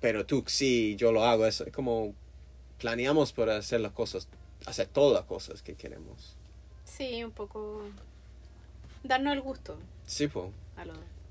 pero 0.00 0.26
tú 0.26 0.44
sí, 0.46 0.96
yo 0.96 1.12
lo 1.12 1.24
hago. 1.24 1.46
Es 1.46 1.62
como 1.72 2.14
planeamos 2.78 3.32
para 3.32 3.56
hacer 3.56 3.80
las 3.80 3.92
cosas, 3.92 4.28
hacer 4.66 4.88
todas 4.88 5.14
las 5.20 5.26
cosas 5.26 5.62
que 5.62 5.74
queremos. 5.74 6.34
Sí, 6.84 7.22
un 7.22 7.32
poco. 7.32 7.82
Darnos 9.02 9.34
el 9.34 9.40
gusto 9.40 9.76
Sí, 10.06 10.26
pues. 10.26 10.46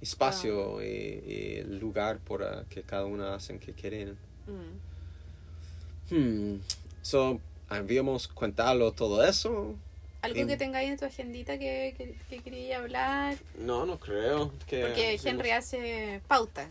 Espacio 0.01 0.83
y, 0.83 0.85
y 0.85 1.63
lugar 1.63 2.19
para 2.19 2.65
que 2.65 2.83
cada 2.83 3.05
uno 3.05 3.27
hacen 3.27 3.59
que 3.59 3.73
quieren. 3.73 4.17
Mm. 4.47 6.13
Hmm. 6.15 6.61
So, 7.01 7.39
habíamos 7.69 8.27
contado 8.27 8.91
todo 8.91 9.23
eso. 9.25 9.75
Algo 10.21 10.39
Em. 10.39 10.47
que 10.47 10.57
tengáis 10.57 10.89
en 10.89 10.97
tu 10.97 11.05
agendita 11.05 11.57
que, 11.59 11.93
que, 11.97 12.15
que 12.29 12.39
quería 12.41 12.77
hablar. 12.79 13.37
No, 13.59 13.85
no 13.85 13.99
creo 13.99 14.51
que. 14.67 14.81
Porque 14.81 15.19
Henry 15.23 15.51
hace 15.51 16.21
pauta. 16.27 16.67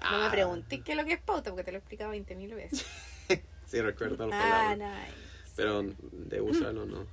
No 0.00 0.18
me 0.18 0.26
Ah. 0.26 0.30
pregunté 0.30 0.80
qué 0.80 0.92
es 0.92 0.98
lo 0.98 1.04
que 1.04 1.12
es 1.14 1.20
pauta, 1.20 1.50
porque 1.50 1.64
te 1.64 1.70
lo 1.72 1.78
he 1.78 1.80
explicado 1.80 2.12
20.000 2.12 2.54
veces. 2.54 2.84
Sí, 3.66 3.80
recuerdo 3.80 4.26
la 4.26 4.36
ah, 4.36 4.40
palabra. 4.76 4.98
nice. 5.00 5.12
Pero 5.56 5.82
de 6.12 6.40
usarlo 6.42 6.84
no. 6.84 7.06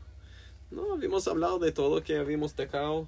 No, 0.72 0.93
habíamos 0.93 1.26
hablado 1.30 1.57
de 1.57 1.72
todo 1.72 2.03
que 2.03 2.18
habíamos 2.18 2.53
dejado. 2.55 3.07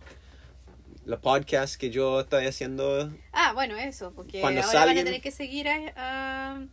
La 1.06 1.20
podcast 1.20 1.76
que 1.76 1.90
yo 1.90 2.22
estoy 2.22 2.46
haciendo. 2.46 3.12
Ah, 3.34 3.52
bueno, 3.54 3.76
eso, 3.76 4.14
porque 4.16 4.40
Cuando 4.40 4.62
ahora 4.62 4.86
van 4.86 4.98
a 4.98 5.04
tener 5.04 5.20
que 5.22 5.32
seguir 5.32 5.68
a, 5.68 5.82
a 5.98 6.66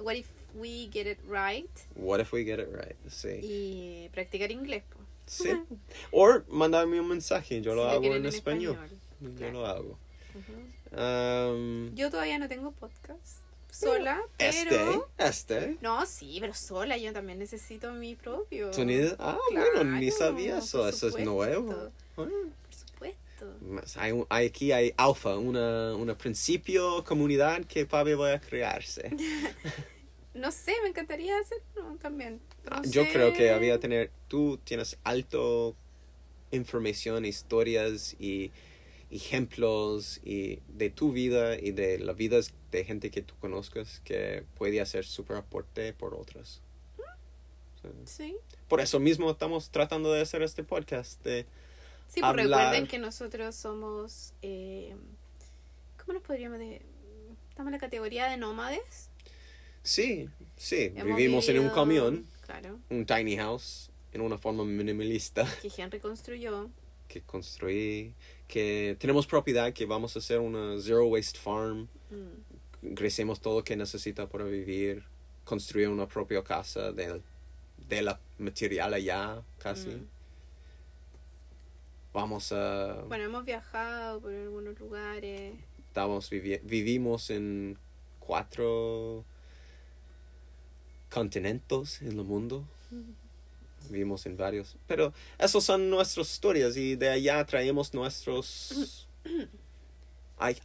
What 0.00 0.14
If 0.16 0.26
We 0.54 0.88
Get 0.92 1.06
It 1.06 1.18
Right 1.28 1.68
What 1.94 2.20
if 2.20 2.32
we 2.32 2.44
get 2.44 2.58
it 2.58 2.68
right? 2.72 2.96
Sí. 3.08 3.40
y 3.42 4.08
practicar 4.12 4.50
inglés. 4.50 4.82
po. 4.90 4.98
Sí. 5.26 5.50
O 6.10 6.40
mandarme 6.48 7.00
un 7.00 7.06
mensaje, 7.08 7.60
yo 7.60 7.74
lo 7.74 7.84
Si 7.84 7.90
hago 7.90 8.00
quieren 8.00 8.18
en 8.22 8.26
español. 8.26 8.76
Yo 9.20 9.30
Claro. 9.36 9.52
lo 9.52 9.66
hago. 9.66 9.98
Ujú. 10.34 11.00
Um, 11.00 11.94
Yo 11.94 12.10
todavía 12.10 12.38
no 12.38 12.48
tengo 12.48 12.72
podcast 12.72 13.38
sola, 13.70 14.20
este, 14.38 14.66
pero... 14.70 15.08
este. 15.18 15.76
No, 15.80 16.04
sí, 16.04 16.38
pero 16.40 16.52
sola 16.52 16.96
yo 16.96 17.12
también 17.12 17.38
necesito 17.38 17.92
mi 17.92 18.16
propio. 18.16 18.70
¿Tú 18.72 18.84
ni- 18.84 19.00
Ah, 19.20 19.38
bueno, 19.52 19.84
ni 19.84 20.10
sabía 20.10 20.58
eso. 20.58 20.88
Eso 20.88 21.08
es 21.08 21.16
nuevo. 21.24 21.90
Ah. 22.16 22.24
Más, 23.60 23.96
Hay, 23.96 24.12
hay 24.28 24.46
aquí 24.46 24.72
hay 24.72 24.92
alfa, 24.96 25.36
una, 25.38 25.94
una 25.96 26.16
principio 26.16 27.02
comunidad 27.04 27.64
que 27.64 27.86
Pablo 27.86 28.18
va 28.18 28.34
a 28.34 28.40
crearse. 28.40 29.10
No 30.32 30.52
sé, 30.52 30.72
me 30.84 30.90
encantaría 30.90 31.36
hacerlo 31.38 31.96
también. 32.00 32.40
No 32.64 32.70
Ah, 32.70 32.82
Yo 32.84 33.02
sé. 33.04 33.12
creo 33.12 33.32
que 33.32 33.50
había 33.50 33.80
tener, 33.80 34.12
tú 34.28 34.60
tienes 34.62 34.96
alto 35.02 35.74
información, 36.52 37.24
historias 37.24 38.14
y 38.20 38.52
ejemplos 39.10 40.20
y 40.24 40.60
de 40.68 40.88
tu 40.90 41.10
vida 41.12 41.58
y 41.58 41.72
de 41.72 41.98
las 41.98 42.16
vidas 42.16 42.54
de 42.70 42.84
gente 42.84 43.10
que 43.10 43.22
tú 43.22 43.34
conozcas 43.40 44.00
que 44.04 44.44
puede 44.56 44.80
hacer 44.80 45.04
super 45.04 45.36
aporte 45.36 45.92
por 45.94 46.14
otras. 46.14 46.62
Sí. 47.82 47.88
Sí. 48.04 48.36
Por 48.68 48.80
eso 48.80 49.00
mismo 49.00 49.30
estamos 49.32 49.70
tratando 49.70 50.12
de 50.12 50.20
hacer 50.20 50.42
este 50.42 50.62
podcast. 50.62 51.22
De, 51.24 51.44
Sí, 52.12 52.20
pues 52.20 52.24
Hablar. 52.24 52.46
recuerden 52.48 52.86
que 52.88 52.98
nosotros 52.98 53.54
somos. 53.54 54.32
Eh, 54.42 54.94
¿Cómo 55.98 56.14
nos 56.14 56.22
podríamos 56.22 56.58
de.? 56.58 56.82
Estamos 57.50 57.68
en 57.68 57.72
la 57.72 57.78
categoría 57.78 58.26
de 58.28 58.36
nómades. 58.36 59.10
Sí, 59.82 60.28
sí. 60.56 60.92
Hemos 60.96 61.16
Vivimos 61.16 61.48
en 61.48 61.56
un 61.58 61.64
vivido- 61.66 61.74
camión, 61.74 62.26
Claro. 62.44 62.78
un 62.90 63.06
tiny 63.06 63.36
house, 63.36 63.90
en 64.12 64.20
una 64.22 64.38
forma 64.38 64.64
minimalista 64.64 65.46
Que 65.62 65.70
Henry 65.76 66.00
construyó. 66.00 66.68
que 67.06 67.20
construí, 67.22 68.12
que 68.48 68.96
tenemos 68.98 69.26
propiedad, 69.26 69.72
que 69.72 69.86
vamos 69.86 70.16
a 70.16 70.18
hacer 70.18 70.38
una 70.40 70.80
zero 70.80 71.06
waste 71.06 71.38
farm. 71.38 71.88
Mm. 72.10 72.94
Crecemos 72.94 73.40
todo 73.40 73.58
lo 73.58 73.64
que 73.64 73.76
necesita 73.76 74.26
para 74.28 74.44
vivir, 74.44 75.04
construir 75.44 75.88
una 75.88 76.06
propia 76.08 76.42
casa 76.42 76.90
del 76.92 77.22
de 77.88 78.02
la 78.02 78.20
material 78.38 78.94
allá, 78.94 79.42
casi. 79.58 79.88
Mm. 79.88 80.06
Vamos 82.12 82.50
a... 82.52 83.02
Bueno, 83.08 83.24
hemos 83.24 83.44
viajado 83.44 84.20
por 84.20 84.32
algunos 84.32 84.78
lugares. 84.80 85.54
estamos 85.88 86.30
vivi- 86.30 86.60
vivimos 86.64 87.30
en 87.30 87.78
cuatro 88.18 89.24
continentes 91.10 92.02
en 92.02 92.18
el 92.18 92.24
mundo. 92.24 92.64
Vivimos 93.88 94.26
en 94.26 94.36
varios. 94.36 94.76
Pero 94.86 95.12
esos 95.38 95.64
son 95.64 95.88
nuestras 95.88 96.30
historias 96.30 96.76
y 96.76 96.96
de 96.96 97.08
allá 97.08 97.44
traemos 97.46 97.94
nuestros... 97.94 99.08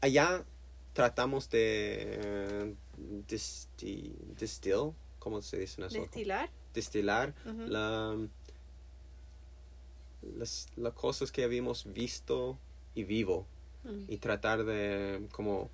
Allá 0.01 0.43
tratamos 0.93 1.49
de 1.49 2.17
eh, 2.21 2.75
disti- 3.27 4.13
distill, 4.39 4.93
¿cómo 5.19 5.41
se 5.41 5.59
dice 5.59 5.85
eso? 5.85 5.97
Destilar. 5.99 6.49
Destilar 6.73 7.33
Ujú. 7.45 7.61
la, 7.67 8.17
las, 10.38 10.67
las 10.76 10.93
cosas 10.93 11.32
que 11.32 11.43
habíamos 11.43 11.91
visto 11.93 12.57
y 12.95 13.03
vivo 13.03 13.45
Mm. 13.84 14.05
y 14.11 14.17
tratar 14.17 14.63
de 14.65 15.28
como 15.32 15.69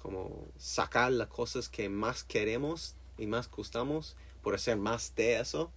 como 0.00 0.46
sacar 0.58 1.10
las 1.10 1.28
cosas 1.28 1.68
que 1.68 1.88
más 1.88 2.22
queremos 2.22 2.94
y 3.18 3.26
más 3.26 3.50
gustamos 3.50 4.16
por 4.42 4.54
hacer 4.54 4.76
más 4.76 5.12
de 5.16 5.40
eso 5.40 5.72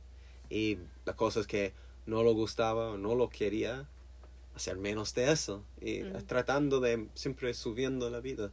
y 0.50 0.78
las 1.06 1.16
cosas 1.16 1.48
que 1.48 1.74
no 2.06 2.22
lo 2.24 2.34
gustaba 2.34 2.92
o 2.92 2.98
no 2.98 3.16
lo 3.16 3.30
quería 3.30 3.88
hacer 4.56 4.78
menos 4.78 5.14
de 5.16 5.32
eso 5.32 5.64
y 5.82 6.04
Mm. 6.04 6.24
tratando 6.28 6.80
de 6.82 7.08
siempre 7.16 7.54
subiendo 7.54 8.10
la 8.12 8.20
vida 8.20 8.52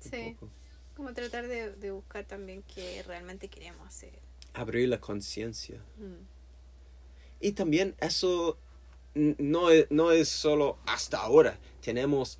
Sí. 0.00 0.34
poco. 0.34 0.50
Como 0.96 1.14
tratar 1.14 1.46
de, 1.48 1.70
de 1.70 1.90
buscar 1.90 2.24
también 2.26 2.62
qué 2.74 3.02
realmente 3.04 3.48
queremos 3.48 3.86
hacer. 3.86 4.18
abrir 4.52 4.88
la 4.90 5.00
conciencia 5.00 5.80
Mm. 5.96 6.26
Y 7.42 7.52
también 7.52 7.94
eso 8.00 8.56
no 9.14 9.70
es, 9.70 9.90
no 9.90 10.12
es 10.12 10.28
solo 10.28 10.78
hasta 10.86 11.18
ahora. 11.18 11.58
Tenemos 11.82 12.38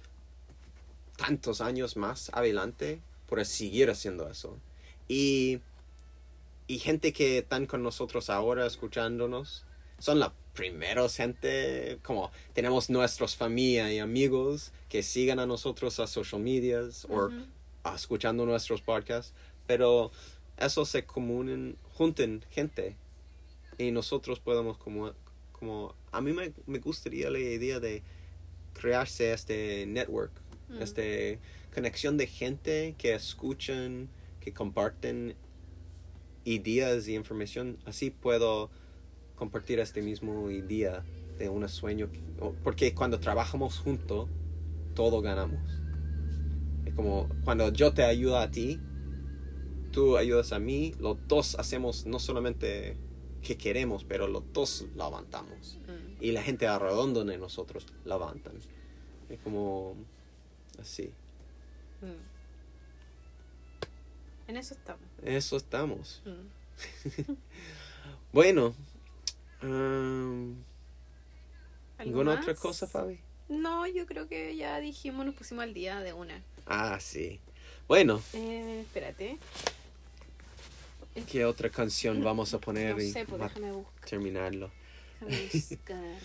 tantos 1.17 1.61
años 1.61 1.97
más 1.97 2.31
adelante 2.33 3.01
por 3.29 3.45
seguir 3.45 3.91
haciendo 3.91 4.31
eso. 4.31 4.57
Y, 5.09 5.61
y 6.69 6.79
gente 6.79 7.13
que 7.13 7.39
están 7.39 7.67
con 7.67 7.83
nosotros 7.83 8.31
ahora 8.31 8.65
escuchándonos 8.65 9.65
son 9.99 10.21
la 10.21 10.33
primeros 10.55 11.17
gente, 11.17 11.99
como 12.03 12.31
tenemos 12.53 12.91
nuestros 12.91 13.37
familia 13.37 13.93
y 13.93 13.99
amigos 13.99 14.73
que 14.89 15.03
sigan 15.03 15.39
a 15.39 15.47
nosotros 15.47 15.99
a 15.99 16.07
social 16.07 16.43
medias 16.43 17.07
o 17.09 17.31
escuchando 17.95 18.45
nuestros 18.45 18.83
podcasts, 18.83 19.33
pero 19.67 20.13
eso 20.59 20.85
se 20.85 21.05
comunen, 21.05 21.77
junten 21.95 22.45
gente 22.51 22.97
y 23.79 23.91
nosotros 23.91 24.41
podemos 24.41 24.79
como, 24.79 25.12
como 25.53 25.95
a 26.11 26.20
mí 26.20 26.33
me, 26.33 26.53
me 26.66 26.79
gustaría 26.79 27.31
la 27.31 27.39
idea 27.39 27.81
de 27.81 28.03
crearse 28.75 29.33
este 29.33 29.87
network, 29.87 30.33
Mm. 30.73 30.83
este 30.83 31.39
conexión 31.75 32.16
de 32.16 32.27
gente 32.27 32.95
que 32.99 33.14
escuchan, 33.14 34.09
que 34.41 34.53
comparten 34.53 35.35
ideas 36.45 37.07
y 37.09 37.14
información, 37.14 37.79
así 37.85 38.11
puedo 38.11 38.70
compartir 39.37 39.81
este 39.81 40.03
mismo 40.03 40.51
idea 40.51 41.05
de 41.39 41.49
un 41.49 41.68
sueño, 41.68 42.09
porque 42.62 42.95
cuando 42.95 43.20
trabajamos 43.20 43.79
juntos, 43.79 44.29
todos 44.95 45.23
ganamos. 45.23 45.61
Es 46.85 46.95
como 46.95 47.29
cuando 47.45 47.73
yo 47.73 47.93
te 47.93 48.03
ayudo 48.05 48.39
a 48.39 48.51
ti, 48.51 48.81
tú 49.93 50.16
ayudas 50.16 50.53
a 50.53 50.59
mí, 50.59 50.95
los 50.99 51.16
dos 51.29 51.55
hacemos 51.59 52.07
no 52.07 52.18
solamente 52.18 52.97
que 53.43 53.57
queremos, 53.59 54.05
pero 54.05 54.26
los 54.28 54.43
dos 54.53 54.84
lo 54.95 55.05
levantamos. 55.09 55.78
Mm. 55.86 56.22
Y 56.24 56.32
la 56.32 56.43
gente 56.43 56.66
alrededor 56.66 57.24
de 57.24 57.38
nosotros 57.38 57.86
levantan. 58.05 58.55
Es 59.28 59.38
como 59.40 59.95
así. 60.80 61.11
Mm. 62.01 62.32
En 64.49 64.57
eso 64.57 64.74
estamos. 64.74 65.05
Eso 65.22 65.57
estamos. 65.57 66.22
Mm. 66.24 67.32
Bueno. 68.32 68.74
um, 69.62 70.55
¿Algo 71.99 72.20
¿Alguna 72.20 72.34
más? 72.34 72.40
otra 72.43 72.55
cosa, 72.55 72.86
Fabi? 72.86 73.20
No, 73.51 73.86
yo 73.86 74.07
creo 74.07 74.26
que 74.26 74.57
ya 74.57 74.80
dijimos, 74.80 75.26
nos 75.26 75.34
pusimos 75.34 75.62
al 75.64 75.74
día 75.74 76.01
de 76.01 76.14
una. 76.14 76.43
Ah, 76.66 76.99
sí. 76.99 77.40
Bueno, 77.86 78.22
Eh, 78.32 78.80
espérate. 78.80 79.36
¿Qué 81.31 81.45
otra 81.45 81.69
canción 81.71 82.23
vamos 82.23 82.55
a 82.55 82.61
poner 82.61 82.97
No 82.97 83.03
y 83.03 83.11
sé, 83.11 83.25
pues 83.27 83.41
buscar. 83.41 83.63
terminarlo? 84.09 84.71
Déjame 85.21 85.49
buscar. 85.71 86.19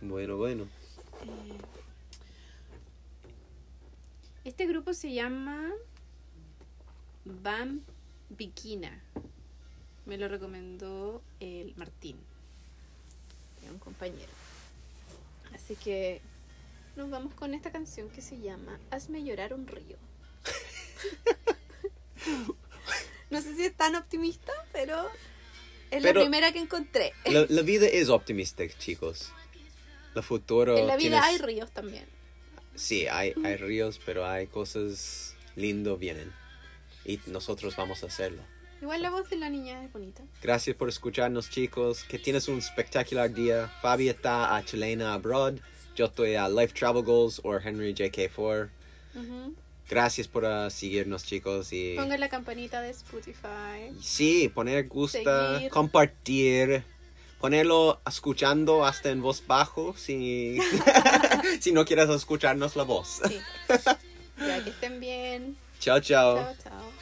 Bueno, 0.00 0.36
bueno. 0.36 0.64
Eh, 1.22 1.58
Este 4.44 4.66
grupo 4.66 4.92
se 4.92 5.12
llama 5.14 5.70
Bam 7.24 7.80
Bikina. 8.28 9.00
Me 10.06 10.18
lo 10.18 10.28
recomendó 10.28 11.22
el 11.40 11.74
Martín, 11.76 12.18
un 13.70 13.78
compañero. 13.78 14.30
Así 15.54 15.76
que 15.76 16.20
nos 16.96 17.08
vamos 17.08 17.32
con 17.34 17.54
esta 17.54 17.72
canción 17.72 18.10
que 18.10 18.20
se 18.20 18.38
llama 18.38 18.78
Hazme 18.90 19.24
llorar 19.24 19.54
un 19.54 19.66
río. 19.66 19.96
no 23.34 23.42
sé 23.42 23.54
si 23.56 23.64
es 23.64 23.74
tan 23.76 23.94
optimista, 23.96 24.52
pero 24.72 24.96
es 25.90 26.02
Pero- 26.02 26.20
la 26.20 26.24
primera 26.26 26.52
que 26.52 26.58
encontré. 26.60 27.12
La, 27.26 27.46
la 27.50 27.62
vida 27.62 27.86
es 27.86 28.08
optimista, 28.08 28.64
chicos. 28.78 29.30
La 30.14 30.22
futuro 30.22 30.78
en 30.78 30.86
la 30.86 30.96
vida 30.96 31.20
tienes- 31.20 31.22
hay 31.24 31.38
ríos 31.38 31.70
también. 31.72 32.06
Sí, 32.76 33.06
hay, 33.06 33.34
hay 33.44 33.56
ríos, 33.56 34.00
pero 34.04 34.26
hay 34.26 34.46
cosas 34.46 35.34
lindo 35.56 35.96
vienen. 35.96 36.32
Y 37.04 37.20
nosotros 37.26 37.76
vamos 37.76 38.02
a 38.02 38.06
hacerlo. 38.06 38.42
Igual 38.80 39.02
la 39.02 39.10
voz 39.10 39.28
de 39.30 39.36
la 39.36 39.48
niña 39.50 39.82
es 39.84 39.92
bonita. 39.92 40.22
Gracias 40.42 40.76
por 40.76 40.88
escucharnos, 40.88 41.48
chicos. 41.50 42.04
Que 42.04 42.18
tienes 42.18 42.48
un 42.48 42.58
espectacular 42.58 43.32
día. 43.32 43.68
Fabi 43.80 44.08
está 44.08 44.56
a 44.56 44.64
Chilena 44.64 45.14
Abroad. 45.14 45.54
Yo 45.94 46.06
estoy 46.06 46.34
a 46.34 46.48
Life 46.48 46.74
Travel 46.74 47.02
Goals 47.04 47.40
o 47.44 47.56
Henry 47.56 47.94
JK4. 47.94 48.68
Ujú. 49.14 49.54
Gracias 49.88 50.28
por 50.28 50.46
ah, 50.46 50.70
seguirnos, 50.70 51.24
chicos. 51.24 51.72
Y 51.72 51.94
Pongan 51.96 52.20
la 52.20 52.28
campanita 52.28 52.80
de 52.80 52.90
Spotify. 52.90 53.92
sí, 54.00 54.48
poner 54.48 54.88
gusta, 54.88 55.54
Seguir. 55.56 55.70
compartir, 55.70 56.84
ponerlo 57.38 58.00
escuchando 58.06 58.84
hasta 58.84 59.10
en 59.10 59.20
voz 59.20 59.46
bajo 59.46 59.94
si, 59.96 60.58
si 61.60 61.72
no 61.72 61.84
quieres 61.84 62.08
escucharnos 62.08 62.76
la 62.76 62.84
voz. 62.84 63.20
Sí. 63.28 63.38
ya 64.38 64.64
que 64.64 64.70
estén 64.70 65.00
bien. 65.00 65.56
Chao, 65.80 66.00
chao. 66.00 66.36
Chao, 66.36 66.54
chao. 66.62 66.93